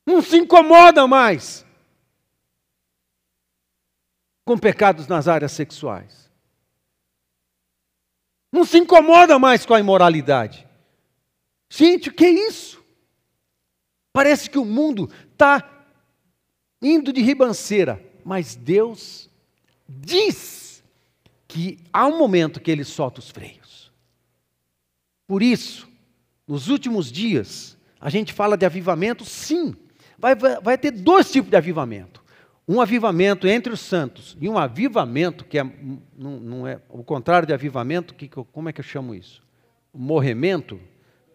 Não 0.06 0.20
se 0.22 0.36
incomoda 0.36 1.06
mais 1.06 1.64
com 4.44 4.58
pecados 4.58 5.06
nas 5.06 5.26
áreas 5.26 5.52
sexuais 5.52 6.24
não 8.54 8.64
se 8.64 8.78
incomoda 8.78 9.36
mais 9.36 9.66
com 9.66 9.74
a 9.74 9.80
imoralidade. 9.80 10.64
Gente, 11.68 12.08
o 12.08 12.12
que 12.12 12.24
é 12.24 12.30
isso? 12.30 12.80
Parece 14.12 14.48
que 14.48 14.58
o 14.58 14.64
mundo 14.64 15.10
está 15.32 15.88
indo 16.80 17.12
de 17.12 17.20
ribanceira, 17.20 18.00
mas 18.24 18.54
Deus 18.54 19.28
diz 19.88 20.84
que 21.48 21.80
há 21.92 22.06
um 22.06 22.16
momento 22.16 22.60
que 22.60 22.70
Ele 22.70 22.84
solta 22.84 23.18
os 23.18 23.28
freios. 23.28 23.90
Por 25.26 25.42
isso, 25.42 25.88
nos 26.46 26.68
últimos 26.68 27.10
dias, 27.10 27.76
a 28.00 28.08
gente 28.08 28.32
fala 28.32 28.56
de 28.56 28.64
avivamento, 28.64 29.24
sim, 29.24 29.74
vai, 30.32 30.60
vai, 30.60 30.78
ter 30.78 30.90
dois 30.90 31.30
tipos 31.30 31.50
de 31.50 31.56
avivamento 31.56 32.24
um 32.66 32.80
avivamento 32.80 33.46
entre 33.46 33.72
os 33.72 33.80
santos 33.80 34.36
e 34.40 34.48
um 34.48 34.58
avivamento 34.58 35.44
que 35.44 35.58
é, 35.58 35.64
não, 36.16 36.40
não 36.40 36.66
é 36.66 36.80
o 36.88 37.04
contrário 37.04 37.46
de 37.46 37.52
avivamento, 37.52 38.14
que, 38.14 38.26
como 38.28 38.68
é 38.68 38.72
que 38.72 38.80
eu 38.80 38.84
chamo 38.84 39.14
isso? 39.14 39.42
Morremento? 39.92 40.80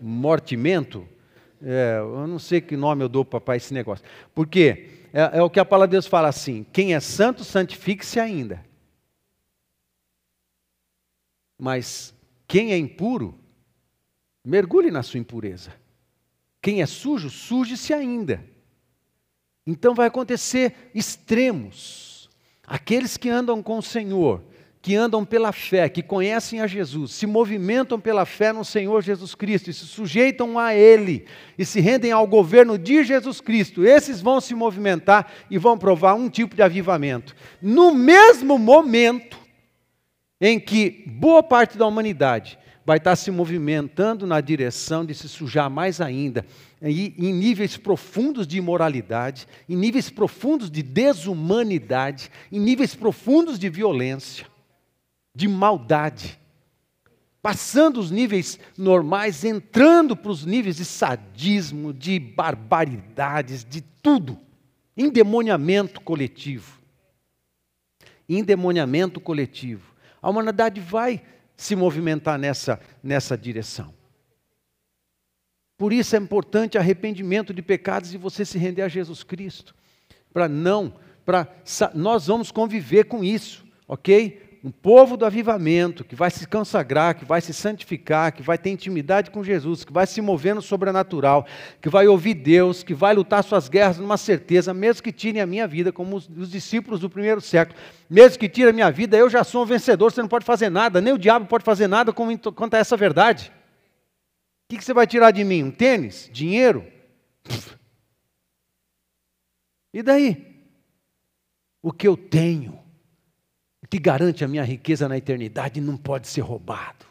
Mortimento? 0.01 1.07
É, 1.61 1.97
eu 1.99 2.25
não 2.25 2.39
sei 2.39 2.61
que 2.61 2.75
nome 2.75 3.03
eu 3.03 3.09
dou 3.09 3.23
para 3.23 3.55
esse 3.55 3.73
negócio. 3.73 4.03
Porque 4.33 4.89
é, 5.13 5.37
é 5.37 5.41
o 5.43 5.49
que 5.49 5.59
a 5.59 5.65
palavra 5.65 5.87
de 5.87 5.91
Deus 5.91 6.07
fala 6.07 6.27
assim: 6.27 6.65
quem 6.73 6.95
é 6.95 6.99
santo, 6.99 7.43
santifique-se 7.43 8.19
ainda. 8.19 8.65
Mas 11.57 12.13
quem 12.47 12.71
é 12.71 12.77
impuro, 12.77 13.37
mergulhe 14.43 14.89
na 14.89 15.03
sua 15.03 15.19
impureza. 15.19 15.73
Quem 16.61 16.81
é 16.81 16.85
sujo, 16.85 17.29
suje-se 17.29 17.93
ainda. 17.93 18.43
Então 19.69 19.93
vai 19.93 20.07
acontecer 20.07 20.89
extremos. 20.95 22.27
Aqueles 22.65 23.17
que 23.17 23.29
andam 23.29 23.61
com 23.61 23.77
o 23.77 23.83
Senhor, 23.83 24.41
que 24.81 24.95
andam 24.95 25.23
pela 25.23 25.51
fé, 25.51 25.87
que 25.87 26.01
conhecem 26.01 26.59
a 26.59 26.65
Jesus, 26.65 27.11
se 27.11 27.27
movimentam 27.27 27.99
pela 27.99 28.25
fé 28.25 28.51
no 28.51 28.65
Senhor 28.65 29.03
Jesus 29.03 29.35
Cristo 29.35 29.69
e 29.69 29.73
se 29.73 29.85
sujeitam 29.85 30.57
a 30.57 30.73
Ele 30.73 31.27
e 31.55 31.63
se 31.63 31.79
rendem 31.79 32.11
ao 32.11 32.25
governo 32.25 32.79
de 32.79 33.03
Jesus 33.03 33.39
Cristo, 33.41 33.85
esses 33.85 34.21
vão 34.21 34.41
se 34.41 34.55
movimentar 34.55 35.31
e 35.51 35.59
vão 35.59 35.77
provar 35.77 36.15
um 36.15 36.29
tipo 36.29 36.55
de 36.55 36.63
avivamento. 36.63 37.35
No 37.61 37.93
mesmo 37.93 38.57
momento 38.57 39.37
em 40.41 40.59
que 40.59 41.03
boa 41.05 41.43
parte 41.43 41.77
da 41.77 41.85
humanidade 41.85 42.57
vai 42.89 42.97
estar 42.97 43.15
se 43.15 43.29
movimentando 43.29 44.25
na 44.25 44.41
direção 44.41 45.05
de 45.05 45.13
se 45.13 45.29
sujar 45.29 45.69
mais 45.69 46.01
ainda, 46.01 46.43
em 46.81 47.31
níveis 47.31 47.77
profundos 47.77 48.47
de 48.47 48.57
imoralidade, 48.57 49.47
em 49.69 49.75
níveis 49.75 50.09
profundos 50.09 50.71
de 50.71 50.81
desumanidade, 50.81 52.31
em 52.51 52.59
níveis 52.59 52.95
profundos 52.95 53.59
de 53.59 53.69
violência, 53.69 54.47
de 55.35 55.47
maldade, 55.47 56.39
passando 57.43 57.99
os 57.99 58.09
níveis 58.09 58.57
normais, 58.75 59.43
entrando 59.43 60.15
para 60.15 60.31
os 60.31 60.43
níveis 60.43 60.77
de 60.77 60.85
sadismo, 60.85 61.93
de 61.93 62.17
barbaridades, 62.19 63.63
de 63.63 63.81
tudo, 63.81 64.35
endemoniamento 64.97 66.01
coletivo. 66.01 66.79
Endemoniamento 68.27 69.19
coletivo. 69.21 69.93
A 70.19 70.27
humanidade 70.27 70.81
vai 70.81 71.21
se 71.59 71.75
movimentar 71.75 72.39
nessa, 72.39 72.79
nessa 73.03 73.37
direção. 73.37 73.93
Por 75.77 75.91
isso 75.91 76.15
é 76.15 76.19
importante 76.19 76.77
arrependimento 76.77 77.53
de 77.53 77.61
pecados 77.61 78.13
e 78.13 78.17
você 78.17 78.45
se 78.45 78.57
render 78.57 78.81
a 78.81 78.87
Jesus 78.87 79.23
Cristo. 79.23 79.75
Para 80.31 80.47
não, 80.47 80.93
para 81.25 81.53
nós 81.93 82.27
vamos 82.27 82.49
conviver 82.49 83.05
com 83.05 83.25
isso, 83.25 83.67
ok? 83.89 84.48
Um 84.63 84.71
povo 84.71 85.15
do 85.15 85.25
avivamento, 85.25 86.03
que 86.03 86.15
vai 86.15 86.29
se 86.29 86.45
consagrar, 86.45 87.15
que 87.15 87.23
vai 87.23 87.39
se 87.39 87.53
santificar, 87.53 88.33
que 88.33 88.41
vai 88.41 88.57
ter 88.57 88.69
intimidade 88.69 89.31
com 89.31 89.43
Jesus, 89.43 89.85
que 89.85 89.93
vai 89.93 90.05
se 90.05 90.19
mover 90.21 90.53
no 90.53 90.61
sobrenatural, 90.61 91.45
que 91.81 91.87
vai 91.87 92.07
ouvir 92.07 92.33
Deus, 92.33 92.83
que 92.83 92.93
vai 92.93 93.13
lutar 93.13 93.43
suas 93.43 93.69
guerras 93.69 93.97
numa 93.97 94.17
certeza, 94.17 94.73
mesmo 94.73 95.03
que 95.03 95.11
tirem 95.11 95.41
a 95.41 95.45
minha 95.45 95.67
vida, 95.67 95.91
como 95.91 96.17
os, 96.17 96.27
os 96.27 96.51
discípulos 96.51 96.99
do 96.99 97.09
primeiro 97.09 97.39
século, 97.39 97.79
mesmo 98.09 98.37
que 98.37 98.49
tirem 98.49 98.71
a 98.71 98.73
minha 98.73 98.91
vida, 98.91 99.15
eu 99.15 99.29
já 99.29 99.43
sou 99.43 99.63
um 99.63 99.65
vencedor, 99.65 100.11
você 100.11 100.21
não 100.21 100.29
pode 100.29 100.45
fazer 100.45 100.69
nada, 100.69 100.99
nem 100.99 101.13
o 101.13 101.17
diabo 101.17 101.45
pode 101.45 101.63
fazer 101.63 101.87
nada 101.87 102.11
quanto 102.11 102.73
a 102.73 102.77
essa 102.77 102.97
verdade. 102.97 103.51
O 104.71 104.75
que 104.75 104.83
você 104.83 104.93
vai 104.93 105.07
tirar 105.07 105.31
de 105.31 105.43
mim? 105.43 105.63
Um 105.63 105.71
tênis? 105.71 106.29
Dinheiro? 106.31 106.85
E 109.93 110.03
daí? 110.03 110.65
O 111.81 111.91
que 111.91 112.07
eu 112.07 112.15
tenho? 112.15 112.78
Que 113.89 113.97
garante 113.97 114.43
a 114.43 114.47
minha 114.47 114.63
riqueza 114.63 115.09
na 115.09 115.17
eternidade 115.17 115.81
não 115.81 115.97
pode 115.97 116.27
ser 116.27 116.41
roubado, 116.41 117.05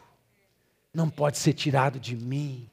não 0.93 1.09
pode 1.09 1.37
ser 1.37 1.53
tirado 1.53 1.99
de 1.99 2.15
mim. 2.15 2.69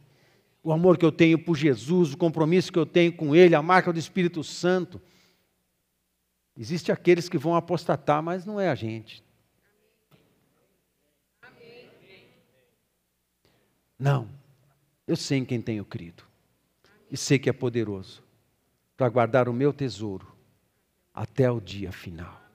O 0.62 0.72
amor 0.72 0.96
que 0.96 1.04
eu 1.04 1.12
tenho 1.12 1.38
por 1.38 1.56
Jesus, 1.56 2.12
o 2.12 2.16
compromisso 2.16 2.72
que 2.72 2.78
eu 2.78 2.86
tenho 2.86 3.12
com 3.12 3.34
Ele, 3.34 3.54
a 3.54 3.62
marca 3.62 3.92
do 3.92 3.98
Espírito 3.98 4.44
Santo. 4.44 5.00
Existem 6.56 6.92
aqueles 6.92 7.28
que 7.28 7.36
vão 7.36 7.54
apostatar, 7.54 8.22
mas 8.22 8.46
não 8.46 8.60
é 8.60 8.68
a 8.68 8.74
gente. 8.74 9.24
Não, 13.98 14.28
eu 15.06 15.16
sei 15.16 15.38
em 15.38 15.44
quem 15.44 15.60
tenho 15.60 15.84
crido, 15.84 16.22
e 17.10 17.16
sei 17.16 17.38
que 17.38 17.48
é 17.48 17.52
poderoso 17.52 18.22
para 18.96 19.08
guardar 19.08 19.48
o 19.48 19.52
meu 19.52 19.72
tesouro 19.72 20.26
até 21.14 21.50
o 21.50 21.60
dia 21.60 21.90
final. 21.90 22.45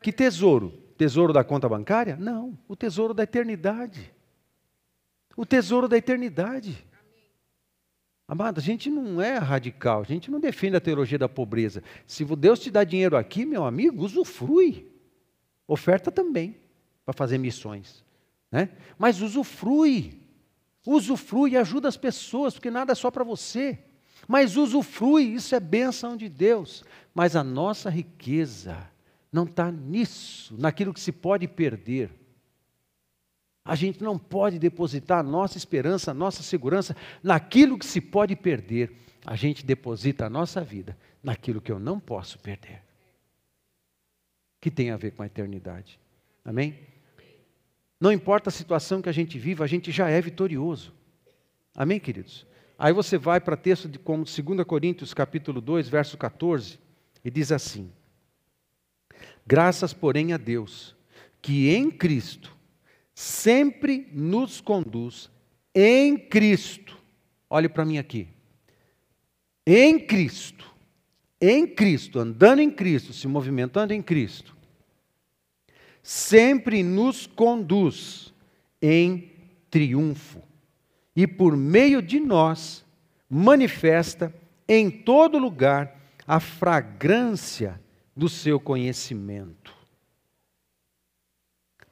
Que 0.00 0.12
tesouro? 0.12 0.70
Tesouro 0.96 1.32
da 1.32 1.44
conta 1.44 1.68
bancária? 1.68 2.16
Não, 2.16 2.58
o 2.66 2.74
tesouro 2.74 3.14
da 3.14 3.22
eternidade. 3.22 4.12
O 5.36 5.46
tesouro 5.46 5.88
da 5.88 5.96
eternidade. 5.96 6.86
Amado, 8.26 8.58
a 8.58 8.62
gente 8.62 8.88
não 8.88 9.20
é 9.20 9.38
radical, 9.38 10.02
a 10.02 10.04
gente 10.04 10.30
não 10.30 10.38
defende 10.38 10.76
a 10.76 10.80
teologia 10.80 11.18
da 11.18 11.28
pobreza. 11.28 11.82
Se 12.06 12.24
Deus 12.24 12.60
te 12.60 12.70
dá 12.70 12.84
dinheiro 12.84 13.16
aqui, 13.16 13.44
meu 13.44 13.64
amigo, 13.64 14.04
usufrui. 14.04 14.86
Oferta 15.66 16.10
também, 16.10 16.56
para 17.04 17.12
fazer 17.12 17.38
missões. 17.38 18.04
Né? 18.50 18.70
Mas 18.98 19.20
usufrui. 19.20 20.20
Usufrui 20.86 21.52
e 21.52 21.56
ajuda 21.56 21.88
as 21.88 21.96
pessoas, 21.96 22.54
porque 22.54 22.70
nada 22.70 22.92
é 22.92 22.94
só 22.94 23.10
para 23.10 23.24
você. 23.24 23.78
Mas 24.26 24.56
usufrui, 24.56 25.24
isso 25.24 25.54
é 25.54 25.60
bênção 25.60 26.16
de 26.16 26.28
Deus. 26.28 26.84
Mas 27.14 27.34
a 27.34 27.42
nossa 27.42 27.90
riqueza 27.90 28.89
não 29.32 29.44
está 29.44 29.70
nisso, 29.70 30.54
naquilo 30.58 30.92
que 30.92 31.00
se 31.00 31.12
pode 31.12 31.46
perder. 31.46 32.10
A 33.64 33.74
gente 33.74 34.02
não 34.02 34.18
pode 34.18 34.58
depositar 34.58 35.20
a 35.20 35.22
nossa 35.22 35.56
esperança, 35.56 36.10
a 36.10 36.14
nossa 36.14 36.42
segurança 36.42 36.96
naquilo 37.22 37.78
que 37.78 37.86
se 37.86 38.00
pode 38.00 38.34
perder. 38.34 38.92
A 39.24 39.36
gente 39.36 39.64
deposita 39.64 40.26
a 40.26 40.30
nossa 40.30 40.62
vida 40.62 40.96
naquilo 41.22 41.60
que 41.60 41.70
eu 41.70 41.78
não 41.78 42.00
posso 42.00 42.38
perder. 42.38 42.82
Que 44.60 44.70
tem 44.70 44.90
a 44.90 44.96
ver 44.96 45.12
com 45.12 45.22
a 45.22 45.26
eternidade. 45.26 46.00
Amém? 46.44 46.78
Não 48.00 48.10
importa 48.10 48.48
a 48.48 48.52
situação 48.52 49.02
que 49.02 49.08
a 49.10 49.12
gente 49.12 49.38
viva, 49.38 49.62
a 49.62 49.66
gente 49.66 49.92
já 49.92 50.08
é 50.08 50.20
vitorioso. 50.20 50.92
Amém, 51.76 52.00
queridos? 52.00 52.46
Aí 52.78 52.94
você 52.94 53.18
vai 53.18 53.40
para 53.40 53.58
texto 53.58 53.88
de 53.88 53.98
como 53.98 54.24
2 54.24 54.64
Coríntios 54.66 55.12
capítulo 55.12 55.60
2, 55.60 55.86
verso 55.88 56.16
14, 56.16 56.78
e 57.22 57.30
diz 57.30 57.52
assim: 57.52 57.92
Graças, 59.46 59.92
porém, 59.92 60.32
a 60.32 60.36
Deus, 60.36 60.96
que 61.42 61.70
em 61.70 61.90
Cristo 61.90 62.56
sempre 63.14 64.08
nos 64.12 64.60
conduz 64.60 65.30
em 65.74 66.16
Cristo. 66.16 66.96
Olhe 67.48 67.68
para 67.68 67.84
mim 67.84 67.98
aqui. 67.98 68.28
Em 69.66 69.98
Cristo, 69.98 70.72
em 71.40 71.66
Cristo, 71.66 72.18
andando 72.18 72.60
em 72.60 72.70
Cristo, 72.70 73.12
se 73.12 73.28
movimentando 73.28 73.92
em 73.92 74.02
Cristo, 74.02 74.56
sempre 76.02 76.82
nos 76.82 77.26
conduz 77.26 78.32
em 78.80 79.30
triunfo 79.70 80.42
e 81.14 81.26
por 81.26 81.56
meio 81.56 82.00
de 82.00 82.18
nós 82.18 82.84
manifesta 83.28 84.34
em 84.66 84.90
todo 84.90 85.38
lugar 85.38 86.00
a 86.26 86.40
fragrância 86.40 87.80
do 88.20 88.28
seu 88.28 88.60
conhecimento. 88.60 89.74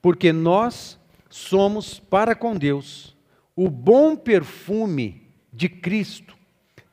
Porque 0.03 0.31
nós 0.31 1.01
somos 1.31 1.99
para 1.99 2.35
com 2.35 2.55
Deus 2.55 3.17
o 3.57 3.71
bom 3.71 4.15
perfume 4.15 5.27
de 5.51 5.71
Cristo, 5.71 6.37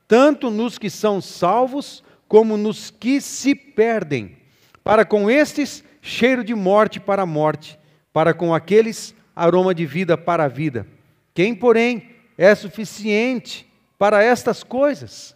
tanto 0.07 0.49
nos 0.49 0.77
que 0.77 0.89
são 0.89 1.19
salvos 1.19 2.01
como 2.29 2.55
nos 2.55 2.89
que 2.89 3.19
se 3.19 3.53
perdem. 3.53 4.37
Para 4.81 5.03
com 5.03 5.29
estes, 5.29 5.83
cheiro 6.01 6.41
de 6.41 6.55
morte 6.55 6.97
para 6.97 7.23
a 7.23 7.25
morte, 7.25 7.77
para 8.13 8.33
com 8.33 8.53
aqueles, 8.53 9.13
aroma 9.35 9.75
de 9.75 9.85
vida 9.85 10.17
para 10.17 10.45
a 10.45 10.47
vida. 10.47 10.87
Quem, 11.33 11.53
porém, 11.53 12.09
é 12.37 12.55
suficiente 12.55 13.69
para 13.97 14.23
estas 14.23 14.63
coisas? 14.63 15.35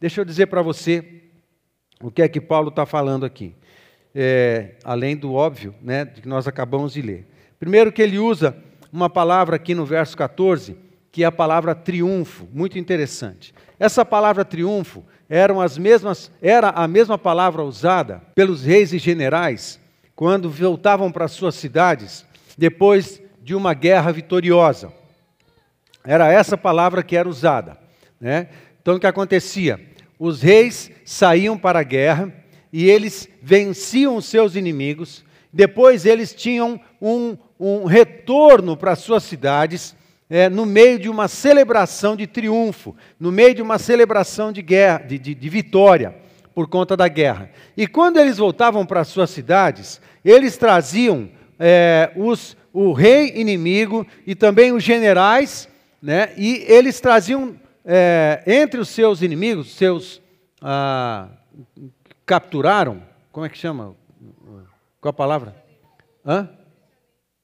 Deixa 0.00 0.20
eu 0.20 0.24
dizer 0.24 0.46
para 0.46 0.62
você, 0.62 1.24
o 2.02 2.10
que 2.10 2.22
é 2.22 2.28
que 2.28 2.40
Paulo 2.40 2.70
está 2.70 2.86
falando 2.86 3.26
aqui? 3.26 3.54
É, 4.14 4.74
além 4.82 5.16
do 5.16 5.34
óbvio, 5.34 5.74
né, 5.82 6.06
que 6.06 6.26
nós 6.26 6.48
acabamos 6.48 6.94
de 6.94 7.02
ler. 7.02 7.26
Primeiro 7.58 7.92
que 7.92 8.02
ele 8.02 8.18
usa 8.18 8.56
uma 8.92 9.08
palavra 9.08 9.56
aqui 9.56 9.74
no 9.74 9.84
verso 9.84 10.16
14, 10.16 10.76
que 11.12 11.22
é 11.22 11.26
a 11.26 11.32
palavra 11.32 11.74
triunfo, 11.74 12.48
muito 12.52 12.78
interessante. 12.78 13.54
Essa 13.78 14.04
palavra 14.04 14.44
triunfo 14.44 15.04
eram 15.28 15.60
as 15.60 15.78
mesmas, 15.78 16.30
era 16.40 16.70
a 16.70 16.88
mesma 16.88 17.18
palavra 17.18 17.62
usada 17.62 18.22
pelos 18.34 18.64
reis 18.64 18.92
e 18.92 18.98
generais 18.98 19.78
quando 20.16 20.50
voltavam 20.50 21.10
para 21.12 21.28
suas 21.28 21.54
cidades 21.54 22.26
depois 22.56 23.22
de 23.42 23.54
uma 23.54 23.74
guerra 23.74 24.12
vitoriosa. 24.12 24.92
Era 26.04 26.32
essa 26.32 26.56
palavra 26.56 27.02
que 27.02 27.16
era 27.16 27.28
usada. 27.28 27.78
Né? 28.20 28.48
Então 28.80 28.96
o 28.96 29.00
que 29.00 29.06
acontecia? 29.06 29.89
Os 30.20 30.42
reis 30.42 30.90
saíam 31.02 31.56
para 31.56 31.80
a 31.80 31.82
guerra 31.82 32.30
e 32.70 32.88
eles 32.88 33.26
venciam 33.42 34.16
os 34.16 34.26
seus 34.26 34.54
inimigos. 34.54 35.24
Depois 35.50 36.04
eles 36.04 36.34
tinham 36.34 36.78
um, 37.00 37.38
um 37.58 37.86
retorno 37.86 38.76
para 38.76 38.94
suas 38.94 39.22
cidades 39.22 39.96
é, 40.28 40.50
no 40.50 40.66
meio 40.66 40.98
de 40.98 41.08
uma 41.08 41.26
celebração 41.26 42.14
de 42.14 42.26
triunfo, 42.26 42.94
no 43.18 43.32
meio 43.32 43.54
de 43.54 43.62
uma 43.62 43.78
celebração 43.78 44.52
de 44.52 44.60
guerra, 44.60 44.98
de, 44.98 45.18
de, 45.18 45.34
de 45.34 45.48
vitória 45.48 46.14
por 46.54 46.68
conta 46.68 46.94
da 46.94 47.08
guerra. 47.08 47.50
E 47.74 47.86
quando 47.86 48.18
eles 48.18 48.36
voltavam 48.36 48.84
para 48.84 49.04
suas 49.04 49.30
cidades, 49.30 50.02
eles 50.22 50.58
traziam 50.58 51.30
é, 51.58 52.10
os, 52.14 52.56
o 52.74 52.92
rei 52.92 53.32
inimigo 53.36 54.06
e 54.26 54.34
também 54.34 54.70
os 54.70 54.84
generais, 54.84 55.66
né, 56.02 56.30
e 56.36 56.64
eles 56.68 57.00
traziam 57.00 57.56
é, 57.84 58.42
entre 58.46 58.80
os 58.80 58.88
seus 58.88 59.22
inimigos, 59.22 59.74
seus 59.74 60.20
ah, 60.60 61.28
capturaram, 62.26 63.02
como 63.32 63.46
é 63.46 63.48
que 63.48 63.58
chama? 63.58 63.96
Qual 65.00 65.10
a 65.10 65.12
palavra? 65.12 65.56
Hã? 66.24 66.48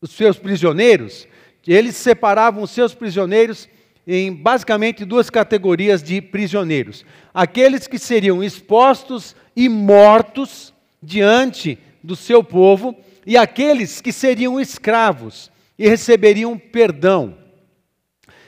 os 0.00 0.10
seus 0.12 0.38
prisioneiros, 0.38 1.26
eles 1.66 1.96
separavam 1.96 2.62
os 2.62 2.70
seus 2.70 2.94
prisioneiros 2.94 3.68
em 4.06 4.32
basicamente 4.32 5.04
duas 5.04 5.28
categorias 5.28 6.02
de 6.02 6.20
prisioneiros: 6.20 7.04
aqueles 7.34 7.86
que 7.86 7.98
seriam 7.98 8.42
expostos 8.42 9.34
e 9.54 9.68
mortos 9.68 10.72
diante 11.02 11.78
do 12.02 12.14
seu 12.14 12.42
povo, 12.42 12.96
e 13.26 13.36
aqueles 13.36 14.00
que 14.00 14.12
seriam 14.12 14.60
escravos 14.60 15.50
e 15.78 15.88
receberiam 15.88 16.56
perdão. 16.56 17.36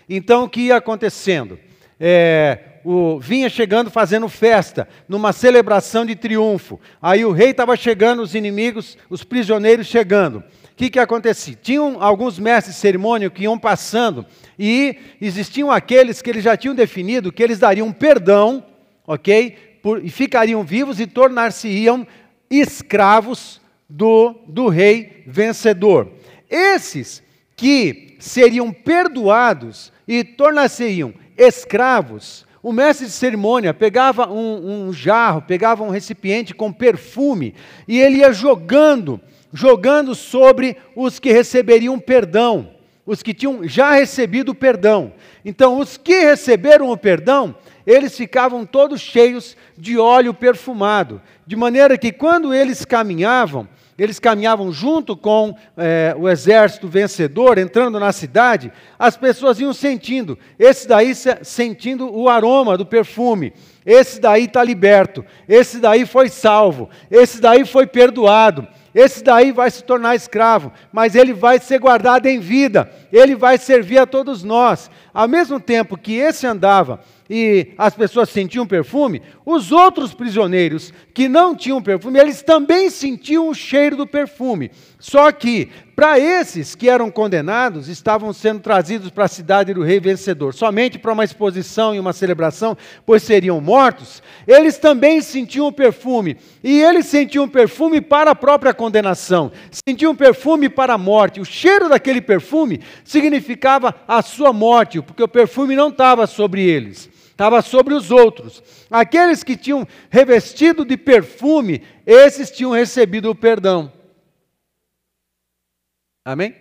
Então, 0.08 0.44
o 0.44 0.48
que 0.48 0.62
ia 0.62 0.76
acontecendo? 0.76 1.58
É, 2.00 2.58
o, 2.84 3.18
vinha 3.18 3.48
chegando 3.48 3.90
fazendo 3.90 4.28
festa, 4.28 4.88
numa 5.08 5.32
celebração 5.32 6.06
de 6.06 6.14
triunfo. 6.14 6.80
Aí 7.02 7.24
o 7.24 7.32
rei 7.32 7.50
estava 7.50 7.76
chegando, 7.76 8.22
os 8.22 8.34
inimigos, 8.34 8.96
os 9.10 9.24
prisioneiros 9.24 9.86
chegando. 9.86 10.38
O 10.38 10.44
que, 10.76 10.90
que 10.90 10.98
acontecia? 10.98 11.58
Tinham 11.60 12.02
alguns 12.02 12.38
mestres 12.38 12.76
de 12.76 12.80
cerimônia 12.80 13.28
que 13.28 13.42
iam 13.42 13.58
passando, 13.58 14.24
e 14.58 14.96
existiam 15.20 15.70
aqueles 15.70 16.22
que 16.22 16.30
eles 16.30 16.44
já 16.44 16.56
tinham 16.56 16.74
definido 16.74 17.32
que 17.32 17.42
eles 17.42 17.58
dariam 17.58 17.92
perdão, 17.92 18.64
ok? 19.06 19.78
Por, 19.82 20.04
e 20.04 20.08
ficariam 20.08 20.62
vivos 20.62 21.00
e 21.00 21.06
tornar-se-iam 21.06 22.06
escravos 22.50 23.60
do, 23.88 24.34
do 24.46 24.68
rei 24.68 25.24
vencedor. 25.26 26.10
Esses 26.48 27.22
que 27.56 28.16
seriam 28.18 28.72
perdoados 28.72 29.92
e 30.06 30.24
tornar-se-iam 30.24 31.12
escravos, 31.38 32.46
o 32.62 32.72
mestre 32.72 33.06
de 33.06 33.12
cerimônia 33.12 33.72
pegava 33.72 34.28
um, 34.30 34.88
um, 34.88 34.92
jarro, 34.92 35.42
pegava 35.42 35.84
um 35.84 35.90
recipiente 35.90 36.52
com 36.52 36.72
perfume 36.72 37.54
e 37.86 37.98
ele 37.98 38.18
ia 38.18 38.32
jogando, 38.32 39.20
jogando 39.52 40.14
sobre 40.14 40.76
os 40.96 41.20
que 41.20 41.32
receberiam 41.32 41.98
perdão, 41.98 42.70
os 43.06 43.22
que 43.22 43.32
tinham 43.32 43.66
já 43.66 43.92
recebido 43.92 44.50
o 44.50 44.54
perdão. 44.54 45.12
Então, 45.44 45.78
os 45.78 45.96
que 45.96 46.20
receberam 46.24 46.90
o 46.90 46.96
perdão, 46.96 47.54
eles 47.86 48.16
ficavam 48.16 48.66
todos 48.66 49.00
cheios 49.00 49.56
de 49.76 49.96
óleo 49.96 50.34
perfumado, 50.34 51.22
de 51.46 51.56
maneira 51.56 51.96
que 51.96 52.12
quando 52.12 52.52
eles 52.52 52.84
caminhavam, 52.84 53.66
eles 53.98 54.20
caminhavam 54.20 54.70
junto 54.70 55.16
com 55.16 55.56
é, 55.76 56.14
o 56.16 56.28
exército 56.28 56.86
vencedor, 56.86 57.58
entrando 57.58 57.98
na 57.98 58.12
cidade, 58.12 58.72
as 58.96 59.16
pessoas 59.16 59.58
iam 59.58 59.72
sentindo, 59.72 60.38
esse 60.56 60.86
daí 60.86 61.12
sentindo 61.42 62.14
o 62.14 62.28
aroma 62.28 62.78
do 62.78 62.86
perfume, 62.86 63.52
esse 63.84 64.20
daí 64.20 64.44
está 64.44 64.62
liberto, 64.62 65.24
esse 65.48 65.80
daí 65.80 66.06
foi 66.06 66.28
salvo, 66.28 66.88
esse 67.10 67.40
daí 67.40 67.64
foi 67.64 67.86
perdoado, 67.86 68.68
esse 68.94 69.22
daí 69.22 69.52
vai 69.52 69.70
se 69.70 69.82
tornar 69.82 70.14
escravo, 70.14 70.72
mas 70.92 71.14
ele 71.14 71.32
vai 71.32 71.58
ser 71.58 71.78
guardado 71.78 72.26
em 72.26 72.38
vida, 72.38 72.90
ele 73.12 73.34
vai 73.34 73.58
servir 73.58 73.98
a 73.98 74.06
todos 74.06 74.42
nós. 74.42 74.90
Ao 75.12 75.28
mesmo 75.28 75.60
tempo 75.60 75.96
que 75.96 76.14
esse 76.14 76.46
andava 76.46 77.00
e 77.30 77.72
as 77.76 77.94
pessoas 77.94 78.30
sentiam 78.30 78.66
perfume, 78.66 79.20
os 79.44 79.70
outros 79.70 80.14
prisioneiros 80.14 80.92
que 81.12 81.28
não 81.28 81.54
tinham 81.54 81.82
perfume, 81.82 82.18
eles 82.18 82.42
também 82.42 82.88
sentiam 82.88 83.48
o 83.48 83.54
cheiro 83.54 83.96
do 83.96 84.06
perfume. 84.06 84.70
Só 84.98 85.30
que, 85.30 85.68
para 85.94 86.18
esses 86.18 86.74
que 86.74 86.88
eram 86.88 87.10
condenados, 87.10 87.88
estavam 87.88 88.32
sendo 88.32 88.60
trazidos 88.60 89.10
para 89.10 89.26
a 89.26 89.28
cidade 89.28 89.74
do 89.74 89.82
rei 89.82 90.00
vencedor, 90.00 90.54
somente 90.54 90.98
para 90.98 91.12
uma 91.12 91.24
exposição 91.24 91.94
e 91.94 92.00
uma 92.00 92.12
celebração, 92.12 92.76
pois 93.04 93.22
seriam 93.22 93.60
mortos, 93.60 94.22
eles 94.46 94.78
também 94.78 95.20
sentiam 95.20 95.66
o 95.66 95.72
perfume. 95.72 96.36
E 96.64 96.80
eles 96.80 97.06
sentiam 97.06 97.48
perfume 97.48 98.00
para 98.00 98.30
a 98.30 98.34
própria 98.34 98.72
condenação, 98.72 99.52
sentiam 99.86 100.16
perfume 100.16 100.68
para 100.68 100.94
a 100.94 100.98
morte. 100.98 101.40
O 101.40 101.44
cheiro 101.44 101.88
daquele 101.88 102.22
perfume 102.22 102.80
significava 103.04 103.94
a 104.08 104.22
sua 104.22 104.52
morte, 104.52 105.02
porque 105.02 105.22
o 105.22 105.28
perfume 105.28 105.76
não 105.76 105.90
estava 105.90 106.26
sobre 106.26 106.62
eles 106.62 107.17
estava 107.38 107.62
sobre 107.62 107.94
os 107.94 108.10
outros. 108.10 108.60
Aqueles 108.90 109.44
que 109.44 109.56
tinham 109.56 109.86
revestido 110.10 110.84
de 110.84 110.96
perfume, 110.96 111.84
esses 112.04 112.50
tinham 112.50 112.72
recebido 112.72 113.30
o 113.30 113.34
perdão. 113.34 113.92
Amém? 116.24 116.56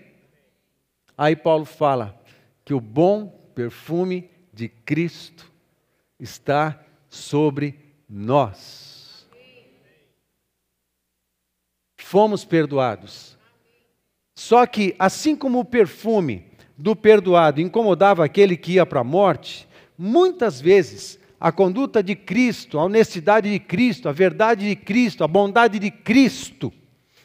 Aí 1.17 1.36
Paulo 1.36 1.65
fala 1.65 2.21
que 2.63 2.75
o 2.75 2.80
bom 2.80 3.28
perfume 3.55 4.30
de 4.53 4.69
Cristo 4.69 5.51
está 6.19 6.80
sobre 7.09 7.80
nós. 8.07 9.28
Fomos 11.97 12.45
perdoados. 12.45 13.36
Só 14.36 14.67
que, 14.67 14.95
assim 14.99 15.36
como 15.36 15.59
o 15.59 15.65
perfume 15.65 16.45
do 16.78 16.95
perdoado 16.95 17.59
incomodava 17.59 18.23
aquele 18.23 18.55
que 18.55 18.73
ia 18.73 18.86
para 18.86 18.99
a 18.99 19.03
morte, 19.03 19.66
Muitas 19.97 20.61
vezes, 20.61 21.19
a 21.39 21.51
conduta 21.51 22.03
de 22.03 22.15
Cristo, 22.15 22.77
a 22.77 22.83
honestidade 22.83 23.51
de 23.51 23.59
Cristo, 23.59 24.07
a 24.07 24.11
verdade 24.11 24.67
de 24.67 24.75
Cristo, 24.75 25.23
a 25.23 25.27
bondade 25.27 25.79
de 25.79 25.89
Cristo, 25.89 26.71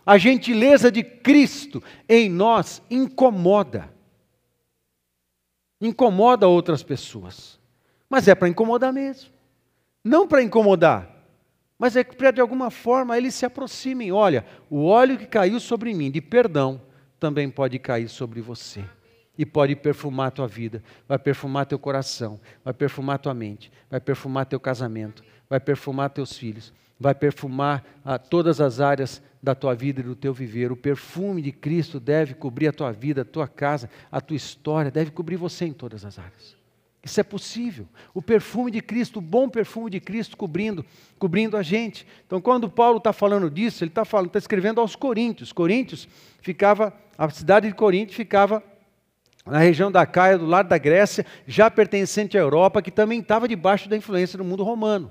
a 0.04 0.16
gentileza 0.16 0.90
de 0.90 1.02
Cristo 1.02 1.82
em 2.08 2.30
nós 2.30 2.82
incomoda. 2.90 3.92
Incomoda 5.80 6.48
outras 6.48 6.82
pessoas. 6.82 7.60
Mas 8.08 8.26
é 8.26 8.34
para 8.34 8.48
incomodar 8.48 8.92
mesmo. 8.92 9.30
Não 10.04 10.26
para 10.26 10.42
incomodar, 10.42 11.08
mas 11.78 11.94
é 11.94 12.02
para 12.02 12.32
de 12.32 12.40
alguma 12.40 12.70
forma 12.70 13.16
eles 13.16 13.34
se 13.34 13.46
aproximem. 13.46 14.10
Olha, 14.10 14.44
o 14.68 14.84
óleo 14.84 15.16
que 15.16 15.26
caiu 15.26 15.60
sobre 15.60 15.94
mim 15.94 16.10
de 16.10 16.20
perdão 16.20 16.82
também 17.20 17.48
pode 17.48 17.78
cair 17.78 18.08
sobre 18.08 18.40
você 18.40 18.84
e 19.36 19.46
pode 19.46 19.74
perfumar 19.74 20.28
a 20.28 20.30
tua 20.30 20.46
vida, 20.46 20.82
vai 21.08 21.18
perfumar 21.18 21.66
teu 21.66 21.78
coração, 21.78 22.40
vai 22.64 22.74
perfumar 22.74 23.18
tua 23.18 23.32
mente, 23.32 23.72
vai 23.90 24.00
perfumar 24.00 24.46
teu 24.46 24.60
casamento, 24.60 25.24
vai 25.48 25.58
perfumar 25.58 26.10
teus 26.10 26.36
filhos, 26.36 26.72
vai 27.00 27.14
perfumar 27.14 27.84
a, 28.04 28.14
ah, 28.14 28.18
todas 28.18 28.60
as 28.60 28.80
áreas 28.80 29.22
da 29.42 29.54
tua 29.54 29.74
vida 29.74 30.00
e 30.00 30.04
do 30.04 30.14
teu 30.14 30.32
viver. 30.32 30.70
O 30.70 30.76
perfume 30.76 31.42
de 31.42 31.50
Cristo 31.50 31.98
deve 31.98 32.34
cobrir 32.34 32.68
a 32.68 32.72
tua 32.72 32.92
vida, 32.92 33.22
a 33.22 33.24
tua 33.24 33.48
casa, 33.48 33.90
a 34.10 34.20
tua 34.20 34.36
história, 34.36 34.90
deve 34.90 35.10
cobrir 35.10 35.36
você 35.36 35.64
em 35.64 35.72
todas 35.72 36.04
as 36.04 36.18
áreas. 36.18 36.56
Isso 37.02 37.18
é 37.18 37.24
possível. 37.24 37.88
O 38.14 38.22
perfume 38.22 38.70
de 38.70 38.80
Cristo, 38.80 39.18
o 39.18 39.22
bom 39.22 39.48
perfume 39.48 39.90
de 39.90 39.98
Cristo 39.98 40.36
cobrindo, 40.36 40.84
cobrindo 41.18 41.56
a 41.56 41.62
gente. 41.62 42.06
Então, 42.24 42.40
quando 42.40 42.70
Paulo 42.70 42.98
está 42.98 43.12
falando 43.12 43.50
disso, 43.50 43.82
ele 43.82 43.90
está 43.90 44.04
falando, 44.04 44.28
está 44.28 44.38
escrevendo 44.38 44.80
aos 44.80 44.94
Coríntios. 44.94 45.50
Coríntios 45.50 46.06
ficava, 46.40 46.94
a 47.18 47.28
cidade 47.28 47.66
de 47.66 47.74
Corinto 47.74 48.12
ficava 48.12 48.62
na 49.44 49.58
região 49.58 49.90
da 49.90 50.06
Caia, 50.06 50.38
do 50.38 50.46
lado 50.46 50.68
da 50.68 50.78
Grécia, 50.78 51.26
já 51.46 51.70
pertencente 51.70 52.38
à 52.38 52.40
Europa, 52.40 52.80
que 52.80 52.90
também 52.90 53.20
estava 53.20 53.48
debaixo 53.48 53.88
da 53.88 53.96
influência 53.96 54.38
do 54.38 54.44
mundo 54.44 54.62
romano. 54.62 55.10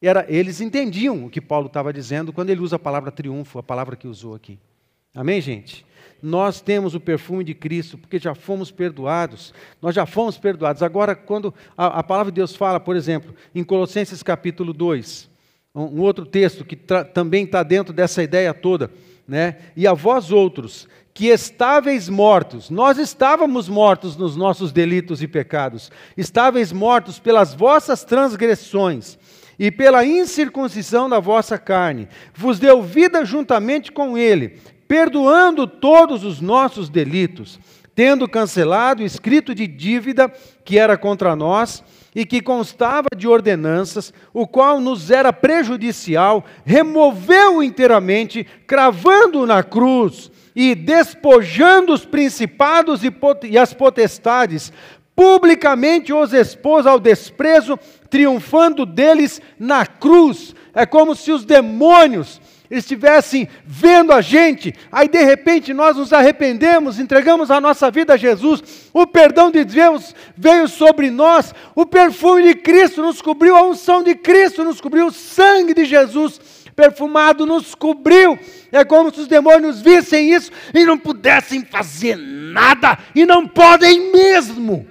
E 0.00 0.08
era, 0.08 0.24
eles 0.28 0.60
entendiam 0.60 1.26
o 1.26 1.30
que 1.30 1.40
Paulo 1.40 1.66
estava 1.66 1.92
dizendo 1.92 2.32
quando 2.32 2.50
ele 2.50 2.60
usa 2.60 2.76
a 2.76 2.78
palavra 2.78 3.10
triunfo, 3.10 3.58
a 3.58 3.62
palavra 3.62 3.96
que 3.96 4.08
usou 4.08 4.34
aqui. 4.34 4.58
Amém, 5.14 5.40
gente? 5.40 5.84
Nós 6.22 6.60
temos 6.60 6.94
o 6.94 7.00
perfume 7.00 7.44
de 7.44 7.54
Cristo, 7.54 7.98
porque 7.98 8.18
já 8.18 8.34
fomos 8.34 8.70
perdoados. 8.70 9.52
Nós 9.80 9.94
já 9.94 10.06
fomos 10.06 10.38
perdoados. 10.38 10.82
Agora, 10.82 11.14
quando 11.14 11.52
a, 11.76 11.98
a 11.98 12.02
palavra 12.02 12.30
de 12.30 12.36
Deus 12.36 12.54
fala, 12.54 12.78
por 12.78 12.96
exemplo, 12.96 13.34
em 13.54 13.64
Colossenses 13.64 14.22
capítulo 14.22 14.72
2, 14.72 15.28
um, 15.74 15.82
um 15.82 16.00
outro 16.00 16.24
texto 16.24 16.64
que 16.64 16.76
também 16.76 17.44
está 17.44 17.62
dentro 17.62 17.92
dessa 17.92 18.22
ideia 18.22 18.52
toda, 18.54 18.90
né? 19.26 19.56
E 19.76 19.86
a 19.86 19.94
vós 19.94 20.30
outros, 20.30 20.88
que 21.20 21.26
estáveis 21.26 22.08
mortos, 22.08 22.70
nós 22.70 22.96
estávamos 22.96 23.68
mortos 23.68 24.16
nos 24.16 24.36
nossos 24.36 24.72
delitos 24.72 25.20
e 25.20 25.28
pecados, 25.28 25.92
estáveis 26.16 26.72
mortos 26.72 27.18
pelas 27.18 27.52
vossas 27.52 28.02
transgressões 28.02 29.18
e 29.58 29.70
pela 29.70 30.02
incircuncisão 30.02 31.10
da 31.10 31.20
vossa 31.20 31.58
carne, 31.58 32.08
vos 32.34 32.58
deu 32.58 32.82
vida 32.82 33.22
juntamente 33.22 33.92
com 33.92 34.16
ele, 34.16 34.62
perdoando 34.88 35.66
todos 35.66 36.24
os 36.24 36.40
nossos 36.40 36.88
delitos, 36.88 37.60
tendo 37.94 38.26
cancelado 38.26 39.02
o 39.02 39.06
escrito 39.06 39.54
de 39.54 39.66
dívida 39.66 40.32
que 40.64 40.78
era 40.78 40.96
contra 40.96 41.36
nós 41.36 41.84
e 42.14 42.24
que 42.24 42.40
constava 42.40 43.08
de 43.16 43.28
ordenanças, 43.28 44.12
o 44.32 44.46
qual 44.46 44.80
nos 44.80 45.10
era 45.10 45.32
prejudicial, 45.32 46.44
removeu 46.64 47.62
inteiramente, 47.62 48.46
cravando-o 48.66 49.46
na 49.46 49.62
cruz 49.62 50.30
e 50.54 50.74
despojando 50.74 51.92
os 51.92 52.04
principados 52.04 53.02
e 53.44 53.58
as 53.58 53.72
potestades, 53.72 54.72
publicamente 55.14 56.12
os 56.12 56.32
expôs 56.32 56.86
ao 56.86 56.98
desprezo, 56.98 57.78
triunfando 58.08 58.84
deles 58.84 59.40
na 59.58 59.86
cruz. 59.86 60.54
É 60.74 60.86
como 60.86 61.14
se 61.14 61.30
os 61.30 61.44
demônios 61.44 62.40
estivessem 62.70 63.48
vendo 63.64 64.12
a 64.12 64.20
gente, 64.20 64.72
aí 64.92 65.08
de 65.08 65.22
repente 65.22 65.74
nós 65.74 65.96
nos 65.96 66.12
arrependemos, 66.12 67.00
entregamos 67.00 67.50
a 67.50 67.60
nossa 67.60 67.90
vida 67.90 68.14
a 68.14 68.16
Jesus, 68.16 68.62
o 68.92 69.06
perdão 69.06 69.50
de 69.50 69.64
Deus 69.64 70.14
veio 70.36 70.68
sobre 70.68 71.10
nós, 71.10 71.52
o 71.74 71.84
perfume 71.84 72.42
de 72.42 72.54
Cristo 72.54 73.02
nos 73.02 73.20
cobriu, 73.20 73.56
a 73.56 73.62
unção 73.62 74.02
de 74.02 74.14
Cristo 74.14 74.62
nos 74.62 74.80
cobriu, 74.80 75.06
o 75.06 75.12
sangue 75.12 75.74
de 75.74 75.84
Jesus 75.84 76.40
perfumado 76.76 77.44
nos 77.44 77.74
cobriu. 77.74 78.38
É 78.72 78.84
como 78.84 79.12
se 79.12 79.20
os 79.20 79.26
demônios 79.26 79.82
vissem 79.82 80.32
isso 80.32 80.50
e 80.72 80.84
não 80.86 80.96
pudessem 80.96 81.62
fazer 81.64 82.16
nada, 82.16 82.96
e 83.14 83.26
não 83.26 83.46
podem 83.46 84.12
mesmo 84.12 84.86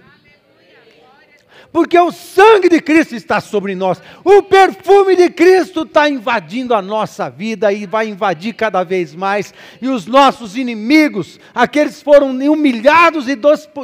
porque 1.72 1.98
o 2.00 2.12
sangue 2.12 2.70
de 2.70 2.82
Cristo 2.82 3.16
está 3.16 3.40
sobre 3.40 3.76
nós, 3.76 4.02
o 4.24 4.42
perfume 4.44 5.16
de 5.16 5.30
Cristo 5.30 5.84
está 5.84 6.10
invadindo 6.10 6.74
a 6.74 6.82
nossa 6.82 7.30
vida 7.30 7.72
e 7.72 7.86
vai 7.86 8.08
invadir 8.08 8.54
cada 8.54 8.84
vez 8.84 9.14
mais, 9.14 9.54
e 9.82 9.88
os 9.88 10.06
nossos 10.06 10.58
inimigos, 10.58 11.40
aqueles 11.54 11.98
que 11.98 12.04
foram 12.04 12.32
humilhados 12.32 13.28
e 13.28 13.38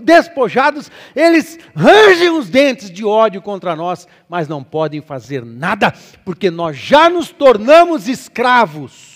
despojados, 0.03 0.91
eles 1.15 1.59
rangem 1.75 2.29
os 2.29 2.49
dentes 2.49 2.89
de 2.89 3.05
ódio 3.05 3.41
contra 3.41 3.75
nós, 3.75 4.07
mas 4.27 4.47
não 4.47 4.63
podem 4.63 5.01
fazer 5.01 5.45
nada, 5.45 5.93
porque 6.23 6.49
nós 6.49 6.75
já 6.75 7.09
nos 7.09 7.29
tornamos 7.29 8.07
escravos 8.07 9.15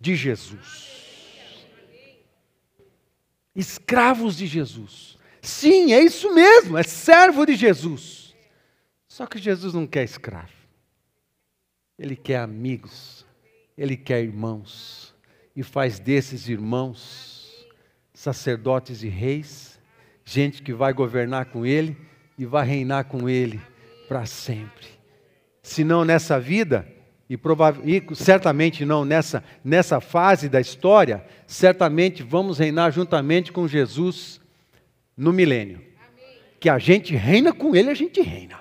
de 0.00 0.16
Jesus. 0.16 0.88
Escravos 3.54 4.36
de 4.36 4.46
Jesus. 4.46 5.09
Sim, 5.42 5.92
é 5.92 6.00
isso 6.00 6.34
mesmo, 6.34 6.76
é 6.76 6.82
servo 6.82 7.46
de 7.46 7.54
Jesus. 7.54 8.34
Só 9.08 9.26
que 9.26 9.38
Jesus 9.38 9.74
não 9.74 9.86
quer 9.86 10.04
escravo. 10.04 10.52
Ele 11.98 12.16
quer 12.16 12.38
amigos, 12.38 13.26
ele 13.76 13.96
quer 13.96 14.22
irmãos, 14.22 15.14
e 15.54 15.62
faz 15.62 15.98
desses 15.98 16.48
irmãos 16.48 17.68
sacerdotes 18.14 19.02
e 19.02 19.08
reis, 19.08 19.78
gente 20.24 20.62
que 20.62 20.72
vai 20.72 20.92
governar 20.92 21.46
com 21.46 21.64
ele 21.64 21.96
e 22.38 22.44
vai 22.46 22.66
reinar 22.66 23.04
com 23.04 23.28
ele 23.28 23.60
para 24.08 24.26
sempre. 24.26 24.86
Se 25.62 25.84
não 25.84 26.04
nessa 26.04 26.38
vida, 26.38 26.86
e, 27.28 27.38
e, 27.84 28.14
certamente 28.14 28.84
não 28.84 29.04
nessa, 29.04 29.44
nessa 29.64 30.00
fase 30.00 30.48
da 30.48 30.60
história, 30.60 31.24
certamente 31.46 32.22
vamos 32.22 32.58
reinar 32.58 32.90
juntamente 32.90 33.52
com 33.52 33.68
Jesus 33.68 34.39
no 35.20 35.32
milênio. 35.34 35.82
Que 36.58 36.68
a 36.68 36.78
gente 36.78 37.14
reina 37.14 37.52
com 37.52 37.76
ele, 37.76 37.90
a 37.90 37.94
gente 37.94 38.20
reina. 38.22 38.58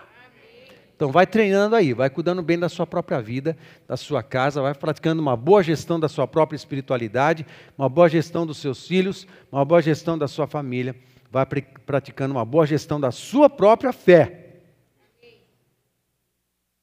Então 0.94 1.10
vai 1.10 1.26
treinando 1.26 1.78
aí, 1.78 1.94
vai 1.94 2.10
cuidando 2.10 2.42
bem 2.44 2.60
da 2.60 2.68
sua 2.68 2.86
própria 2.86 3.22
vida, 3.22 3.58
da 3.88 3.96
sua 3.96 4.22
casa, 4.22 4.62
vai 4.62 4.76
praticando 4.76 5.22
uma 5.22 5.38
boa 5.38 5.64
gestão 5.64 5.98
da 5.98 6.10
sua 6.10 6.28
própria 6.28 6.58
espiritualidade, 6.58 7.46
uma 7.78 7.88
boa 7.88 8.10
gestão 8.10 8.46
dos 8.46 8.58
seus 8.58 8.86
filhos, 8.86 9.26
uma 9.50 9.64
boa 9.64 9.82
gestão 9.82 10.18
da 10.18 10.28
sua 10.28 10.46
família, 10.46 10.94
vai 11.32 11.46
praticando 11.86 12.34
uma 12.34 12.44
boa 12.44 12.68
gestão 12.68 13.00
da 13.00 13.12
sua 13.12 13.50
própria 13.50 13.94
fé. 13.94 14.48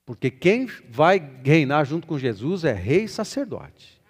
Porque 0.06 0.30
quem 0.30 0.66
vai 0.88 1.20
reinar 1.44 1.84
junto 1.84 2.06
com 2.06 2.18
Jesus 2.18 2.64
é 2.64 2.72
rei 2.72 3.04
e 3.04 3.08
sacerdote. 3.08 4.00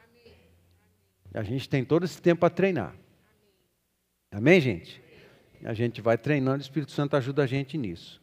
A 1.35 1.43
gente 1.43 1.69
tem 1.69 1.85
todo 1.85 2.05
esse 2.05 2.23
tempo 2.23 2.41
para 2.41 2.51
treinar. 2.51 2.95
Amém, 4.31 4.61
gente? 4.61 5.06
A 5.67 5.75
gente 5.75 6.01
vai 6.01 6.17
treinando, 6.17 6.59
o 6.59 6.61
Espírito 6.61 6.93
Santo 6.93 7.17
ajuda 7.17 7.43
a 7.43 7.47
gente 7.47 7.77
nisso. 7.77 8.23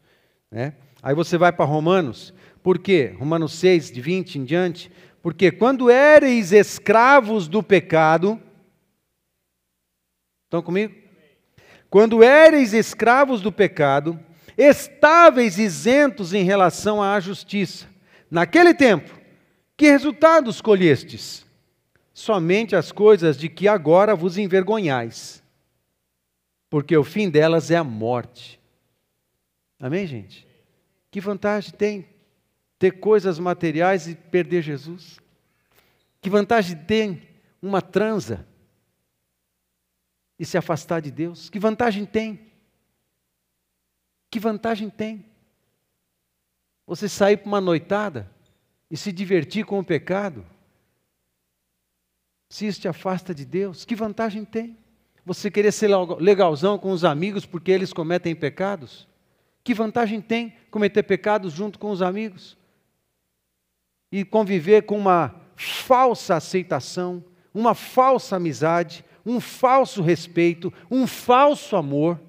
Né? 0.50 0.74
Aí 1.02 1.14
você 1.14 1.38
vai 1.38 1.52
para 1.52 1.66
Romanos, 1.66 2.34
por 2.64 2.80
quê? 2.80 3.14
Romanos 3.20 3.52
6, 3.56 3.92
de 3.92 4.00
20 4.00 4.40
em 4.40 4.46
diante. 4.46 4.90
Porque 5.22 5.52
quando 5.52 5.90
éreis 5.90 6.54
escravos 6.54 7.50
do 7.50 7.62
pecado, 7.62 8.42
estão 10.46 10.62
comigo? 10.62 10.96
Quando 11.90 12.24
éreis 12.24 12.74
escravos 12.74 13.42
do 13.42 13.52
pecado, 13.52 14.18
estáveis 14.58 15.58
isentos 15.58 16.34
em 16.34 16.46
relação 16.46 17.04
à 17.04 17.20
justiça, 17.20 17.88
naquele 18.32 18.74
tempo, 18.74 19.20
que 19.76 19.92
resultados 19.92 20.62
colhestes? 20.62 21.46
Somente 22.14 22.74
as 22.74 22.90
coisas 22.90 23.38
de 23.38 23.50
que 23.50 23.68
agora 23.68 24.16
vos 24.16 24.38
envergonhais 24.38 25.43
porque 26.74 26.98
o 26.98 27.04
fim 27.04 27.30
delas 27.30 27.70
é 27.70 27.76
a 27.76 27.84
morte. 27.84 28.60
Amém, 29.80 30.08
gente? 30.08 30.48
Que 31.12 31.22
vantagem 31.22 31.72
tem 31.72 32.10
ter 32.80 33.00
coisas 33.00 33.38
materiais 33.38 34.08
e 34.08 34.16
perder 34.16 34.64
Jesus? 34.64 35.20
Que 36.20 36.32
vantagem 36.32 36.76
tem 36.76 37.30
uma 37.62 37.80
transa 37.80 38.48
e 40.40 40.44
se 40.44 40.58
afastar 40.58 41.00
de 41.00 41.12
Deus? 41.12 41.48
Que 41.48 41.60
vantagem 41.60 42.08
tem? 42.08 42.52
Que 44.32 44.40
vantagem 44.40 44.90
tem? 44.90 45.24
Você 46.88 47.08
sair 47.08 47.38
para 47.38 47.50
uma 47.50 47.62
noitada 47.62 48.32
e 48.90 48.98
se 48.98 49.12
divertir 49.12 49.64
com 49.64 49.78
o 49.78 49.86
pecado? 49.86 50.44
Se 52.50 52.66
isso 52.66 52.82
te 52.82 52.88
afasta 52.88 53.32
de 53.32 53.46
Deus, 53.46 53.86
que 53.86 53.94
vantagem 53.96 54.44
tem? 54.44 54.83
Você 55.26 55.50
querer 55.50 55.72
ser 55.72 55.90
legalzão 56.20 56.78
com 56.78 56.92
os 56.92 57.06
amigos 57.06 57.46
porque 57.46 57.72
eles 57.72 57.94
cometem 57.94 58.36
pecados? 58.36 59.08
Que 59.64 59.74
vantagem 59.74 60.20
tem 60.20 60.54
cometer 60.70 61.04
pecados 61.04 61.54
junto 61.54 61.80
com 61.80 61.92
os 61.92 62.02
amigos? 62.02 62.58
E 64.12 64.26
conviver 64.26 64.84
com 64.84 64.98
uma 64.98 65.34
falsa 65.56 66.36
aceitação, 66.36 67.24
uma 67.54 67.74
falsa 67.74 68.36
amizade, 68.36 69.06
um 69.26 69.40
falso 69.40 70.02
respeito, 70.02 70.74
um 70.92 71.08
falso 71.08 71.78
amor. 71.78 72.20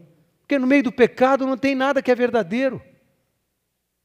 Porque 0.43 0.59
no 0.59 0.67
meio 0.67 0.85
do 0.85 0.93
pecado 0.93 1.47
não 1.47 1.57
tem 1.57 1.75
nada 1.75 2.01
que 2.01 2.13
é 2.13 2.15
verdadeiro. 2.15 2.81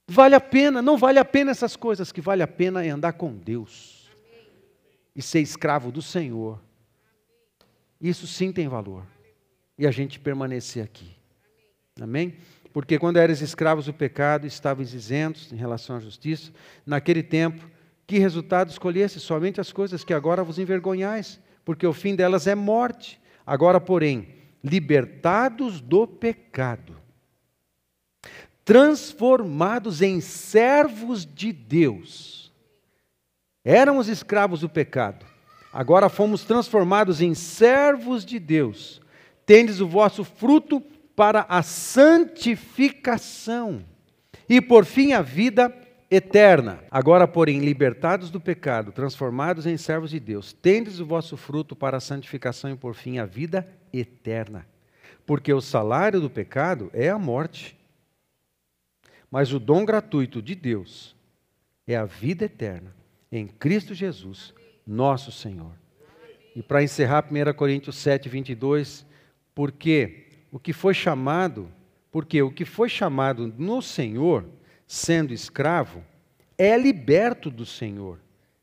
Vale 0.07 0.33
a 0.33 0.41
pena, 0.41 0.81
não 0.81 0.97
vale 0.97 1.19
a 1.19 1.25
pena 1.25 1.51
essas 1.51 1.75
coisas, 1.75 2.11
que 2.11 2.21
vale 2.21 2.41
a 2.41 2.47
pena 2.47 2.83
é 2.83 2.89
andar 2.89 3.13
com 3.13 3.31
Deus 3.31 4.09
e 5.15 5.21
ser 5.21 5.41
escravo 5.41 5.91
do 5.91 6.01
Senhor 6.01 6.59
isso 7.99 8.25
sim 8.27 8.51
tem 8.51 8.67
valor. 8.67 9.03
E 9.77 9.87
a 9.87 9.91
gente 9.91 10.19
permanecer 10.19 10.83
aqui. 10.83 11.15
Amém? 11.99 12.35
Porque 12.71 12.99
quando 12.99 13.17
eres 13.17 13.41
escravos 13.41 13.85
do 13.85 13.93
pecado, 13.93 14.45
estavas 14.45 14.93
isentos 14.93 15.51
em 15.51 15.55
relação 15.55 15.95
à 15.95 15.99
justiça. 15.99 16.51
Naquele 16.85 17.23
tempo, 17.23 17.69
que 18.05 18.19
resultado 18.19 18.69
escolhesse? 18.69 19.19
Somente 19.19 19.59
as 19.61 19.71
coisas 19.71 20.03
que 20.03 20.13
agora 20.13 20.43
vos 20.43 20.59
envergonhais, 20.59 21.39
porque 21.65 21.85
o 21.85 21.93
fim 21.93 22.15
delas 22.15 22.47
é 22.47 22.55
morte. 22.55 23.19
Agora, 23.45 23.79
porém, 23.79 24.35
libertados 24.63 25.81
do 25.81 26.07
pecado, 26.07 26.97
transformados 28.63 30.01
em 30.01 30.21
servos 30.21 31.25
de 31.25 31.51
Deus. 31.51 32.53
Éramos 33.63 34.07
escravos 34.07 34.61
do 34.61 34.69
pecado, 34.69 35.25
Agora 35.71 36.09
fomos 36.09 36.43
transformados 36.43 37.21
em 37.21 37.35
servos 37.35 38.25
de 38.25 38.39
Deus. 38.39 38.99
Tendes 39.45 39.79
o 39.79 39.87
vosso 39.87 40.23
fruto 40.23 40.81
para 41.15 41.45
a 41.47 41.61
santificação 41.61 43.85
e 44.47 44.59
por 44.61 44.85
fim 44.85 45.13
a 45.13 45.21
vida 45.21 45.71
eterna. 46.09 46.83
Agora, 46.89 47.27
porém, 47.27 47.59
libertados 47.59 48.31
do 48.31 48.41
pecado, 48.41 48.91
transformados 48.91 49.67
em 49.67 49.77
servos 49.77 50.09
de 50.09 50.19
Deus, 50.19 50.53
tendes 50.53 50.99
o 50.99 51.05
vosso 51.05 51.37
fruto 51.37 51.75
para 51.75 51.97
a 51.97 52.01
santificação 52.01 52.71
e 52.71 52.75
por 52.75 52.95
fim 52.95 53.19
a 53.19 53.25
vida 53.25 53.67
eterna. 53.93 54.65
Porque 55.25 55.53
o 55.53 55.61
salário 55.61 56.19
do 56.19 56.29
pecado 56.29 56.89
é 56.93 57.09
a 57.09 57.19
morte, 57.19 57.77
mas 59.29 59.53
o 59.53 59.59
dom 59.59 59.85
gratuito 59.85 60.41
de 60.41 60.55
Deus 60.55 61.15
é 61.85 61.95
a 61.95 62.05
vida 62.05 62.45
eterna 62.45 62.95
em 63.31 63.45
Cristo 63.45 63.93
Jesus 63.93 64.51
nosso 64.89 65.31
Senhor. 65.31 65.71
E 66.55 66.63
para 66.63 66.81
encerrar, 66.81 67.25
1 67.29 67.53
Coríntios 67.53 67.95
7, 67.97 68.27
22, 68.27 69.05
porque 69.53 70.25
o 70.51 70.57
que 70.57 70.73
foi 70.73 70.93
chamado, 70.93 71.71
porque 72.11 72.41
o 72.41 72.51
que 72.51 72.65
foi 72.65 72.89
chamado 72.89 73.53
no 73.57 73.81
Senhor, 73.81 74.45
sendo 74.87 75.31
escravo, 75.31 76.03
é 76.57 76.75
liberto 76.75 77.51
do 77.51 77.65
Senhor. 77.65 78.19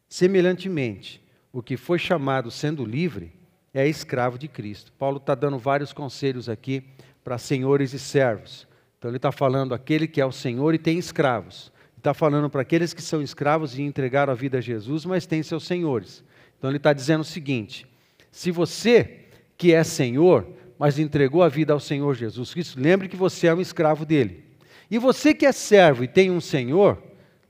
Semelhantemente, 0.08 1.22
o 1.52 1.62
que 1.62 1.76
foi 1.76 1.98
chamado 1.98 2.50
sendo 2.50 2.84
livre, 2.84 3.32
é 3.72 3.86
escravo 3.86 4.38
de 4.38 4.48
Cristo. 4.48 4.92
Paulo 4.92 5.18
está 5.18 5.34
dando 5.34 5.58
vários 5.58 5.92
conselhos 5.92 6.48
aqui 6.48 6.82
para 7.22 7.38
senhores 7.38 7.92
e 7.92 7.98
servos. 7.98 8.66
Então 8.98 9.10
ele 9.10 9.18
está 9.18 9.30
falando 9.30 9.74
aquele 9.74 10.08
que 10.08 10.20
é 10.20 10.26
o 10.26 10.32
Senhor 10.32 10.74
e 10.74 10.78
tem 10.78 10.98
escravos 10.98 11.70
está 12.07 12.14
falando 12.14 12.48
para 12.48 12.62
aqueles 12.62 12.94
que 12.94 13.02
são 13.02 13.20
escravos 13.20 13.76
e 13.76 13.82
entregaram 13.82 14.32
a 14.32 14.36
vida 14.36 14.59
a 14.59 14.61
Jesus, 14.61 15.04
mas 15.04 15.26
têm 15.26 15.42
seus 15.42 15.64
senhores. 15.64 16.22
Então 16.57 16.70
ele 16.70 16.76
está 16.76 16.92
dizendo 16.92 17.22
o 17.22 17.24
seguinte: 17.24 17.84
se 18.30 18.52
você 18.52 19.24
que 19.59 19.72
é 19.72 19.82
senhor, 19.82 20.46
mas 20.78 21.00
entregou 21.00 21.42
a 21.42 21.48
vida 21.48 21.72
ao 21.72 21.80
Senhor 21.80 22.14
Jesus 22.14 22.52
Cristo, 22.52 22.80
lembre 22.80 23.09
que 23.09 23.16
você 23.16 23.48
é 23.48 23.54
um 23.54 23.61
escravo 23.61 24.07
dele. 24.07 24.44
E 24.88 24.98
você 24.98 25.34
que 25.34 25.44
é 25.44 25.50
servo 25.50 26.04
e 26.04 26.09
tem 26.09 26.30
um 26.30 26.40
senhor, 26.40 27.02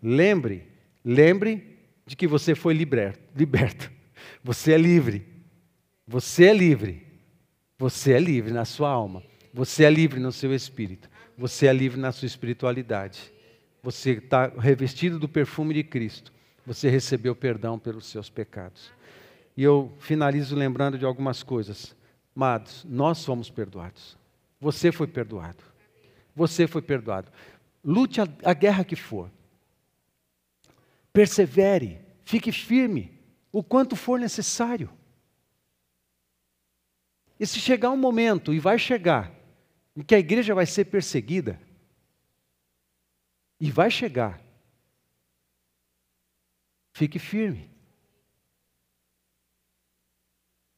lembre, 0.02 0.62
lembre 1.04 1.76
de 2.06 2.16
que 2.16 2.26
você 2.26 2.54
foi 2.54 2.72
liberto. 2.72 3.20
liberto. 3.36 3.90
Você 4.42 4.72
é 4.72 4.78
livre. 4.78 5.26
Você 6.06 6.44
é 6.44 6.52
livre. 6.52 7.04
Você 7.76 8.12
é 8.12 8.20
livre 8.20 8.52
na 8.52 8.64
sua 8.64 8.88
alma. 8.88 9.24
Você 9.52 9.82
é 9.82 9.90
livre 9.90 10.20
no 10.20 10.30
seu 10.30 10.54
espírito. 10.54 11.10
Você 11.36 11.66
é 11.66 11.72
livre 11.72 12.00
na 12.00 12.12
sua 12.12 12.26
espiritualidade. 12.26 13.32
Você 13.86 14.14
está 14.14 14.48
revestido 14.48 15.16
do 15.16 15.28
perfume 15.28 15.72
de 15.72 15.84
Cristo. 15.84 16.32
Você 16.66 16.90
recebeu 16.90 17.36
perdão 17.36 17.78
pelos 17.78 18.06
seus 18.06 18.28
pecados. 18.28 18.90
E 19.56 19.62
eu 19.62 19.94
finalizo 20.00 20.56
lembrando 20.56 20.98
de 20.98 21.04
algumas 21.04 21.44
coisas. 21.44 21.94
Amados, 22.34 22.84
nós 22.88 23.18
somos 23.18 23.48
perdoados. 23.48 24.18
Você 24.60 24.90
foi 24.90 25.06
perdoado. 25.06 25.62
Você 26.34 26.66
foi 26.66 26.82
perdoado. 26.82 27.30
Lute 27.84 28.20
a, 28.20 28.26
a 28.42 28.52
guerra 28.54 28.82
que 28.82 28.96
for. 28.96 29.30
Persevere. 31.12 32.00
Fique 32.24 32.50
firme. 32.50 33.16
O 33.52 33.62
quanto 33.62 33.94
for 33.94 34.18
necessário. 34.18 34.90
E 37.38 37.46
se 37.46 37.60
chegar 37.60 37.92
um 37.92 37.96
momento, 37.96 38.52
e 38.52 38.58
vai 38.58 38.80
chegar, 38.80 39.32
em 39.96 40.02
que 40.02 40.16
a 40.16 40.18
igreja 40.18 40.56
vai 40.56 40.66
ser 40.66 40.86
perseguida, 40.86 41.64
e 43.60 43.70
vai 43.70 43.90
chegar, 43.90 44.40
fique 46.92 47.18
firme. 47.18 47.70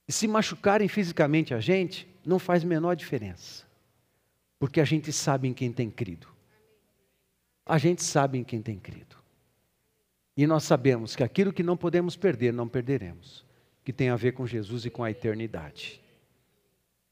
E 0.06 0.12
se 0.12 0.26
machucarem 0.26 0.88
fisicamente 0.88 1.52
a 1.52 1.60
gente, 1.60 2.08
não 2.24 2.38
faz 2.38 2.64
menor 2.64 2.94
diferença. 2.94 3.66
Porque 4.58 4.80
a 4.80 4.84
gente 4.84 5.12
sabe 5.12 5.48
em 5.48 5.54
quem 5.54 5.72
tem 5.72 5.90
crido. 5.90 6.26
A 7.66 7.76
gente 7.76 8.02
sabe 8.02 8.38
em 8.38 8.44
quem 8.44 8.62
tem 8.62 8.78
crido. 8.78 9.16
E 10.36 10.46
nós 10.46 10.64
sabemos 10.64 11.14
que 11.14 11.22
aquilo 11.22 11.52
que 11.52 11.62
não 11.62 11.76
podemos 11.76 12.16
perder, 12.16 12.52
não 12.52 12.66
perderemos. 12.66 13.44
Que 13.84 13.92
tem 13.92 14.08
a 14.08 14.16
ver 14.16 14.32
com 14.32 14.46
Jesus 14.46 14.86
e 14.86 14.90
com 14.90 15.04
a 15.04 15.10
eternidade. 15.10 16.00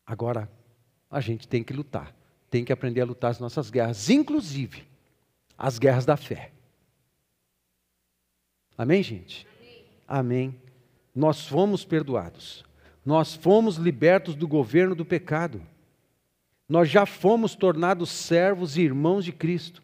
Agora, 0.06 0.50
a 1.10 1.20
gente 1.20 1.46
tem 1.46 1.62
que 1.62 1.72
lutar. 1.72 2.14
Tem 2.48 2.64
que 2.64 2.72
aprender 2.72 3.02
a 3.02 3.04
lutar 3.04 3.30
as 3.32 3.40
nossas 3.40 3.68
guerras, 3.68 4.08
inclusive 4.08 4.95
as 5.56 5.78
guerras 5.78 6.04
da 6.04 6.16
fé. 6.16 6.52
Amém, 8.76 9.02
gente? 9.02 9.46
Amém. 9.58 9.84
Amém. 10.06 10.60
Nós 11.14 11.46
fomos 11.46 11.84
perdoados. 11.84 12.64
Nós 13.04 13.34
fomos 13.34 13.76
libertos 13.76 14.34
do 14.34 14.46
governo 14.46 14.94
do 14.94 15.04
pecado. 15.04 15.62
Nós 16.68 16.90
já 16.90 17.06
fomos 17.06 17.54
tornados 17.54 18.10
servos 18.10 18.76
e 18.76 18.82
irmãos 18.82 19.24
de 19.24 19.32
Cristo. 19.32 19.82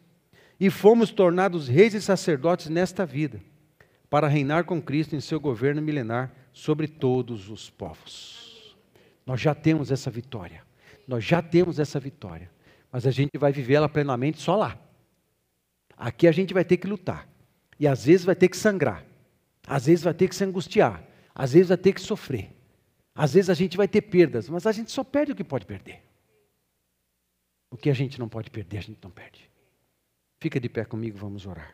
E 0.58 0.68
fomos 0.68 1.10
tornados 1.10 1.68
reis 1.68 1.94
e 1.94 2.00
sacerdotes 2.00 2.68
nesta 2.68 3.04
vida, 3.04 3.40
para 4.08 4.28
reinar 4.28 4.64
com 4.64 4.80
Cristo 4.80 5.16
em 5.16 5.20
seu 5.20 5.40
governo 5.40 5.82
milenar 5.82 6.32
sobre 6.52 6.86
todos 6.86 7.48
os 7.48 7.70
povos. 7.70 8.76
Nós 9.26 9.40
já 9.40 9.54
temos 9.54 9.90
essa 9.90 10.10
vitória. 10.10 10.62
Nós 11.06 11.24
já 11.24 11.40
temos 11.40 11.78
essa 11.78 11.98
vitória. 11.98 12.50
Mas 12.92 13.06
a 13.06 13.10
gente 13.10 13.38
vai 13.38 13.52
vivê-la 13.52 13.88
plenamente 13.88 14.40
só 14.40 14.54
lá. 14.54 14.78
Aqui 16.02 16.26
a 16.26 16.32
gente 16.32 16.52
vai 16.52 16.64
ter 16.64 16.78
que 16.78 16.86
lutar. 16.88 17.28
E 17.78 17.86
às 17.86 18.04
vezes 18.04 18.26
vai 18.26 18.34
ter 18.34 18.48
que 18.48 18.56
sangrar. 18.56 19.06
Às 19.64 19.86
vezes 19.86 20.02
vai 20.02 20.12
ter 20.12 20.26
que 20.26 20.34
se 20.34 20.42
angustiar. 20.42 21.00
Às 21.32 21.52
vezes 21.52 21.68
vai 21.68 21.78
ter 21.78 21.92
que 21.92 22.00
sofrer. 22.00 22.50
Às 23.14 23.34
vezes 23.34 23.48
a 23.48 23.54
gente 23.54 23.76
vai 23.76 23.86
ter 23.86 24.02
perdas, 24.02 24.48
mas 24.48 24.66
a 24.66 24.72
gente 24.72 24.90
só 24.90 25.04
perde 25.04 25.30
o 25.30 25.36
que 25.36 25.44
pode 25.44 25.64
perder. 25.64 26.02
O 27.70 27.76
que 27.76 27.88
a 27.88 27.92
gente 27.94 28.18
não 28.18 28.28
pode 28.28 28.50
perder, 28.50 28.78
a 28.78 28.80
gente 28.80 28.98
não 29.00 29.12
perde. 29.12 29.48
Fica 30.40 30.58
de 30.58 30.68
pé 30.68 30.84
comigo, 30.84 31.16
vamos 31.16 31.46
orar. 31.46 31.72